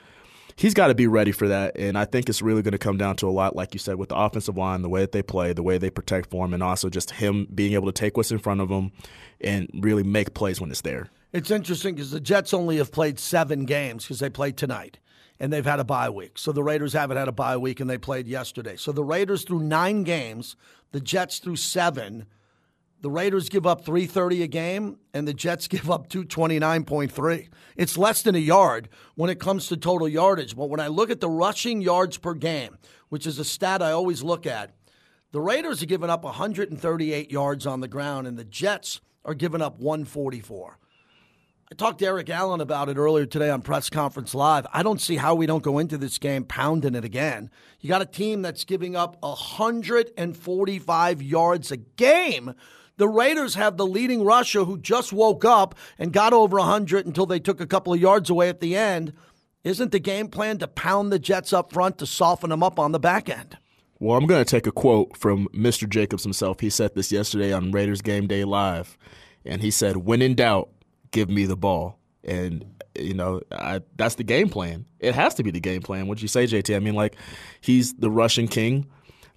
he's 0.57 0.75
got 0.75 0.87
to 0.87 0.95
be 0.95 1.07
ready 1.07 1.33
for 1.33 1.49
that. 1.49 1.77
And 1.77 1.99
I 1.99 2.07
think 2.07 2.29
it's 2.29 2.41
really 2.41 2.63
going 2.63 2.73
to 2.73 2.79
come 2.79 2.97
down 2.97 3.17
to 3.17 3.29
a 3.29 3.31
lot, 3.31 3.55
like 3.55 3.75
you 3.75 3.79
said, 3.79 3.97
with 3.97 4.09
the 4.09 4.17
offensive 4.17 4.57
line, 4.57 4.83
the 4.83 4.89
way 4.89 5.01
that 5.03 5.13
they 5.13 5.23
play, 5.23 5.53
the 5.53 5.63
way 5.63 5.77
they 5.77 5.91
protect 5.91 6.31
for 6.31 6.45
him, 6.45 6.55
and 6.55 6.63
also 6.63 6.89
just 6.89 7.11
him 7.11 7.47
being 7.55 7.75
able 7.75 7.87
to 7.87 7.93
take 7.93 8.17
what's 8.17 8.33
in 8.33 8.39
front 8.39 8.61
of 8.61 8.71
him 8.71 8.91
and 9.41 9.69
really 9.75 10.03
make 10.03 10.35
plays 10.35 10.61
when 10.61 10.71
it's 10.71 10.81
there. 10.81 11.09
It's 11.33 11.51
interesting 11.51 11.95
because 11.95 12.11
the 12.11 12.21
Jets 12.21 12.53
only 12.53 12.77
have 12.77 12.93
played 12.93 13.19
seven 13.19 13.65
games 13.65 14.05
because 14.05 14.21
they 14.21 14.31
played 14.31 14.57
tonight 14.57 14.99
and 15.41 15.53
they've 15.53 15.65
had 15.65 15.81
a 15.81 15.85
bye 15.85 16.11
week. 16.11 16.39
So 16.39 16.53
the 16.53 16.63
Raiders 16.63 16.93
haven't 16.93 17.17
had 17.17 17.29
a 17.29 17.33
bye 17.33 17.57
week 17.57 17.81
and 17.81 17.89
they 17.89 17.99
played 17.99 18.27
yesterday. 18.27 18.77
So 18.77 18.93
the 18.93 19.05
Raiders 19.05 19.45
through 19.45 19.61
nine 19.61 20.05
games, 20.05 20.57
the 20.93 21.01
Jets 21.01 21.39
through 21.39 21.57
seven. 21.57 22.27
The 23.01 23.11
Raiders 23.11 23.49
give 23.49 23.67
up 23.67 23.85
330 23.85 24.45
a 24.45 24.47
game, 24.47 24.99
and 25.13 25.27
the 25.27 25.35
Jets 25.35 25.67
give 25.69 25.91
up 25.91 26.09
229.3. 26.09 27.49
It's 27.77 27.99
less 27.99 28.23
than 28.23 28.37
a 28.37 28.39
yard 28.39 28.89
when 29.17 29.29
it 29.29 29.41
comes 29.41 29.67
to 29.67 29.77
total 29.77 30.09
yardage. 30.09 30.57
But 30.57 30.71
when 30.71 30.79
I 30.79 30.87
look 30.87 31.11
at 31.11 31.21
the 31.21 31.29
rushing 31.29 31.81
yards 31.81 32.17
per 32.17 32.35
game, 32.35 32.79
which 33.09 33.27
is 33.27 33.41
a 33.41 33.45
stat 33.45 33.83
I 33.83 33.91
always 33.91 34.23
look 34.23 34.47
at, 34.47 34.77
the 35.33 35.41
Raiders 35.41 35.83
are 35.83 35.87
giving 35.87 36.11
up 36.11 36.23
138 36.23 37.33
yards 37.33 37.67
on 37.67 37.81
the 37.81 37.89
ground, 37.89 38.29
and 38.29 38.39
the 38.39 38.45
Jets 38.45 39.01
are 39.25 39.35
giving 39.35 39.63
up 39.63 39.81
144. 39.81 40.79
I 41.73 41.75
talked 41.75 42.01
to 42.01 42.07
Eric 42.07 42.29
Allen 42.29 42.61
about 42.61 42.91
it 42.91 42.99
earlier 42.99 43.25
today 43.25 43.49
on 43.49 43.63
Press 43.63 43.89
Conference 43.89 44.35
Live. 44.35 44.67
I 44.75 44.83
don't 44.83 45.01
see 45.01 45.17
how 45.17 45.35
we 45.35 45.47
don't 45.47 45.63
go 45.63 45.79
into 45.79 45.97
this 45.97 46.19
game 46.19 46.45
pounding 46.45 46.95
it 46.95 47.03
again. 47.03 47.49
You 47.81 47.89
got 47.89 48.03
a 48.03 48.05
team 48.05 48.43
that's 48.43 48.67
giving 48.67 48.95
up 48.95 49.17
145 49.23 51.23
yards 51.23 51.73
a 51.73 51.79
game 51.79 52.55
the 52.99 53.09
Raiders 53.09 53.55
have 53.55 53.79
the 53.79 53.87
leading 53.87 54.23
rusher 54.23 54.65
who 54.65 54.77
just 54.77 55.15
woke 55.15 55.47
up 55.47 55.75
and 55.99 56.13
got 56.13 56.35
over 56.35 56.59
100 56.59 57.07
until 57.07 57.25
they 57.25 57.41
took 57.41 57.59
a 57.59 57.67
couple 57.67 57.95
of 57.95 57.99
yards 57.99 58.29
away 58.29 58.51
at 58.51 58.61
the 58.61 58.77
end. 58.77 59.15
Isn't 59.65 59.93
the 59.93 59.99
game 59.99 60.29
plan 60.29 60.59
to 60.59 60.69
pound 60.69 61.11
the 61.11 61.19
Jets 61.19 61.55
up 61.55 61.73
front 61.73 61.97
to 61.99 62.07
soften 62.07 62.51
them 62.51 62.63
up 62.63 62.79
on 62.79 62.93
the 62.93 63.01
back 63.01 63.31
end? 63.31 63.57
Well, 63.99 64.19
I'm 64.19 64.27
going 64.27 64.45
to 64.45 64.51
take 64.51 64.67
a 64.67 64.73
quote 64.73 65.17
from 65.17 65.49
Mr. 65.55 65.89
Jacobs 65.89 66.23
himself. 66.23 66.61
He 66.61 66.69
said 66.69 66.95
this 66.95 67.11
yesterday 67.11 67.51
on 67.51 67.73
Raiders 67.73 68.03
Game 68.03 68.27
Day 68.27 68.45
Live, 68.45 68.99
and 69.43 69.63
he 69.63 69.71
said, 69.71 69.97
When 69.97 70.21
in 70.21 70.35
doubt, 70.35 70.69
give 71.13 71.31
me 71.31 71.47
the 71.47 71.57
ball. 71.57 71.99
And 72.25 72.65
you 72.99 73.15
know, 73.15 73.41
I, 73.51 73.81
that's 73.97 74.17
the 74.17 74.25
game 74.25 74.49
plan. 74.49 74.85
It 75.01 75.15
has 75.15 75.35
to 75.37 75.43
be 75.43 75.51
the 75.51 75.61
game 75.61 75.83
plan. 75.83 76.07
What'd 76.07 76.23
you 76.23 76.29
say, 76.29 76.45
JT? 76.45 76.75
I 76.75 76.79
mean, 76.79 76.95
like, 76.95 77.17
he's 77.61 77.95
the 77.95 78.11
Russian 78.11 78.49
king 78.49 78.87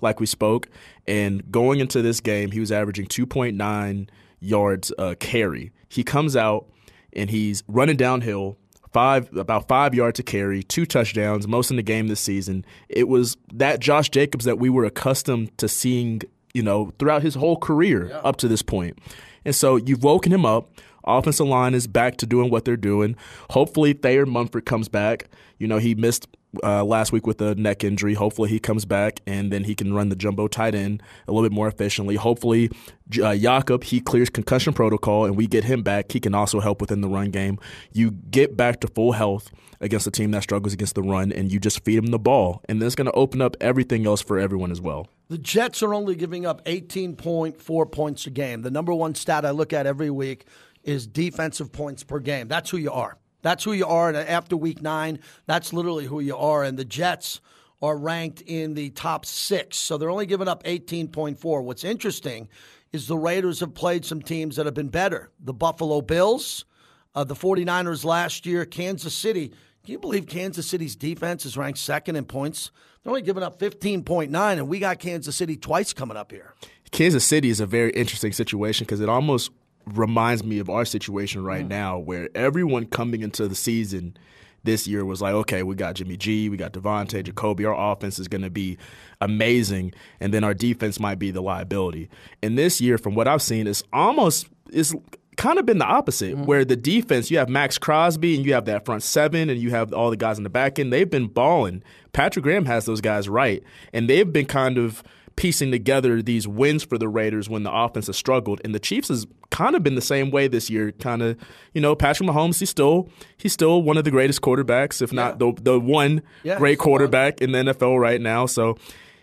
like 0.02 0.20
we 0.20 0.26
spoke. 0.26 0.70
And 1.08 1.50
going 1.52 1.80
into 1.80 2.02
this 2.02 2.20
game, 2.20 2.52
he 2.52 2.60
was 2.60 2.72
averaging 2.72 3.08
2.9 3.08 4.10
yards 4.40 4.92
uh, 4.98 5.16
carry. 5.20 5.72
He 5.90 6.04
comes 6.04 6.36
out 6.36 6.68
and 7.14 7.30
he's 7.30 7.64
running 7.68 7.96
downhill, 7.96 8.58
five 8.92 9.36
about 9.36 9.68
five 9.68 9.96
yards 9.96 10.18
to 10.18 10.24
carry, 10.24 10.64
two 10.64 10.86
touchdowns, 10.86 11.48
most 11.48 11.70
in 11.70 11.78
the 11.78 11.84
game 11.84 12.08
this 12.08 12.20
season. 12.20 12.66
It 12.90 13.08
was 13.08 13.38
that 13.54 13.80
Josh 13.80 14.10
Jacobs 14.10 14.46
that 14.46 14.60
we 14.60 14.70
were 14.70 14.86
accustomed 14.86 15.58
to 15.58 15.68
seeing, 15.68 16.22
you 16.54 16.64
know, 16.64 16.92
throughout 17.00 17.22
his 17.22 17.36
whole 17.36 17.58
career 17.58 18.10
yeah. 18.10 18.18
up 18.18 18.38
to 18.38 18.48
this 18.48 18.62
point. 18.62 19.00
And 19.46 19.56
so 19.56 19.76
you've 19.76 20.04
woken 20.04 20.34
him 20.34 20.46
up. 20.46 20.70
Offensive 21.06 21.48
line 21.48 21.74
is 21.74 21.88
back 21.88 22.18
to 22.18 22.26
doing 22.26 22.50
what 22.50 22.66
they're 22.66 22.78
doing. 22.78 23.16
Hopefully, 23.52 23.94
Thayer 23.94 24.26
Munford 24.26 24.66
comes 24.66 24.90
back. 24.90 25.30
You 25.58 25.68
know, 25.68 25.78
he 25.78 25.96
missed 25.96 26.28
uh, 26.64 26.84
last 26.84 27.12
week 27.12 27.28
with 27.28 27.42
a 27.42 27.56
neck 27.56 27.84
injury. 27.84 28.14
Hopefully, 28.14 28.50
he 28.50 28.60
comes 28.60 28.86
back 28.86 29.22
and 29.28 29.52
then 29.52 29.64
he 29.64 29.76
can 29.76 29.94
run 29.94 30.10
the 30.10 30.16
jumbo 30.16 30.48
tight 30.48 30.76
end 30.76 31.02
a 31.28 31.32
little 31.32 31.48
bit 31.48 31.54
more 31.54 31.68
efficiently. 31.68 32.16
Hopefully, 32.16 32.70
uh, 33.14 33.36
Jakobi 33.36 34.04
clears 34.04 34.30
concussion 34.30 34.74
protocol 34.74 35.26
and 35.26 35.36
we 35.36 35.48
get 35.48 35.64
him 35.64 35.84
back. 35.84 36.12
He 36.12 36.20
can 36.20 36.34
also 36.34 36.60
help 36.60 36.82
within 36.82 37.02
the 37.02 37.10
run 37.10 37.32
game. 37.32 37.60
You 37.94 38.12
get 38.12 38.58
back 38.58 38.82
to 38.82 38.88
full 38.88 39.14
health 39.14 39.52
against 39.82 40.08
a 40.08 40.12
team 40.12 40.32
that 40.32 40.44
struggles 40.44 40.74
against 40.74 40.96
the 40.96 41.04
run, 41.04 41.32
and 41.32 41.52
you 41.52 41.60
just 41.60 41.84
feed 41.84 41.98
him 41.98 42.08
the 42.08 42.20
ball, 42.20 42.62
and 42.68 42.82
then 42.82 42.88
it's 42.88 42.96
going 42.96 43.06
to 43.06 43.12
open 43.14 43.42
up 43.42 43.56
everything 43.60 44.06
else 44.06 44.22
for 44.22 44.40
everyone 44.40 44.72
as 44.72 44.82
well. 44.82 45.08
The 45.28 45.38
Jets 45.38 45.82
are 45.82 45.94
only 45.94 46.16
giving 46.16 46.46
up 46.46 46.64
18.4 46.66 47.92
points 47.92 48.28
a 48.28 48.30
game. 48.30 48.62
The 48.62 48.72
number 48.72 48.94
one 48.94 49.16
stat 49.16 49.44
I 49.46 49.52
look 49.52 49.74
at 49.74 49.88
every 49.88 50.10
week 50.10 50.46
is 50.86 51.06
defensive 51.08 51.72
points 51.72 52.04
per 52.04 52.20
game. 52.20 52.48
That's 52.48 52.70
who 52.70 52.78
you 52.78 52.92
are. 52.92 53.18
That's 53.42 53.64
who 53.64 53.74
you 53.74 53.86
are. 53.86 54.10
And 54.10 54.18
after 54.18 54.56
week 54.56 54.82
nine, 54.82 55.20
that's 55.46 55.74
literally 55.74 56.06
who 56.06 56.20
you 56.20 56.38
are. 56.38 56.64
And 56.64 56.80
the 56.80 56.86
Jets 56.86 57.42
are 57.82 57.98
ranked 57.98 58.42
in 58.42 58.74
the 58.74 58.92
top 58.92 59.26
six. 59.26 59.78
So 59.78 59.98
they're 59.98 60.10
only 60.10 60.26
giving 60.26 60.48
up 60.48 60.64
18.4. 60.64 61.64
What's 61.64 61.84
interesting 61.84 62.48
is 62.92 63.08
the 63.08 63.18
Raiders 63.18 63.60
have 63.60 63.74
played 63.74 64.06
some 64.06 64.22
teams 64.22 64.56
that 64.56 64.66
have 64.66 64.74
been 64.74 64.90
better. 64.90 65.30
The 65.40 65.54
Buffalo 65.54 66.02
Bills, 66.02 66.66
uh, 67.14 67.24
the 67.24 67.36
49ers 67.36 68.06
last 68.06 68.46
year, 68.46 68.66
Kansas 68.66 69.14
City. 69.14 69.50
Can 69.84 69.92
you 69.92 70.00
believe 70.00 70.26
Kansas 70.26 70.68
City's 70.68 70.96
defense 70.96 71.46
is 71.46 71.58
ranked 71.58 71.80
second 71.80 72.16
in 72.16 72.26
points? 72.26 72.72
They're 73.04 73.12
only 73.12 73.22
giving 73.22 73.44
up 73.44 73.60
15.9, 73.60 74.30
and 74.34 74.68
we 74.68 74.80
got 74.80 74.98
Kansas 74.98 75.36
City 75.36 75.58
twice 75.58 75.94
coming 75.94 76.18
up 76.18 76.32
here. 76.32 76.56
Kansas 76.90 77.24
City 77.24 77.50
is 77.50 77.60
a 77.60 77.68
very 77.68 77.92
interesting 77.92 78.32
situation 78.32 78.86
because 78.86 79.00
it 79.00 79.10
almost 79.10 79.52
reminds 79.86 80.44
me 80.44 80.60
of 80.60 80.70
our 80.70 80.86
situation 80.86 81.44
right 81.44 81.66
mm. 81.66 81.70
now, 81.70 81.98
where 81.98 82.30
everyone 82.36 82.86
coming 82.86 83.22
into 83.22 83.48
the 83.48 83.56
season 83.56 84.18
this 84.64 84.88
year 84.88 85.06
was 85.06 85.22
like, 85.22 85.34
okay, 85.34 85.64
we 85.64 85.76
got 85.76 85.96
Jimmy 85.96 86.18
G, 86.18 86.50
we 86.50 86.58
got 86.58 86.74
Davante, 86.74 87.24
Jakobi. 87.24 87.68
Our 87.68 87.92
offense 87.92 88.20
is 88.20 88.28
going 88.28 88.42
to 88.42 88.50
be 88.50 88.78
amazing, 89.22 89.94
and 90.20 90.34
then 90.34 90.44
our 90.44 90.54
defense 90.54 91.00
might 91.00 91.20
be 91.20 91.32
the 91.32 91.42
liability. 91.42 92.10
And 92.42 92.58
this 92.58 92.82
year, 92.82 92.98
from 92.98 93.16
what 93.16 93.28
I've 93.28 93.42
seen, 93.42 93.68
it's 93.68 93.84
almost 93.94 94.48
it's 94.72 94.94
kind 95.38 95.60
of 95.60 95.66
been 95.66 95.78
the 95.78 95.86
opposite, 95.86 96.36
mm-hmm. 96.36 96.46
where 96.46 96.66
the 96.66 96.76
defense, 96.76 97.30
you 97.30 97.38
have 97.38 97.50
Maxx 97.50 97.78
Crosby 97.78 98.36
and 98.36 98.46
you 98.46 98.54
have 98.54 98.66
that 98.66 98.86
front 98.86 99.04
seven 99.04 99.50
and 99.50 99.60
you 99.60 99.70
have 99.70 99.94
all 99.94 100.10
the 100.10 100.18
guys 100.18 100.38
in 100.38 100.44
the 100.44 100.50
back 100.50 100.80
end. 100.80 100.92
They've 100.92 101.10
been 101.10 101.28
balling. 101.28 101.84
Patrick 102.14 102.44
Graham 102.44 102.66
has 102.66 102.86
those 102.86 103.02
guys 103.02 103.30
right, 103.30 103.62
and 103.94 104.10
they've 104.10 104.32
been 104.32 104.46
kind 104.46 104.78
of 104.78 105.04
piecing 105.36 105.72
together 105.72 106.22
these 106.22 106.48
wins 106.48 106.84
for 106.84 106.98
the 106.98 107.08
Raiders 107.08 107.50
when 107.50 107.64
the 107.64 107.74
offense 107.74 108.08
has 108.08 108.18
struggled. 108.18 108.62
And 108.64 108.74
the 108.74 108.80
Chiefs 108.80 109.10
has 109.10 109.28
kind 109.50 109.76
of 109.76 109.84
been 109.84 109.96
the 109.96 110.02
same 110.02 110.32
way 110.32 110.48
this 110.48 110.70
year. 110.70 110.92
Kind 110.94 111.22
of, 111.22 111.38
you 111.74 111.82
know, 111.82 111.96
Patrick 111.96 112.30
Mahomes, 112.30 112.60
he's 112.60 112.70
still 112.70 113.10
he's 113.38 113.54
still 113.54 113.82
one 113.82 113.98
of 113.98 114.04
the 114.04 114.12
greatest 114.12 114.42
quarterbacks, 114.42 115.02
if 115.02 115.12
not 115.12 115.34
yeah. 115.34 115.52
the 115.54 115.62
the 115.62 115.80
one 115.80 116.22
yeah, 116.44 116.58
great 116.58 116.80
quarterback 116.80 117.42
in 117.42 117.52
the 117.52 117.60
NFL 117.60 118.00
right 118.00 118.22
now. 118.22 118.46
So 118.46 118.78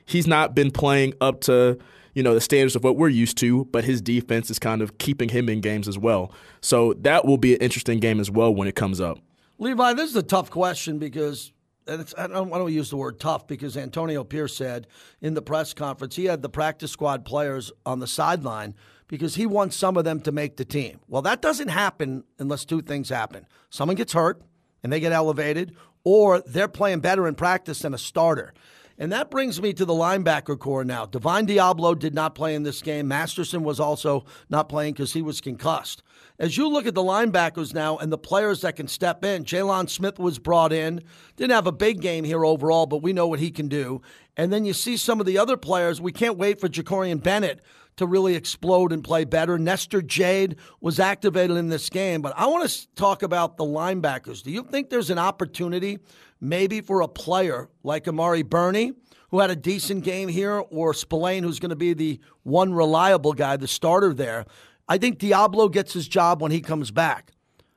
he's 0.04 0.26
not 0.26 0.54
been 0.54 0.70
playing 0.70 1.14
up 1.20 1.40
to 1.42 1.78
you 2.14 2.22
know 2.22 2.34
the 2.34 2.40
standards 2.40 2.76
of 2.76 2.84
what 2.84 2.96
we're 2.96 3.08
used 3.08 3.38
to, 3.38 3.64
but 3.66 3.84
his 3.84 4.00
defense 4.00 4.50
is 4.50 4.58
kind 4.58 4.82
of 4.82 4.98
keeping 4.98 5.30
him 5.30 5.48
in 5.48 5.60
games 5.60 5.88
as 5.88 5.98
well. 5.98 6.32
So 6.60 6.94
that 7.00 7.24
will 7.24 7.38
be 7.38 7.54
an 7.54 7.60
interesting 7.60 8.00
game 8.00 8.20
as 8.20 8.30
well 8.30 8.54
when 8.54 8.68
it 8.68 8.74
comes 8.74 9.00
up. 9.00 9.18
Levi, 9.58 9.92
this 9.94 10.10
is 10.10 10.16
a 10.16 10.22
tough 10.22 10.50
question 10.50 10.98
because 10.98 11.52
I 11.88 11.96
don't, 11.96 12.52
I 12.52 12.58
don't 12.58 12.72
use 12.72 12.90
the 12.90 12.96
word 12.96 13.18
tough 13.18 13.46
because 13.46 13.76
Antonio 13.76 14.24
Pierce 14.24 14.56
said 14.56 14.86
in 15.20 15.34
the 15.34 15.42
press 15.42 15.74
conference 15.74 16.16
he 16.16 16.26
had 16.26 16.42
the 16.42 16.48
practice 16.48 16.90
squad 16.90 17.24
players 17.24 17.72
on 17.84 17.98
the 17.98 18.06
sideline 18.06 18.74
because 19.08 19.34
he 19.34 19.46
wants 19.46 19.76
some 19.76 19.96
of 19.96 20.04
them 20.04 20.20
to 20.20 20.32
make 20.32 20.56
the 20.56 20.64
team. 20.64 21.00
Well, 21.08 21.22
that 21.22 21.42
doesn't 21.42 21.68
happen 21.68 22.24
unless 22.38 22.64
two 22.64 22.82
things 22.82 23.08
happen 23.08 23.46
someone 23.70 23.96
gets 23.96 24.12
hurt 24.12 24.42
and 24.82 24.92
they 24.92 25.00
get 25.00 25.12
elevated, 25.12 25.76
or 26.04 26.40
they're 26.40 26.68
playing 26.68 27.00
better 27.00 27.28
in 27.28 27.34
practice 27.34 27.80
than 27.80 27.94
a 27.94 27.98
starter. 27.98 28.52
And 28.98 29.10
that 29.12 29.30
brings 29.30 29.60
me 29.60 29.72
to 29.72 29.84
the 29.84 29.92
linebacker 29.92 30.58
core 30.58 30.84
now. 30.84 31.06
Divine 31.06 31.46
Deablo 31.46 31.98
did 31.98 32.14
not 32.14 32.34
play 32.34 32.54
in 32.54 32.62
this 32.62 32.82
game. 32.82 33.08
Masterson 33.08 33.62
was 33.64 33.80
also 33.80 34.24
not 34.48 34.68
playing 34.68 34.94
because 34.94 35.12
he 35.12 35.22
was 35.22 35.40
concussed. 35.40 36.02
As 36.38 36.56
you 36.56 36.68
look 36.68 36.86
at 36.86 36.94
the 36.94 37.02
linebackers 37.02 37.74
now 37.74 37.96
and 37.98 38.12
the 38.12 38.18
players 38.18 38.60
that 38.62 38.76
can 38.76 38.88
step 38.88 39.24
in, 39.24 39.44
Jaylon 39.44 39.88
Smith 39.88 40.18
was 40.18 40.38
brought 40.38 40.72
in. 40.72 41.02
Didn't 41.36 41.52
have 41.52 41.66
a 41.66 41.72
big 41.72 42.00
game 42.00 42.24
here 42.24 42.44
overall, 42.44 42.86
but 42.86 43.02
we 43.02 43.12
know 43.12 43.26
what 43.26 43.40
he 43.40 43.50
can 43.50 43.68
do. 43.68 44.02
And 44.36 44.52
then 44.52 44.64
you 44.64 44.72
see 44.72 44.96
some 44.96 45.20
of 45.20 45.26
the 45.26 45.38
other 45.38 45.56
players. 45.56 46.00
We 46.00 46.12
can't 46.12 46.38
wait 46.38 46.60
for 46.60 46.68
Jakorian 46.68 47.22
Bennett 47.22 47.60
to 47.96 48.06
really 48.06 48.34
explode 48.34 48.92
and 48.92 49.04
play 49.04 49.24
better. 49.24 49.58
Nesta 49.58 50.02
Jade 50.02 50.56
was 50.80 50.98
activated 50.98 51.56
in 51.56 51.68
this 51.68 51.90
game, 51.90 52.22
but 52.22 52.32
I 52.36 52.46
want 52.46 52.68
to 52.68 52.94
talk 52.94 53.22
about 53.22 53.56
the 53.56 53.64
linebackers. 53.64 54.42
Do 54.42 54.50
you 54.50 54.62
think 54.64 54.88
there's 54.88 55.10
an 55.10 55.18
opportunity 55.18 55.98
maybe 56.42 56.80
for 56.80 57.00
a 57.00 57.08
player 57.08 57.70
like 57.82 58.06
Amari 58.06 58.42
Burney, 58.42 58.92
who 59.30 59.38
had 59.38 59.50
a 59.50 59.56
decent 59.56 60.04
game 60.04 60.28
here, 60.28 60.62
or 60.70 60.92
Spillane, 60.92 61.42
who's 61.42 61.58
going 61.58 61.70
to 61.70 61.76
be 61.76 61.94
the 61.94 62.20
one 62.42 62.74
reliable 62.74 63.32
guy, 63.32 63.56
the 63.56 63.68
starter 63.68 64.12
there? 64.12 64.44
I 64.88 64.98
think 64.98 65.18
Deablo 65.18 65.72
gets 65.72 65.94
his 65.94 66.06
job 66.06 66.42
when 66.42 66.50
he 66.50 66.60
comes 66.60 66.90
back. 66.90 67.32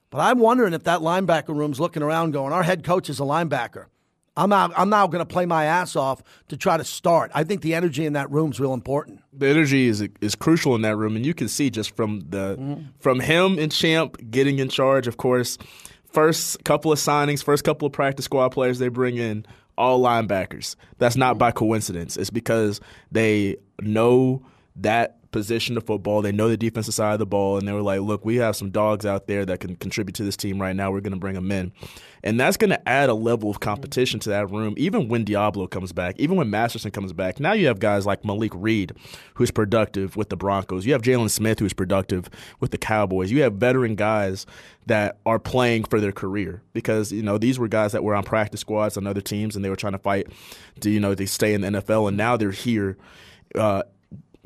But 0.10 0.20
I'm 0.20 0.40
wondering 0.40 0.74
if 0.74 0.84
that 0.84 1.00
linebacker 1.00 1.56
room's 1.56 1.80
looking 1.80 2.04
around 2.04 2.32
going, 2.32 2.52
our 2.52 2.64
head 2.64 2.84
coach 2.84 3.10
is 3.10 3.20
a 3.20 3.24
linebacker. 3.24 3.86
I'm 4.38 4.52
out, 4.52 4.74
I'm 4.76 4.90
now 4.90 5.08
going 5.08 5.26
to 5.26 5.26
play 5.26 5.46
my 5.46 5.66
ass 5.66 5.96
off 5.96 6.22
to 6.50 6.58
try 6.58 6.76
to 6.76 6.84
start. 6.84 7.32
I 7.34 7.46
think 7.46 7.62
the 7.62 7.74
energy 7.74 8.06
in 8.06 8.14
that 8.14 8.30
room 8.32 8.52
is 8.52 8.60
real 8.60 8.74
important. 8.74 9.22
The 9.32 9.48
energy 9.48 9.88
is 9.88 10.06
is 10.20 10.36
crucial 10.36 10.76
in 10.76 10.82
that 10.82 10.98
room, 10.98 11.16
and 11.16 11.26
you 11.26 11.34
can 11.34 11.48
see 11.48 11.70
just 11.70 11.96
from 11.96 12.22
the 12.30 12.58
mm-hmm. 12.58 12.82
from 13.00 13.22
him 13.22 13.58
and 13.58 13.72
Champ 13.72 14.18
getting 14.30 14.60
in 14.60 14.68
charge. 14.68 15.08
Of 15.08 15.16
course, 15.16 15.58
first 16.16 16.64
couple 16.64 16.92
of 16.92 16.98
signings, 16.98 17.44
first 17.44 17.64
couple 17.64 17.86
of 17.86 17.92
practice 17.92 18.26
squad 18.26 18.50
players 18.50 18.80
they 18.80 18.88
bring 18.88 19.18
in, 19.18 19.46
all 19.78 20.02
linebackers. 20.02 20.76
That's 20.98 21.18
not 21.18 21.38
by 21.38 21.52
coincidence. 21.52 22.16
It's 22.16 22.30
because 22.30 22.80
they 23.12 23.58
know 23.82 24.42
that 24.78 25.18
position 25.36 25.76
of 25.76 25.84
football. 25.84 26.22
They 26.22 26.32
know 26.32 26.48
the 26.48 26.56
defensive 26.56 26.94
side 26.94 27.12
of 27.12 27.20
the 27.20 27.26
ball, 27.26 27.58
and 27.58 27.68
they 27.68 27.74
were 27.74 27.82
like, 27.82 28.00
"Look, 28.00 28.24
we 28.24 28.38
have 28.38 28.56
some 28.56 28.70
dogs 28.72 29.06
out 29.06 29.28
there 29.28 29.46
that 29.46 29.60
can 29.60 29.76
contribute 29.76 30.16
to 30.16 30.24
this 30.24 30.38
team 30.38 30.62
right 30.62 30.74
now. 30.74 30.92
We're 30.92 31.02
going 31.02 31.12
to 31.12 31.20
bring 31.20 31.36
them 31.36 31.52
in." 31.52 31.74
And 32.24 32.40
that's 32.40 32.56
going 32.56 32.70
to 32.70 32.90
add 32.90 33.10
a 33.10 33.14
level 33.14 33.52
of 33.52 33.60
competition 33.60 34.22
to 34.22 34.30
that 34.30 34.50
room, 34.50 34.76
even 34.78 35.10
when 35.10 35.26
Deablo 35.26 35.70
comes 35.70 35.92
back, 35.92 36.16
even 36.18 36.38
when 36.38 36.50
Masterson 36.50 36.90
comes 36.90 37.12
back. 37.12 37.42
Now 37.42 37.52
you 37.52 37.68
have 37.68 37.80
guys 37.80 38.06
like 38.06 38.24
Malik 38.24 38.54
Reed, 38.56 38.94
who's 39.34 39.52
productive 39.52 40.16
with 40.16 40.30
the 40.30 40.38
Broncos. 40.38 40.86
You 40.86 40.94
have 40.94 41.02
Jaylon 41.02 41.30
Smith, 41.30 41.60
who's 41.60 41.74
productive 41.74 42.30
with 42.62 42.72
the 42.72 42.78
Cowboys. 42.78 43.30
You 43.30 43.42
have 43.42 43.56
veteran 43.56 43.96
guys 43.96 44.46
that 44.86 45.20
are 45.26 45.38
playing 45.38 45.84
for 45.84 46.00
their 46.00 46.14
career 46.14 46.64
because, 46.72 47.12
you 47.12 47.22
know, 47.22 47.38
these 47.38 47.60
were 47.60 47.68
guys 47.68 47.92
that 47.92 48.04
were 48.04 48.16
on 48.16 48.24
practice 48.24 48.62
squads 48.62 48.96
on 48.96 49.06
other 49.06 49.22
teams 49.22 49.56
and 49.56 49.66
they 49.66 49.70
were 49.70 49.76
trying 49.76 49.94
to 49.94 50.00
fight 50.00 50.28
to, 50.80 50.90
you 50.90 51.02
know, 51.02 51.14
they 51.14 51.26
stay 51.26 51.54
in 51.54 51.62
the 51.62 51.68
NFL. 51.68 52.08
And 52.08 52.16
now 52.16 52.38
they're 52.38 52.52
here. 52.52 52.98
Uh, 53.54 53.84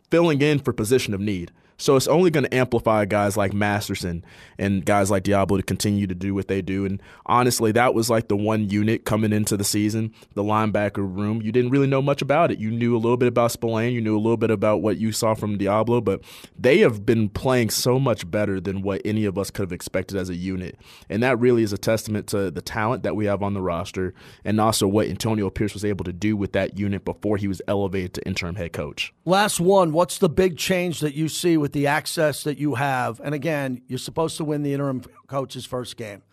filling 0.10 0.42
in 0.42 0.60
for 0.60 0.74
position 0.74 1.14
of 1.14 1.20
need. 1.20 1.52
So 1.80 1.96
it's 1.96 2.08
only 2.08 2.30
going 2.30 2.44
to 2.44 2.54
amplify 2.54 3.06
guys 3.06 3.38
like 3.38 3.54
Masterson 3.54 4.24
and 4.58 4.86
guys 4.86 5.10
like 5.10 5.24
Deablo 5.24 5.58
to 5.58 5.64
continue 5.64 6.08
to 6.08 6.14
do 6.14 6.36
what 6.36 6.50
they 6.50 6.62
do. 6.62 6.86
And 6.86 7.02
honestly, 7.26 7.72
that 7.72 7.94
was 7.94 8.10
like 8.10 8.28
the 8.28 8.36
one 8.36 8.70
unit 8.70 9.06
coming 9.06 9.32
into 9.32 9.56
the 9.56 9.64
season, 9.64 10.14
the 10.34 10.44
linebacker 10.44 10.98
room. 10.98 11.42
You 11.42 11.54
didn't 11.54 11.72
really 11.72 11.88
know 11.88 12.02
much 12.02 12.22
about 12.22 12.52
it. 12.52 12.60
You 12.60 12.70
knew 12.70 12.96
a 12.96 13.00
little 13.00 13.16
bit 13.16 13.30
about 13.30 13.54
Spillane, 13.54 13.94
you 13.94 14.02
knew 14.02 14.18
a 14.18 14.20
little 14.20 14.38
bit 14.38 14.52
about 14.52 14.82
what 14.82 14.98
you 14.98 15.14
saw 15.14 15.34
from 15.36 15.58
Deablo, 15.58 16.04
but 16.04 16.22
they 16.58 16.80
have 16.80 17.06
been 17.06 17.30
playing 17.30 17.70
so 17.70 17.98
much 17.98 18.30
better 18.30 18.60
than 18.60 18.82
what 18.82 19.02
any 19.06 19.24
of 19.24 19.38
us 19.38 19.50
could 19.50 19.64
have 19.64 19.72
expected 19.72 20.18
as 20.18 20.30
a 20.30 20.36
unit. 20.36 20.78
And 21.10 21.24
that 21.24 21.40
really 21.40 21.64
is 21.64 21.72
a 21.72 21.78
testament 21.78 22.28
to 22.28 22.52
the 22.52 22.62
talent 22.62 23.04
that 23.04 23.16
we 23.16 23.26
have 23.26 23.42
on 23.42 23.54
the 23.54 23.62
roster 23.62 24.14
and 24.44 24.60
also 24.60 24.86
what 24.86 25.08
Antonio 25.08 25.50
Pierce 25.50 25.74
was 25.74 25.86
able 25.86 26.04
to 26.04 26.14
do 26.14 26.36
with 26.36 26.52
that 26.52 26.78
unit 26.78 27.06
before 27.06 27.38
he 27.38 27.48
was 27.48 27.62
elevated 27.70 28.16
to 28.16 28.28
interim 28.28 28.56
head 28.56 28.74
coach. 28.74 29.14
Last 29.24 29.62
one, 29.62 29.94
what's 29.94 30.18
the 30.18 30.28
big 30.28 30.58
change 30.58 31.00
that 31.00 31.14
you 31.14 31.30
see 31.30 31.56
with 31.56 31.69
with 31.70 31.74
the 31.76 31.86
access 31.86 32.46
that 32.46 32.58
you 32.58 32.74
have, 32.74 33.22
and 33.24 33.36
again, 33.36 33.80
you're 33.88 34.00
supposed 34.00 34.38
to 34.38 34.44
win 34.44 34.64
the 34.64 34.74
interim 34.74 35.04
coach's 35.28 35.68
first 35.68 35.98
game, 35.98 36.24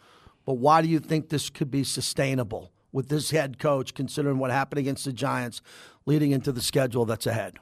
but 0.47 0.55
why 0.55 0.81
do 0.81 0.89
you 0.89 0.99
think 0.99 1.29
this 1.29 1.51
could 1.51 1.71
be 1.71 1.85
sustainable 1.85 2.73
with 2.91 3.11
this 3.11 3.33
head 3.33 3.59
coach, 3.59 3.93
considering 3.93 4.39
what 4.39 4.51
happened 4.51 4.79
against 4.79 5.05
the 5.05 5.13
Giants 5.13 5.61
leading 6.07 6.31
into 6.31 6.53
the 6.53 6.63
schedule 6.63 7.05
that's 7.05 7.27
ahead? 7.27 7.59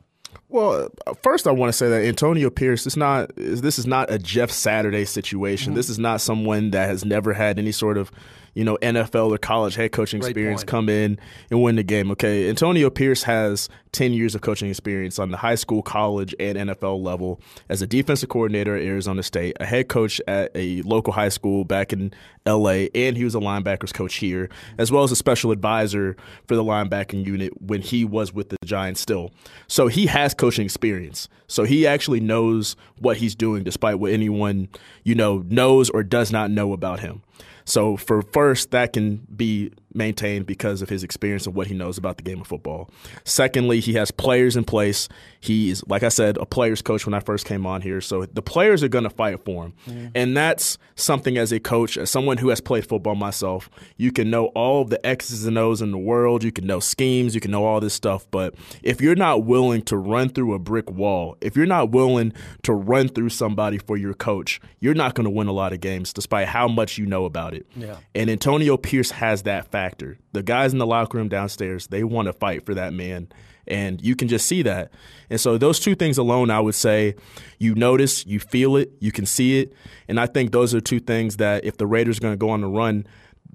Well, 0.48 0.88
first 1.20 1.48
I 1.48 1.50
want 1.50 1.70
to 1.70 1.72
say 1.72 1.88
that 1.88 2.04
Antonio 2.04 2.48
Pierce 2.48 2.86
is 2.86 2.96
not 2.96 3.36
is, 3.36 3.60
this 3.60 3.76
is 3.76 3.88
not 3.88 4.08
a 4.08 4.20
Jeff 4.20 4.52
Saturday 4.52 5.04
situation. 5.04 5.70
Mm-hmm. 5.70 5.76
This 5.76 5.90
is 5.90 5.98
not 5.98 6.20
someone 6.20 6.70
that 6.70 6.88
has 6.88 7.04
never 7.04 7.32
had 7.32 7.58
any 7.58 7.72
sort 7.72 7.98
of 7.98 8.12
you 8.54 8.64
know, 8.64 8.76
NFL 8.80 9.30
or 9.34 9.38
college 9.38 9.74
head 9.74 9.92
coaching 9.92 10.20
Great 10.20 10.30
experience 10.30 10.62
point. 10.62 10.68
come 10.68 10.88
in 10.88 11.18
and 11.50 11.62
win 11.62 11.76
the 11.76 11.82
game. 11.82 12.10
Okay, 12.12 12.48
Antonio 12.48 12.90
Pierce 12.90 13.24
has 13.24 13.68
10 13.92 14.12
years 14.12 14.34
of 14.34 14.40
coaching 14.40 14.68
experience 14.70 15.18
on 15.18 15.30
the 15.30 15.36
high 15.36 15.54
school, 15.54 15.82
college, 15.82 16.34
and 16.40 16.56
NFL 16.58 17.02
level 17.02 17.40
as 17.68 17.82
a 17.82 17.86
defensive 17.86 18.28
coordinator 18.28 18.76
at 18.76 18.82
Arizona 18.82 19.22
State, 19.22 19.56
a 19.60 19.66
head 19.66 19.88
coach 19.88 20.20
at 20.26 20.50
a 20.54 20.82
local 20.82 21.12
high 21.12 21.28
school 21.28 21.64
back 21.64 21.92
in 21.92 22.12
LA, 22.46 22.86
and 22.94 23.16
he 23.16 23.24
was 23.24 23.34
a 23.34 23.38
linebackers 23.38 23.92
coach 23.92 24.16
here, 24.16 24.48
as 24.78 24.90
well 24.90 25.04
as 25.04 25.12
a 25.12 25.16
special 25.16 25.50
advisor 25.50 26.16
for 26.46 26.56
the 26.56 26.64
linebacking 26.64 27.24
unit 27.24 27.52
when 27.60 27.80
he 27.82 28.04
was 28.04 28.32
with 28.32 28.50
the 28.50 28.56
Giants 28.64 29.00
still. 29.00 29.30
So 29.68 29.86
he 29.86 30.06
has 30.06 30.34
coaching 30.34 30.64
experience. 30.64 31.28
So 31.46 31.64
he 31.64 31.86
actually 31.86 32.20
knows 32.20 32.76
what 32.98 33.18
he's 33.18 33.34
doing 33.34 33.64
despite 33.64 33.98
what 33.98 34.12
anyone, 34.12 34.68
you 35.04 35.14
know, 35.14 35.44
knows 35.48 35.90
or 35.90 36.02
does 36.02 36.32
not 36.32 36.50
know 36.50 36.72
about 36.72 37.00
him. 37.00 37.22
So 37.64 37.96
for 37.96 38.22
first, 38.22 38.70
that 38.72 38.92
can 38.92 39.26
be 39.34 39.72
maintained 39.94 40.46
because 40.46 40.82
of 40.82 40.88
his 40.88 41.04
experience 41.04 41.46
and 41.46 41.54
what 41.54 41.66
he 41.66 41.74
knows 41.74 41.98
about 41.98 42.16
the 42.16 42.22
game 42.22 42.40
of 42.40 42.46
football. 42.46 42.90
Secondly, 43.24 43.80
he 43.80 43.94
has 43.94 44.10
players 44.10 44.56
in 44.56 44.64
place. 44.64 45.08
He's, 45.40 45.86
like 45.86 46.02
I 46.02 46.08
said, 46.08 46.36
a 46.38 46.46
player's 46.46 46.82
coach 46.82 47.06
when 47.06 47.14
I 47.14 47.20
first 47.20 47.46
came 47.46 47.66
on 47.66 47.80
here. 47.80 48.00
So 48.00 48.26
the 48.26 48.42
players 48.42 48.82
are 48.82 48.88
going 48.88 49.04
to 49.04 49.10
fight 49.10 49.44
for 49.44 49.66
him. 49.66 49.74
Mm-hmm. 49.86 50.06
And 50.14 50.36
that's 50.36 50.78
something 50.96 51.38
as 51.38 51.52
a 51.52 51.60
coach, 51.60 51.96
as 51.96 52.10
someone 52.10 52.38
who 52.38 52.48
has 52.48 52.60
played 52.60 52.86
football 52.86 53.14
myself, 53.14 53.70
you 53.96 54.10
can 54.10 54.30
know 54.30 54.46
all 54.46 54.82
of 54.82 54.90
the 54.90 55.04
X's 55.06 55.46
and 55.46 55.56
O's 55.58 55.80
in 55.80 55.90
the 55.90 55.98
world. 55.98 56.42
You 56.42 56.52
can 56.52 56.66
know 56.66 56.80
schemes. 56.80 57.34
You 57.34 57.40
can 57.40 57.50
know 57.50 57.64
all 57.64 57.80
this 57.80 57.94
stuff. 57.94 58.26
But 58.30 58.54
if 58.82 59.00
you're 59.00 59.14
not 59.14 59.44
willing 59.44 59.82
to 59.82 59.96
run 59.96 60.28
through 60.28 60.54
a 60.54 60.58
brick 60.58 60.90
wall, 60.90 61.36
if 61.40 61.56
you're 61.56 61.66
not 61.66 61.90
willing 61.90 62.32
to 62.62 62.72
run 62.72 63.08
through 63.08 63.28
somebody 63.28 63.78
for 63.78 63.96
your 63.96 64.14
coach, 64.14 64.60
you're 64.80 64.94
not 64.94 65.14
going 65.14 65.24
to 65.24 65.30
win 65.30 65.46
a 65.46 65.52
lot 65.52 65.72
of 65.72 65.80
games 65.80 66.12
despite 66.12 66.48
how 66.48 66.68
much 66.68 66.98
you 66.98 67.06
know 67.06 67.24
about 67.24 67.54
it. 67.54 67.66
Yeah. 67.76 67.96
And 68.14 68.30
Antonio 68.30 68.76
Pierce 68.76 69.10
has 69.12 69.42
that 69.42 69.70
fact 69.70 69.83
factor. 69.84 70.18
The 70.32 70.42
guys 70.42 70.72
in 70.72 70.78
the 70.78 70.86
locker 70.86 71.18
room 71.18 71.28
downstairs, 71.28 71.88
they 71.88 72.04
want 72.04 72.26
to 72.26 72.32
fight 72.32 72.64
for 72.64 72.74
that 72.74 72.92
man. 72.92 73.28
And 73.66 74.00
you 74.00 74.16
can 74.16 74.28
just 74.28 74.46
see 74.46 74.62
that. 74.62 74.92
And 75.30 75.40
so, 75.40 75.56
those 75.56 75.80
two 75.80 75.94
things 75.94 76.18
alone, 76.18 76.50
I 76.50 76.60
would 76.60 76.74
say 76.74 77.16
you 77.58 77.74
notice, 77.74 78.26
you 78.26 78.40
feel 78.40 78.76
it, 78.76 78.92
you 79.00 79.12
can 79.12 79.26
see 79.26 79.60
it. 79.60 79.72
And 80.08 80.20
I 80.20 80.26
think 80.26 80.52
those 80.52 80.74
are 80.74 80.80
two 80.80 81.00
things 81.00 81.38
that 81.38 81.64
if 81.64 81.76
the 81.76 81.86
Raiders 81.86 82.18
are 82.18 82.20
going 82.20 82.34
to 82.34 82.38
go 82.38 82.50
on 82.50 82.60
the 82.60 82.68
run, 82.68 83.06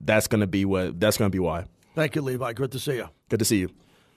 that's 0.01 0.27
going 0.27 0.41
to 0.41 0.47
be 0.47 0.65
what 0.65 0.99
that's 0.99 1.17
going 1.17 1.29
to 1.29 1.35
be 1.35 1.39
why. 1.39 1.65
Thank 1.95 2.15
you, 2.15 2.21
Levi. 2.21 2.53
Good 2.53 2.71
to 2.71 2.79
see 2.79 2.95
you. 2.95 3.09
Good 3.29 3.39
to 3.39 3.45
see 3.45 3.59
you. 3.59 3.69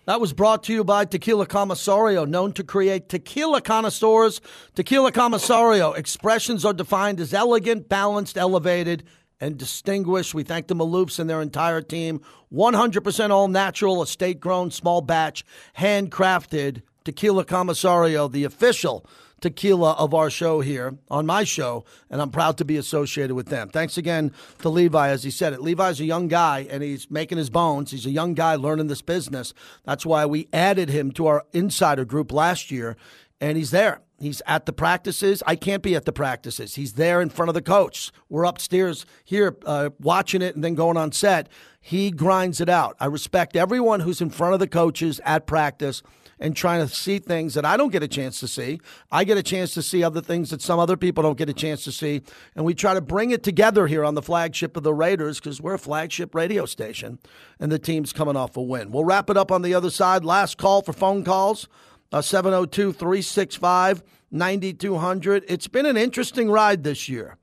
That 0.04 0.20
was 0.20 0.32
brought 0.32 0.64
to 0.64 0.72
you 0.72 0.82
by 0.82 1.04
Tequila 1.04 1.46
Comisario, 1.46 2.24
known 2.24 2.52
to 2.54 2.64
create 2.64 3.08
tequila 3.08 3.60
connoisseurs. 3.60 4.40
Tequila 4.74 5.12
Comisario 5.12 5.92
expressions 5.92 6.64
are 6.64 6.72
defined 6.72 7.20
as 7.20 7.32
elegant, 7.32 7.88
balanced, 7.88 8.36
elevated, 8.36 9.04
and 9.42 9.58
distinguished. 9.58 10.34
We 10.34 10.44
thank 10.44 10.68
the 10.68 10.76
Maloofs 10.76 11.18
and 11.18 11.28
their 11.28 11.42
entire 11.42 11.82
team. 11.82 12.20
100% 12.54 13.30
all 13.30 13.48
natural, 13.48 14.00
estate 14.00 14.38
grown, 14.38 14.70
small 14.70 15.00
batch, 15.00 15.44
handcrafted 15.76 16.82
tequila 17.04 17.44
Comisario, 17.44 18.28
the 18.28 18.44
official 18.44 19.04
tequila 19.40 19.94
of 19.94 20.14
our 20.14 20.30
show 20.30 20.60
here 20.60 20.96
on 21.10 21.26
my 21.26 21.42
show, 21.42 21.84
and 22.08 22.22
I'm 22.22 22.30
proud 22.30 22.56
to 22.58 22.64
be 22.64 22.76
associated 22.76 23.34
with 23.34 23.46
them. 23.46 23.68
Thanks 23.68 23.98
again 23.98 24.30
to 24.60 24.68
Levi, 24.68 25.08
as 25.08 25.24
he 25.24 25.32
said 25.32 25.52
it. 25.52 25.60
Levi's 25.60 25.98
a 25.98 26.04
young 26.04 26.28
guy 26.28 26.64
and 26.70 26.80
he's 26.80 27.10
making 27.10 27.38
his 27.38 27.50
bones. 27.50 27.90
He's 27.90 28.06
a 28.06 28.10
young 28.10 28.34
guy 28.34 28.54
learning 28.54 28.86
this 28.86 29.02
business. 29.02 29.52
That's 29.82 30.06
why 30.06 30.24
we 30.24 30.46
added 30.52 30.88
him 30.88 31.10
to 31.12 31.26
our 31.26 31.44
insider 31.52 32.04
group 32.04 32.32
last 32.32 32.70
year, 32.70 32.96
and 33.40 33.58
he's 33.58 33.72
there. 33.72 34.02
He's 34.22 34.40
at 34.46 34.66
the 34.66 34.72
practices. 34.72 35.42
I 35.48 35.56
can't 35.56 35.82
be 35.82 35.96
at 35.96 36.04
the 36.04 36.12
practices. 36.12 36.76
He's 36.76 36.92
there 36.92 37.20
in 37.20 37.28
front 37.28 37.48
of 37.48 37.54
the 37.54 37.60
coach. 37.60 38.12
We're 38.28 38.44
upstairs 38.44 39.04
here 39.24 39.56
uh, 39.66 39.90
watching 39.98 40.42
it 40.42 40.54
and 40.54 40.62
then 40.62 40.76
going 40.76 40.96
on 40.96 41.10
set. 41.10 41.48
He 41.80 42.12
grinds 42.12 42.60
it 42.60 42.68
out. 42.68 42.96
I 43.00 43.06
respect 43.06 43.56
everyone 43.56 43.98
who's 43.98 44.20
in 44.20 44.30
front 44.30 44.54
of 44.54 44.60
the 44.60 44.68
coaches 44.68 45.20
at 45.24 45.48
practice 45.48 46.04
and 46.38 46.54
trying 46.54 46.86
to 46.86 46.92
see 46.92 47.18
things 47.18 47.54
that 47.54 47.64
I 47.64 47.76
don't 47.76 47.90
get 47.90 48.04
a 48.04 48.08
chance 48.08 48.38
to 48.40 48.48
see. 48.48 48.80
I 49.10 49.24
get 49.24 49.38
a 49.38 49.42
chance 49.42 49.74
to 49.74 49.82
see 49.82 50.04
other 50.04 50.20
things 50.20 50.50
that 50.50 50.62
some 50.62 50.78
other 50.78 50.96
people 50.96 51.24
don't 51.24 51.38
get 51.38 51.48
a 51.48 51.54
chance 51.54 51.82
to 51.84 51.92
see. 51.92 52.22
And 52.54 52.64
we 52.64 52.74
try 52.74 52.94
to 52.94 53.00
bring 53.00 53.30
it 53.30 53.42
together 53.42 53.88
here 53.88 54.04
on 54.04 54.14
the 54.14 54.22
flagship 54.22 54.76
of 54.76 54.84
the 54.84 54.94
Raiders 54.94 55.40
because 55.40 55.60
we're 55.60 55.74
a 55.74 55.78
flagship 55.78 56.32
radio 56.32 56.64
station 56.64 57.18
and 57.58 57.72
the 57.72 57.78
team's 57.78 58.12
coming 58.12 58.36
off 58.36 58.56
a 58.56 58.62
win. 58.62 58.92
We'll 58.92 59.04
wrap 59.04 59.30
it 59.30 59.36
up 59.36 59.50
on 59.50 59.62
the 59.62 59.74
other 59.74 59.90
side. 59.90 60.24
Last 60.24 60.58
call 60.58 60.82
for 60.82 60.92
phone 60.92 61.24
calls. 61.24 61.68
Uh, 62.12 62.20
702 62.20 62.92
365 62.92 64.02
9200. 64.30 65.44
It's 65.48 65.66
been 65.66 65.86
an 65.86 65.96
interesting 65.96 66.50
ride 66.50 66.84
this 66.84 67.08
year. 67.08 67.36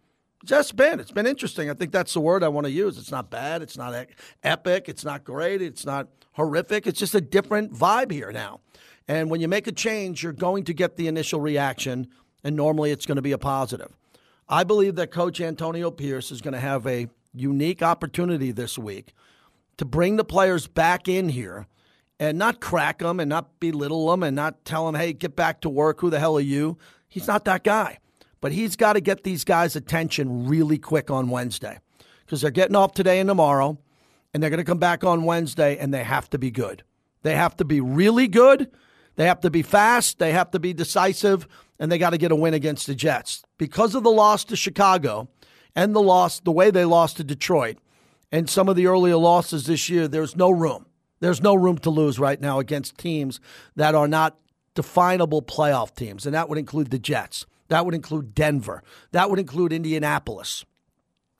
Just 0.46 0.76
been. 0.76 1.00
It's 1.00 1.12
been 1.12 1.28
interesting. 1.28 1.70
I 1.70 1.74
think 1.74 1.92
that's 1.92 2.14
the 2.14 2.22
word 2.22 2.44
I 2.44 2.48
want 2.48 2.66
to 2.66 2.72
use. 2.72 2.98
It's 2.98 3.12
not 3.12 3.30
bad. 3.30 3.62
It's 3.62 3.78
not 3.78 4.08
epic. 4.44 4.88
It's 4.88 5.04
not 5.04 5.24
great. 5.24 5.62
It's 5.62 5.86
not 5.86 6.08
horrific. 6.34 6.88
It's 6.88 7.00
just 7.00 7.14
a 7.14 7.22
different 7.22 7.74
vibe 7.74 8.12
here 8.12 8.32
now. 8.32 8.62
And 9.08 9.30
when 9.30 9.42
you 9.42 9.48
make 9.48 9.68
a 9.68 9.72
change, 9.72 10.24
you're 10.24 10.34
going 10.34 10.64
to 10.66 10.74
get 10.74 10.96
the 10.96 11.08
initial 11.08 11.42
reaction, 11.42 12.08
and 12.44 12.56
normally 12.56 12.92
it's 12.92 13.06
going 13.06 13.18
to 13.18 13.22
be 13.22 13.32
a 13.32 13.38
positive. 13.38 13.92
I 14.48 14.64
believe 14.64 14.96
that 14.96 15.12
Coach 15.12 15.42
Antonio 15.42 15.92
Pierce 15.92 16.32
is 16.32 16.42
going 16.42 16.54
to 16.54 16.60
have 16.60 16.88
a 16.88 17.08
unique 17.34 17.82
opportunity 17.82 18.52
this 18.52 18.78
week 18.78 19.14
to 19.78 19.86
bring 19.86 20.16
the 20.16 20.24
players 20.24 20.68
back 20.68 21.08
in 21.08 21.30
here 21.30 21.68
and 22.20 22.38
not 22.38 22.60
crack 22.60 23.00
them 23.00 23.20
and 23.20 23.30
not 23.30 23.60
belittle 23.60 24.10
them 24.12 24.24
and 24.24 24.36
not 24.36 24.66
tell 24.66 24.86
them, 24.86 24.96
hey, 24.96 25.14
get 25.14 25.36
back 25.36 25.62
to 25.62 25.70
work. 25.70 26.02
Who 26.02 26.10
the 26.10 26.20
hell 26.20 26.38
are 26.38 26.42
you? 26.42 26.78
He's 27.08 27.28
not 27.28 27.46
that 27.46 27.64
guy. 27.64 28.00
But 28.42 28.52
he's 28.52 28.76
got 28.76 28.94
to 28.94 29.02
get 29.02 29.24
these 29.24 29.44
guys' 29.44 29.76
attention 29.76 30.48
really 30.48 30.78
quick 30.78 31.10
on 31.10 31.30
Wednesday 31.30 31.80
because 32.26 32.42
they're 32.42 32.52
getting 32.52 32.76
off 32.76 32.94
today 32.94 33.20
and 33.20 33.28
tomorrow, 33.28 33.78
and 34.34 34.42
they're 34.42 34.50
going 34.50 34.60
to 34.60 34.64
come 34.64 34.78
back 34.78 35.04
on 35.04 35.24
Wednesday, 35.24 35.78
and 35.78 35.94
they 35.94 36.04
have 36.04 36.30
to 36.30 36.38
be 36.38 36.52
good. 36.52 36.84
They 37.24 37.36
have 37.36 37.58
to 37.58 37.66
be 37.66 37.82
really 37.82 38.28
good. 38.28 38.70
They 39.16 39.26
have 39.26 39.42
to 39.42 39.50
be 39.50 39.62
fast. 39.62 40.20
They 40.20 40.32
have 40.32 40.52
to 40.52 40.60
be 40.60 40.72
decisive, 40.74 41.48
and 41.80 41.92
they 41.92 41.98
got 41.98 42.12
to 42.12 42.18
get 42.18 42.32
a 42.32 42.36
win 42.36 42.54
against 42.54 42.88
the 42.88 42.96
Jets. 42.96 43.44
Because 43.58 43.96
of 43.96 44.04
the 44.04 44.12
loss 44.12 44.46
to 44.46 44.56
Chicago 44.56 45.28
and 45.76 45.94
the 45.94 46.02
loss, 46.02 46.40
the 46.40 46.52
way 46.52 46.72
they 46.72 46.86
lost 46.86 47.18
to 47.18 47.24
Detroit, 47.24 47.78
and 48.32 48.50
some 48.50 48.70
of 48.70 48.76
the 48.76 48.88
earlier 48.88 49.18
losses 49.18 49.66
this 49.66 49.90
year, 49.90 50.08
there's 50.08 50.36
no 50.36 50.50
room. 50.52 50.86
There's 51.20 51.42
no 51.42 51.56
room 51.56 51.78
to 51.80 51.90
lose 51.90 52.20
right 52.20 52.40
now 52.40 52.60
against 52.60 52.98
teams 52.98 53.40
that 53.76 53.96
are 53.96 54.08
not 54.08 54.38
definable 54.76 55.42
playoff 55.42 55.94
teams, 55.96 56.26
and 56.26 56.34
that 56.34 56.48
would 56.50 56.58
include 56.58 56.92
the 56.92 57.00
Jets. 57.00 57.46
That 57.68 57.86
would 57.86 57.94
include 57.94 58.34
Denver. 58.34 58.84
That 59.12 59.30
would 59.30 59.40
include 59.40 59.74
Indianapolis. 59.74 60.66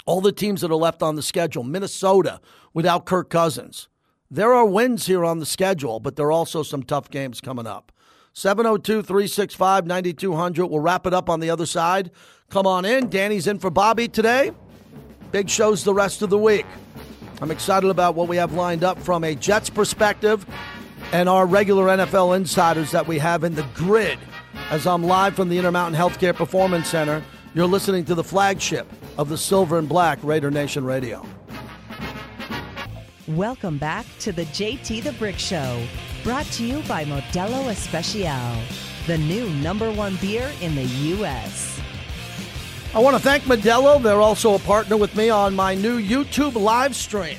All 0.06 0.22
the 0.22 0.32
teams 0.32 0.62
that 0.62 0.72
are 0.72 0.76
left 0.76 1.02
on 1.02 1.16
the 1.16 1.22
schedule, 1.22 1.64
Minnesota 1.64 2.40
without 2.74 3.06
Kirk 3.06 3.30
Cousins. 3.30 3.88
There 4.32 4.54
are 4.54 4.66
wins 4.66 5.08
here 5.08 5.26
on 5.26 5.40
the 5.40 5.46
schedule, 5.46 6.00
but 6.00 6.16
there 6.16 6.28
are 6.28 6.32
also 6.32 6.62
some 6.62 6.84
tough 6.84 7.10
games 7.10 7.42
coming 7.42 7.66
up. 7.66 7.92
702 8.34 9.02
365 9.02 9.88
9200. 9.88 10.68
We'll 10.68 10.80
wrap 10.80 11.08
it 11.08 11.14
up 11.14 11.30
on 11.30 11.40
the 11.40 11.50
other 11.50 11.66
side. 11.66 12.12
Come 12.50 12.68
on 12.68 12.86
in. 12.86 13.10
Danny's 13.10 13.48
in 13.48 13.60
for 13.60 13.70
Bobby 13.70 14.08
today. 14.08 14.52
Big 15.32 15.50
shows 15.50 15.84
the 15.84 15.94
rest 15.94 16.22
of 16.22 16.30
the 16.30 16.38
week. 16.38 16.66
I'm 17.42 17.52
excited 17.52 17.90
about 17.90 18.16
what 18.16 18.28
we 18.28 18.36
have 18.36 18.54
lined 18.54 18.84
up 18.84 19.00
from 19.00 19.24
a 19.24 19.34
Jets 19.34 19.70
perspective 19.70 20.46
and 21.14 21.30
our 21.30 21.46
regular 21.46 21.86
NFL 21.86 22.36
insiders 22.36 22.92
that 22.92 23.08
we 23.08 23.18
have 23.20 23.46
in 23.46 23.56
the 23.56 23.66
grid 23.74 24.20
as 24.70 24.86
I'm 24.86 25.04
live 25.04 25.36
from 25.36 25.48
the 25.48 25.58
Intermountain 25.58 26.00
Healthcare 26.00 26.36
Performance 26.36 26.90
Center. 26.90 27.24
You're 27.54 27.66
listening 27.66 28.04
to 28.06 28.16
the 28.16 28.24
flagship 28.24 28.92
of 29.18 29.30
the 29.30 29.38
Silver 29.38 29.80
and 29.80 29.88
Black 29.88 30.20
Raider 30.22 30.52
Nation 30.52 30.84
Radio. 30.84 31.26
Welcome 33.30 33.78
back 33.78 34.06
to 34.20 34.34
the 34.34 34.46
JT 34.46 35.04
the 35.04 35.14
Brick 35.14 35.40
Show, 35.40 35.82
brought 36.24 36.46
to 36.48 36.66
you 36.66 36.82
by 36.90 37.06
Modelo 37.06 37.70
Especial, 37.70 38.62
the 39.08 39.18
new 39.18 39.50
number 39.62 39.92
one 39.94 40.18
beer 40.18 40.52
in 40.62 40.76
the 40.76 40.84
U.S. 40.84 41.80
I 42.92 42.98
want 42.98 43.16
to 43.16 43.22
thank 43.22 43.44
Modelo. 43.44 44.02
They're 44.02 44.20
also 44.20 44.56
a 44.56 44.60
partner 44.60 44.98
with 44.98 45.16
me 45.16 45.30
on 45.30 45.56
my 45.56 45.76
new 45.76 46.02
YouTube 46.02 46.56
live 46.56 46.96
stream. 46.96 47.38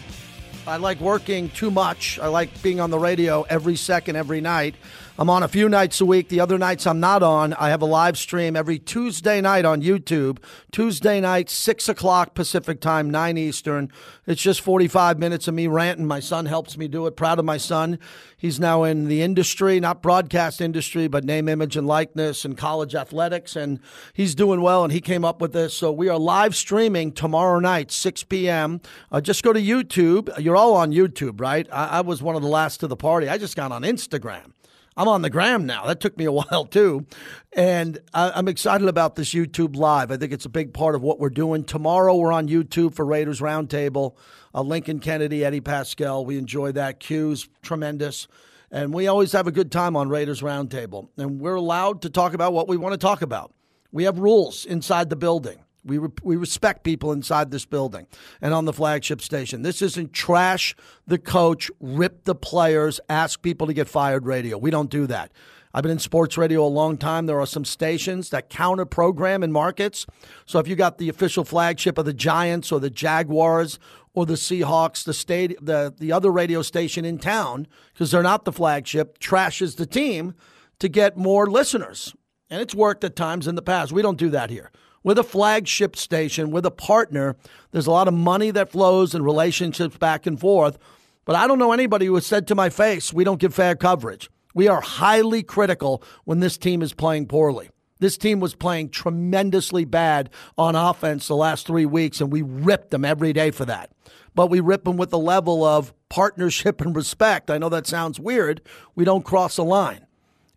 I 0.66 0.76
like 0.76 1.00
working 1.00 1.48
too 1.48 1.70
much. 1.70 2.18
I 2.18 2.28
like 2.28 2.62
being 2.62 2.80
on 2.80 2.90
the 2.90 2.98
radio 2.98 3.42
every 3.42 3.76
second, 3.76 4.16
every 4.16 4.40
night. 4.40 4.74
I'm 5.20 5.28
on 5.28 5.42
a 5.42 5.48
few 5.48 5.68
nights 5.68 6.00
a 6.00 6.06
week. 6.06 6.30
The 6.30 6.40
other 6.40 6.56
nights 6.56 6.86
I'm 6.86 6.98
not 6.98 7.22
on. 7.22 7.52
I 7.52 7.68
have 7.68 7.82
a 7.82 7.86
live 7.86 8.16
stream 8.16 8.56
every 8.56 8.78
Tuesday 8.78 9.42
night 9.42 9.66
on 9.66 9.82
YouTube. 9.82 10.38
Tuesday 10.72 11.20
night, 11.20 11.50
6 11.50 11.90
o'clock 11.90 12.34
Pacific 12.34 12.80
time, 12.80 13.10
9 13.10 13.36
Eastern. 13.36 13.90
It's 14.26 14.40
just 14.40 14.62
45 14.62 15.18
minutes 15.18 15.46
of 15.46 15.52
me 15.52 15.66
ranting. 15.66 16.06
My 16.06 16.20
son 16.20 16.46
helps 16.46 16.78
me 16.78 16.88
do 16.88 17.06
it. 17.06 17.16
Proud 17.16 17.38
of 17.38 17.44
my 17.44 17.58
son. 17.58 17.98
He's 18.38 18.58
now 18.58 18.84
in 18.84 19.08
the 19.08 19.20
industry, 19.20 19.78
not 19.78 20.00
broadcast 20.00 20.62
industry, 20.62 21.06
but 21.06 21.24
name, 21.24 21.48
image, 21.48 21.76
and 21.76 21.86
likeness 21.86 22.46
and 22.46 22.56
college 22.56 22.94
athletics. 22.94 23.56
And 23.56 23.80
he's 24.14 24.34
doing 24.34 24.62
well, 24.62 24.84
and 24.84 24.92
he 24.92 25.02
came 25.02 25.26
up 25.26 25.42
with 25.42 25.52
this. 25.52 25.74
So 25.74 25.92
we 25.92 26.08
are 26.08 26.18
live 26.18 26.56
streaming 26.56 27.12
tomorrow 27.12 27.58
night, 27.58 27.90
6 27.90 28.22
p.m. 28.24 28.80
Uh, 29.12 29.20
just 29.20 29.42
go 29.42 29.52
to 29.52 29.60
YouTube. 29.60 30.34
You're 30.50 30.56
all 30.56 30.74
on 30.74 30.90
YouTube, 30.90 31.40
right? 31.40 31.68
I, 31.70 31.86
I 31.86 32.00
was 32.00 32.24
one 32.24 32.34
of 32.34 32.42
the 32.42 32.48
last 32.48 32.80
to 32.80 32.88
the 32.88 32.96
party. 32.96 33.28
I 33.28 33.38
just 33.38 33.54
got 33.54 33.70
on 33.70 33.82
Instagram. 33.82 34.50
I'm 34.96 35.06
on 35.06 35.22
the 35.22 35.30
gram 35.30 35.64
now. 35.64 35.86
That 35.86 36.00
took 36.00 36.18
me 36.18 36.24
a 36.24 36.32
while 36.32 36.64
too. 36.64 37.06
And 37.52 38.00
I'm 38.12 38.48
excited 38.48 38.88
about 38.88 39.14
this 39.14 39.32
YouTube 39.32 39.76
Live. 39.76 40.10
I 40.10 40.16
think 40.16 40.32
it's 40.32 40.46
a 40.46 40.48
big 40.48 40.74
part 40.74 40.96
of 40.96 41.02
what 41.02 41.20
we're 41.20 41.30
doing. 41.30 41.62
Tomorrow 41.62 42.16
we're 42.16 42.32
on 42.32 42.48
YouTube 42.48 42.96
for 42.96 43.06
Raiders 43.06 43.38
Roundtable. 43.40 44.16
Uh, 44.52 44.62
Lincoln 44.62 44.98
Kennedy, 44.98 45.44
Eddie 45.44 45.60
Paskal. 45.60 46.26
We 46.26 46.36
enjoy 46.36 46.72
that. 46.72 46.98
Q's 46.98 47.48
tremendous. 47.62 48.26
And 48.72 48.92
we 48.92 49.06
always 49.06 49.30
have 49.30 49.46
a 49.46 49.52
good 49.52 49.70
time 49.70 49.94
on 49.94 50.08
Raiders 50.08 50.42
Roundtable. 50.42 51.10
And 51.16 51.40
we're 51.40 51.54
allowed 51.54 52.02
to 52.02 52.10
talk 52.10 52.34
about 52.34 52.52
what 52.52 52.66
we 52.66 52.76
want 52.76 52.94
to 52.94 52.98
talk 52.98 53.22
about. 53.22 53.54
We 53.92 54.02
have 54.02 54.18
rules 54.18 54.64
inside 54.64 55.10
the 55.10 55.16
building. 55.16 55.62
We, 55.84 55.98
re- 55.98 56.10
we 56.22 56.36
respect 56.36 56.84
people 56.84 57.12
inside 57.12 57.50
this 57.50 57.64
building 57.64 58.06
and 58.40 58.52
on 58.52 58.64
the 58.64 58.72
flagship 58.72 59.20
station. 59.20 59.62
This 59.62 59.82
isn't 59.82 60.12
trash 60.12 60.74
the 61.06 61.18
coach, 61.18 61.70
rip 61.80 62.24
the 62.24 62.34
players, 62.34 63.00
ask 63.08 63.40
people 63.42 63.66
to 63.66 63.72
get 63.72 63.88
fired 63.88 64.26
radio. 64.26 64.58
We 64.58 64.70
don't 64.70 64.90
do 64.90 65.06
that. 65.06 65.32
I've 65.72 65.82
been 65.82 65.92
in 65.92 65.98
sports 66.00 66.36
radio 66.36 66.64
a 66.64 66.66
long 66.66 66.96
time. 66.96 67.26
There 67.26 67.40
are 67.40 67.46
some 67.46 67.64
stations 67.64 68.30
that 68.30 68.48
counter 68.48 68.84
program 68.84 69.42
in 69.42 69.52
markets. 69.52 70.04
So 70.44 70.58
if 70.58 70.66
you 70.66 70.74
got 70.74 70.98
the 70.98 71.08
official 71.08 71.44
flagship 71.44 71.96
of 71.96 72.06
the 72.06 72.12
Giants 72.12 72.72
or 72.72 72.80
the 72.80 72.90
Jaguars 72.90 73.78
or 74.12 74.26
the 74.26 74.34
Seahawks, 74.34 75.04
the 75.04 75.14
state, 75.14 75.56
the, 75.64 75.94
the 75.96 76.10
other 76.10 76.32
radio 76.32 76.62
station 76.62 77.04
in 77.04 77.18
town, 77.18 77.68
because 77.92 78.10
they're 78.10 78.22
not 78.22 78.44
the 78.44 78.52
flagship, 78.52 79.20
trashes 79.20 79.76
the 79.76 79.86
team 79.86 80.34
to 80.80 80.88
get 80.88 81.16
more 81.16 81.46
listeners. 81.46 82.14
And 82.48 82.60
it's 82.60 82.74
worked 82.74 83.04
at 83.04 83.14
times 83.14 83.46
in 83.46 83.54
the 83.54 83.62
past. 83.62 83.92
We 83.92 84.02
don't 84.02 84.18
do 84.18 84.30
that 84.30 84.50
here 84.50 84.72
with 85.02 85.18
a 85.18 85.24
flagship 85.24 85.96
station, 85.96 86.50
with 86.50 86.66
a 86.66 86.70
partner. 86.70 87.36
There's 87.72 87.86
a 87.86 87.92
lot 87.92 88.08
of 88.08 88.14
money 88.14 88.50
that 88.50 88.72
flows 88.72 89.14
and 89.14 89.24
relationships 89.24 89.96
back 89.96 90.26
and 90.26 90.38
forth. 90.38 90.78
But 91.24 91.36
I 91.36 91.46
don't 91.46 91.58
know 91.58 91.72
anybody 91.72 92.06
who 92.06 92.14
has 92.14 92.26
said 92.26 92.46
to 92.48 92.54
my 92.54 92.70
face, 92.70 93.12
we 93.12 93.24
don't 93.24 93.40
give 93.40 93.54
fair 93.54 93.76
coverage. 93.76 94.30
We 94.54 94.68
are 94.68 94.80
highly 94.80 95.42
critical 95.42 96.02
when 96.24 96.40
this 96.40 96.58
team 96.58 96.82
is 96.82 96.92
playing 96.92 97.26
poorly. 97.26 97.70
This 98.00 98.16
team 98.16 98.40
was 98.40 98.54
playing 98.54 98.90
tremendously 98.90 99.84
bad 99.84 100.30
on 100.56 100.74
offense 100.74 101.28
the 101.28 101.36
last 101.36 101.66
three 101.66 101.84
weeks, 101.84 102.20
and 102.20 102.32
we 102.32 102.42
ripped 102.42 102.90
them 102.90 103.04
every 103.04 103.32
day 103.32 103.50
for 103.50 103.66
that. 103.66 103.90
But 104.34 104.48
we 104.48 104.60
rip 104.60 104.84
them 104.84 104.96
with 104.96 105.12
a 105.12 105.18
level 105.18 105.62
of 105.62 105.92
partnership 106.08 106.80
and 106.80 106.96
respect. 106.96 107.50
I 107.50 107.58
know 107.58 107.68
that 107.68 107.86
sounds 107.86 108.18
weird. 108.18 108.62
We 108.94 109.04
don't 109.04 109.24
cross 109.24 109.58
a 109.58 109.62
line 109.62 110.06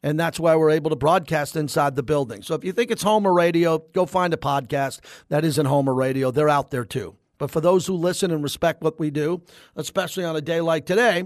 and 0.04 0.20
that's 0.20 0.40
why 0.40 0.56
we're 0.56 0.70
able 0.70 0.90
to 0.90 0.96
broadcast 0.96 1.56
inside 1.56 1.96
the 1.96 2.04
building. 2.04 2.44
So 2.44 2.54
if 2.54 2.64
you 2.64 2.74
think 2.74 2.92
it's 2.92 3.04
Homer 3.04 3.34
Radio, 3.34 3.80
go 3.94 4.06
find 4.06 4.34
a 4.34 4.38
podcast 4.38 5.00
that 5.30 5.46
isn't 5.46 5.66
Homer 5.66 5.94
Radio. 5.94 6.30
They're 6.30 6.50
out 6.50 6.70
there 6.70 6.86
too. 6.86 7.16
But 7.38 7.50
for 7.50 7.62
those 7.62 7.88
who 7.88 7.94
listen 7.94 8.30
and 8.30 8.44
respect 8.44 8.84
what 8.84 9.00
we 9.00 9.10
do, 9.10 9.42
especially 9.76 10.24
on 10.26 10.36
a 10.36 10.42
day 10.42 10.62
like 10.62 10.86
today, 10.86 11.24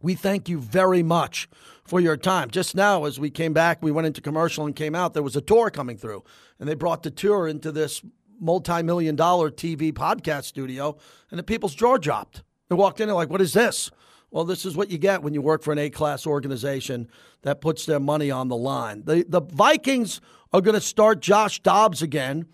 we 0.00 0.14
thank 0.14 0.48
you 0.48 0.58
very 0.58 1.02
much 1.02 1.48
for 1.84 2.00
your 2.00 2.16
time. 2.16 2.50
Just 2.50 2.74
now, 2.74 3.04
as 3.04 3.20
we 3.20 3.30
came 3.30 3.52
back, 3.52 3.82
we 3.82 3.92
went 3.92 4.06
into 4.06 4.20
commercial 4.20 4.66
and 4.66 4.74
came 4.74 4.94
out, 4.94 5.14
there 5.14 5.22
was 5.22 5.36
a 5.36 5.40
tour 5.40 5.70
coming 5.70 5.96
through, 5.96 6.24
and 6.58 6.68
they 6.68 6.74
brought 6.74 7.02
the 7.02 7.10
tour 7.10 7.46
into 7.46 7.70
this 7.70 8.02
multi 8.40 8.82
million 8.82 9.14
dollar 9.14 9.50
TV 9.50 9.92
podcast 9.92 10.44
studio, 10.44 10.96
and 11.30 11.38
the 11.38 11.44
people's 11.44 11.74
jaw 11.74 11.96
dropped. 11.96 12.42
They 12.68 12.74
walked 12.74 13.00
in 13.00 13.08
and 13.08 13.16
like, 13.16 13.30
what 13.30 13.40
is 13.40 13.52
this? 13.52 13.90
Well, 14.32 14.44
this 14.44 14.64
is 14.64 14.74
what 14.74 14.90
you 14.90 14.96
get 14.96 15.22
when 15.22 15.34
you 15.34 15.42
work 15.42 15.62
for 15.62 15.72
an 15.72 15.78
A 15.78 15.90
class 15.90 16.26
organization 16.26 17.08
that 17.42 17.60
puts 17.60 17.84
their 17.84 18.00
money 18.00 18.30
on 18.30 18.48
the 18.48 18.56
line. 18.56 19.02
The, 19.04 19.26
the 19.28 19.42
Vikings 19.42 20.22
are 20.54 20.62
going 20.62 20.74
to 20.74 20.80
start 20.80 21.20
Josh 21.20 21.60
Dobbs 21.60 22.00
again. 22.00 22.46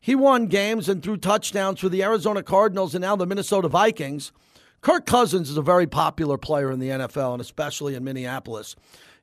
He 0.00 0.14
won 0.14 0.46
games 0.46 0.88
and 0.88 1.02
threw 1.02 1.18
touchdowns 1.18 1.80
for 1.80 1.90
the 1.90 2.02
Arizona 2.02 2.42
Cardinals 2.42 2.94
and 2.94 3.02
now 3.02 3.16
the 3.16 3.26
Minnesota 3.26 3.68
Vikings. 3.68 4.32
Kirk 4.80 5.04
Cousins 5.04 5.50
is 5.50 5.58
a 5.58 5.62
very 5.62 5.86
popular 5.86 6.38
player 6.38 6.70
in 6.70 6.78
the 6.78 6.88
NFL 6.88 7.32
and 7.32 7.40
especially 7.42 7.94
in 7.94 8.04
Minneapolis. 8.04 8.74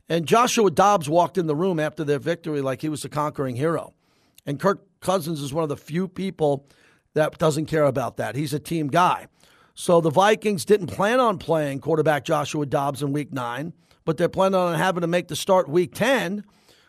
And 0.07 0.27
Joshua 0.27 0.69
Dobbs 0.69 1.09
walked 1.09 1.39
in 1.39 1.47
the 1.47 1.55
room 1.55 1.79
after 1.79 2.03
their 2.03 2.19
victory 2.19 2.61
like 2.61 2.81
he 2.81 2.89
was 2.89 3.03
a 3.03 3.09
conquering 3.09 3.55
hero. 3.55 3.93
And 4.45 4.59
Kirk 4.59 4.85
Cousins 4.99 5.41
is 5.41 5.51
one 5.51 5.63
of 5.63 5.69
the 5.69 5.77
few 5.77 6.07
people 6.07 6.67
that 7.15 7.39
doesn't 7.39 7.65
care 7.65 7.85
about 7.85 8.17
that. 8.17 8.35
He's 8.35 8.53
a 8.53 8.59
team 8.59 8.87
guy. 8.89 9.27
So 9.73 10.01
the 10.01 10.11
Vikings 10.11 10.65
didn't 10.65 10.87
plan 10.87 11.19
on 11.19 11.37
playing 11.37 11.79
quarterback 11.79 12.25
Joshua 12.25 12.65
Dobbs 12.65 13.01
in 13.01 13.11
week 13.11 13.33
nine, 13.33 13.73
but 14.05 14.17
they're 14.17 14.29
planning 14.29 14.59
on 14.59 14.75
having 14.75 15.01
to 15.01 15.07
make 15.07 15.27
the 15.27 15.35
start 15.35 15.67
week 15.67 15.95
10 15.95 16.43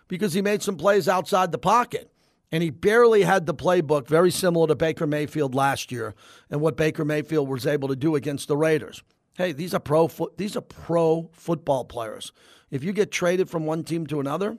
because 0.07 0.35
he 0.35 0.43
made 0.43 0.63
some 0.63 0.77
plays 0.77 1.09
outside 1.09 1.51
the 1.51 1.59
pocket. 1.59 2.11
And 2.53 2.63
he 2.63 2.71
barely 2.71 3.23
had 3.23 3.47
the 3.47 3.55
playbook, 3.55 4.07
very 4.07 4.31
similar 4.31 4.69
to 4.69 4.77
Baker 4.77 5.07
Mayfield 5.07 5.55
last 5.55 5.91
year 5.91 6.15
and 6.51 6.61
what 6.61 6.77
Baker 6.77 7.05
Mayfield 7.05 7.49
was 7.49 7.67
able 7.67 7.89
to 7.89 7.97
do 7.97 8.15
against 8.15 8.47
the 8.47 8.57
Raiders. 8.57 9.03
Hey, 9.37 9.51
these 9.51 9.75
are 9.75 9.81
pro 9.81 10.07
fo- 10.07 10.31
these 10.37 10.57
are 10.57 10.61
pro 10.61 11.31
football 11.33 11.85
players. 11.85 12.33
If 12.71 12.85
you 12.85 12.93
get 12.93 13.11
traded 13.11 13.51
from 13.51 13.67
one 13.67 13.83
team 13.83 14.07
to 14.07 14.21
another, 14.21 14.57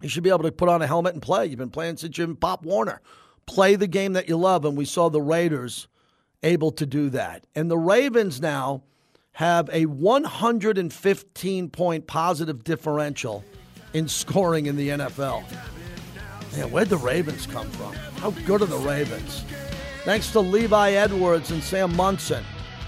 you 0.00 0.08
should 0.08 0.22
be 0.22 0.30
able 0.30 0.44
to 0.44 0.52
put 0.52 0.70
on 0.70 0.80
a 0.80 0.86
helmet 0.86 1.12
and 1.12 1.22
play. 1.22 1.46
You've 1.46 1.58
been 1.58 1.70
playing 1.70 1.98
since 1.98 2.16
you've 2.16 2.28
been 2.28 2.36
Pop 2.36 2.64
Warner. 2.64 3.02
Play 3.46 3.74
the 3.74 3.86
game 3.86 4.14
that 4.14 4.28
you 4.28 4.36
love, 4.38 4.64
and 4.64 4.76
we 4.76 4.84
saw 4.86 5.10
the 5.10 5.20
Raiders 5.20 5.88
able 6.42 6.72
to 6.72 6.86
do 6.86 7.10
that. 7.10 7.46
And 7.54 7.70
the 7.70 7.78
Ravens 7.78 8.40
now 8.40 8.82
have 9.32 9.70
a 9.72 9.86
115 9.86 11.70
point 11.70 12.06
positive 12.06 12.64
differential 12.64 13.44
in 13.92 14.08
scoring 14.08 14.66
in 14.66 14.76
the 14.76 14.90
NFL. 14.90 15.44
Man, 16.56 16.70
where'd 16.70 16.88
the 16.88 16.98
Ravens 16.98 17.46
come 17.46 17.68
from? 17.70 17.94
How 17.94 18.30
good 18.46 18.62
are 18.62 18.66
the 18.66 18.76
Ravens? 18.78 19.44
Thanks 20.04 20.30
to 20.32 20.40
Levi 20.40 20.92
Edwards 20.92 21.50
and 21.50 21.62
Sam 21.62 21.94
Monson. 21.96 22.44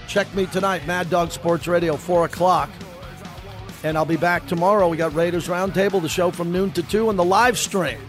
Check 0.07 0.33
me 0.35 0.45
tonight, 0.45 0.85
Mad 0.85 1.09
Dog 1.09 1.31
Sports 1.31 1.67
Radio, 1.67 1.95
4 1.95 2.25
o'clock. 2.25 2.69
And 3.83 3.97
I'll 3.97 4.05
be 4.05 4.17
back 4.17 4.45
tomorrow. 4.47 4.87
We 4.87 4.97
got 4.97 5.13
Raiders 5.15 5.47
Roundtable, 5.47 6.01
the 6.01 6.09
show 6.09 6.29
from 6.29 6.51
noon 6.51 6.71
to 6.71 6.83
2, 6.83 7.09
and 7.09 7.17
the 7.17 7.23
live 7.23 7.57
stream. 7.57 7.99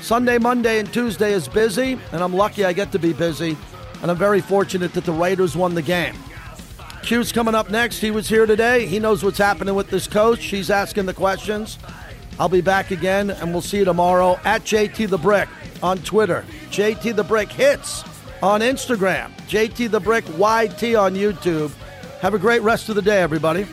Sunday, 0.00 0.38
Monday, 0.38 0.78
and 0.78 0.92
Tuesday 0.92 1.32
is 1.32 1.48
busy, 1.48 1.98
and 2.12 2.22
I'm 2.22 2.34
lucky 2.34 2.64
I 2.64 2.72
get 2.72 2.92
to 2.92 2.98
be 2.98 3.12
busy. 3.12 3.56
And 4.02 4.10
I'm 4.10 4.16
very 4.16 4.40
fortunate 4.40 4.92
that 4.94 5.04
the 5.04 5.12
Raiders 5.12 5.56
won 5.56 5.74
the 5.74 5.82
game. 5.82 6.14
Q's 7.02 7.32
coming 7.32 7.54
up 7.54 7.70
next. 7.70 7.98
He 7.98 8.10
was 8.10 8.28
here 8.28 8.46
today. 8.46 8.86
He 8.86 8.98
knows 8.98 9.24
what's 9.24 9.38
happening 9.38 9.74
with 9.74 9.88
this 9.88 10.06
coach. 10.06 10.44
He's 10.44 10.70
asking 10.70 11.06
the 11.06 11.14
questions. 11.14 11.78
I'll 12.38 12.48
be 12.48 12.60
back 12.60 12.90
again, 12.90 13.30
and 13.30 13.50
we'll 13.50 13.62
see 13.62 13.78
you 13.78 13.84
tomorrow 13.84 14.38
at 14.44 14.62
JT 14.62 15.08
the 15.08 15.18
Brick 15.18 15.48
on 15.82 15.98
Twitter. 15.98 16.44
JT 16.70 17.16
the 17.16 17.24
Brick 17.24 17.50
hits 17.50 18.04
on 18.42 18.60
Instagram. 18.60 19.32
JT 19.48 19.90
the 19.90 20.00
Brick 20.00 20.24
YT 20.28 20.94
on 20.94 21.14
YouTube. 21.14 21.72
Have 22.20 22.34
a 22.34 22.38
great 22.38 22.62
rest 22.62 22.88
of 22.88 22.94
the 22.94 23.02
day, 23.02 23.22
everybody. 23.22 23.66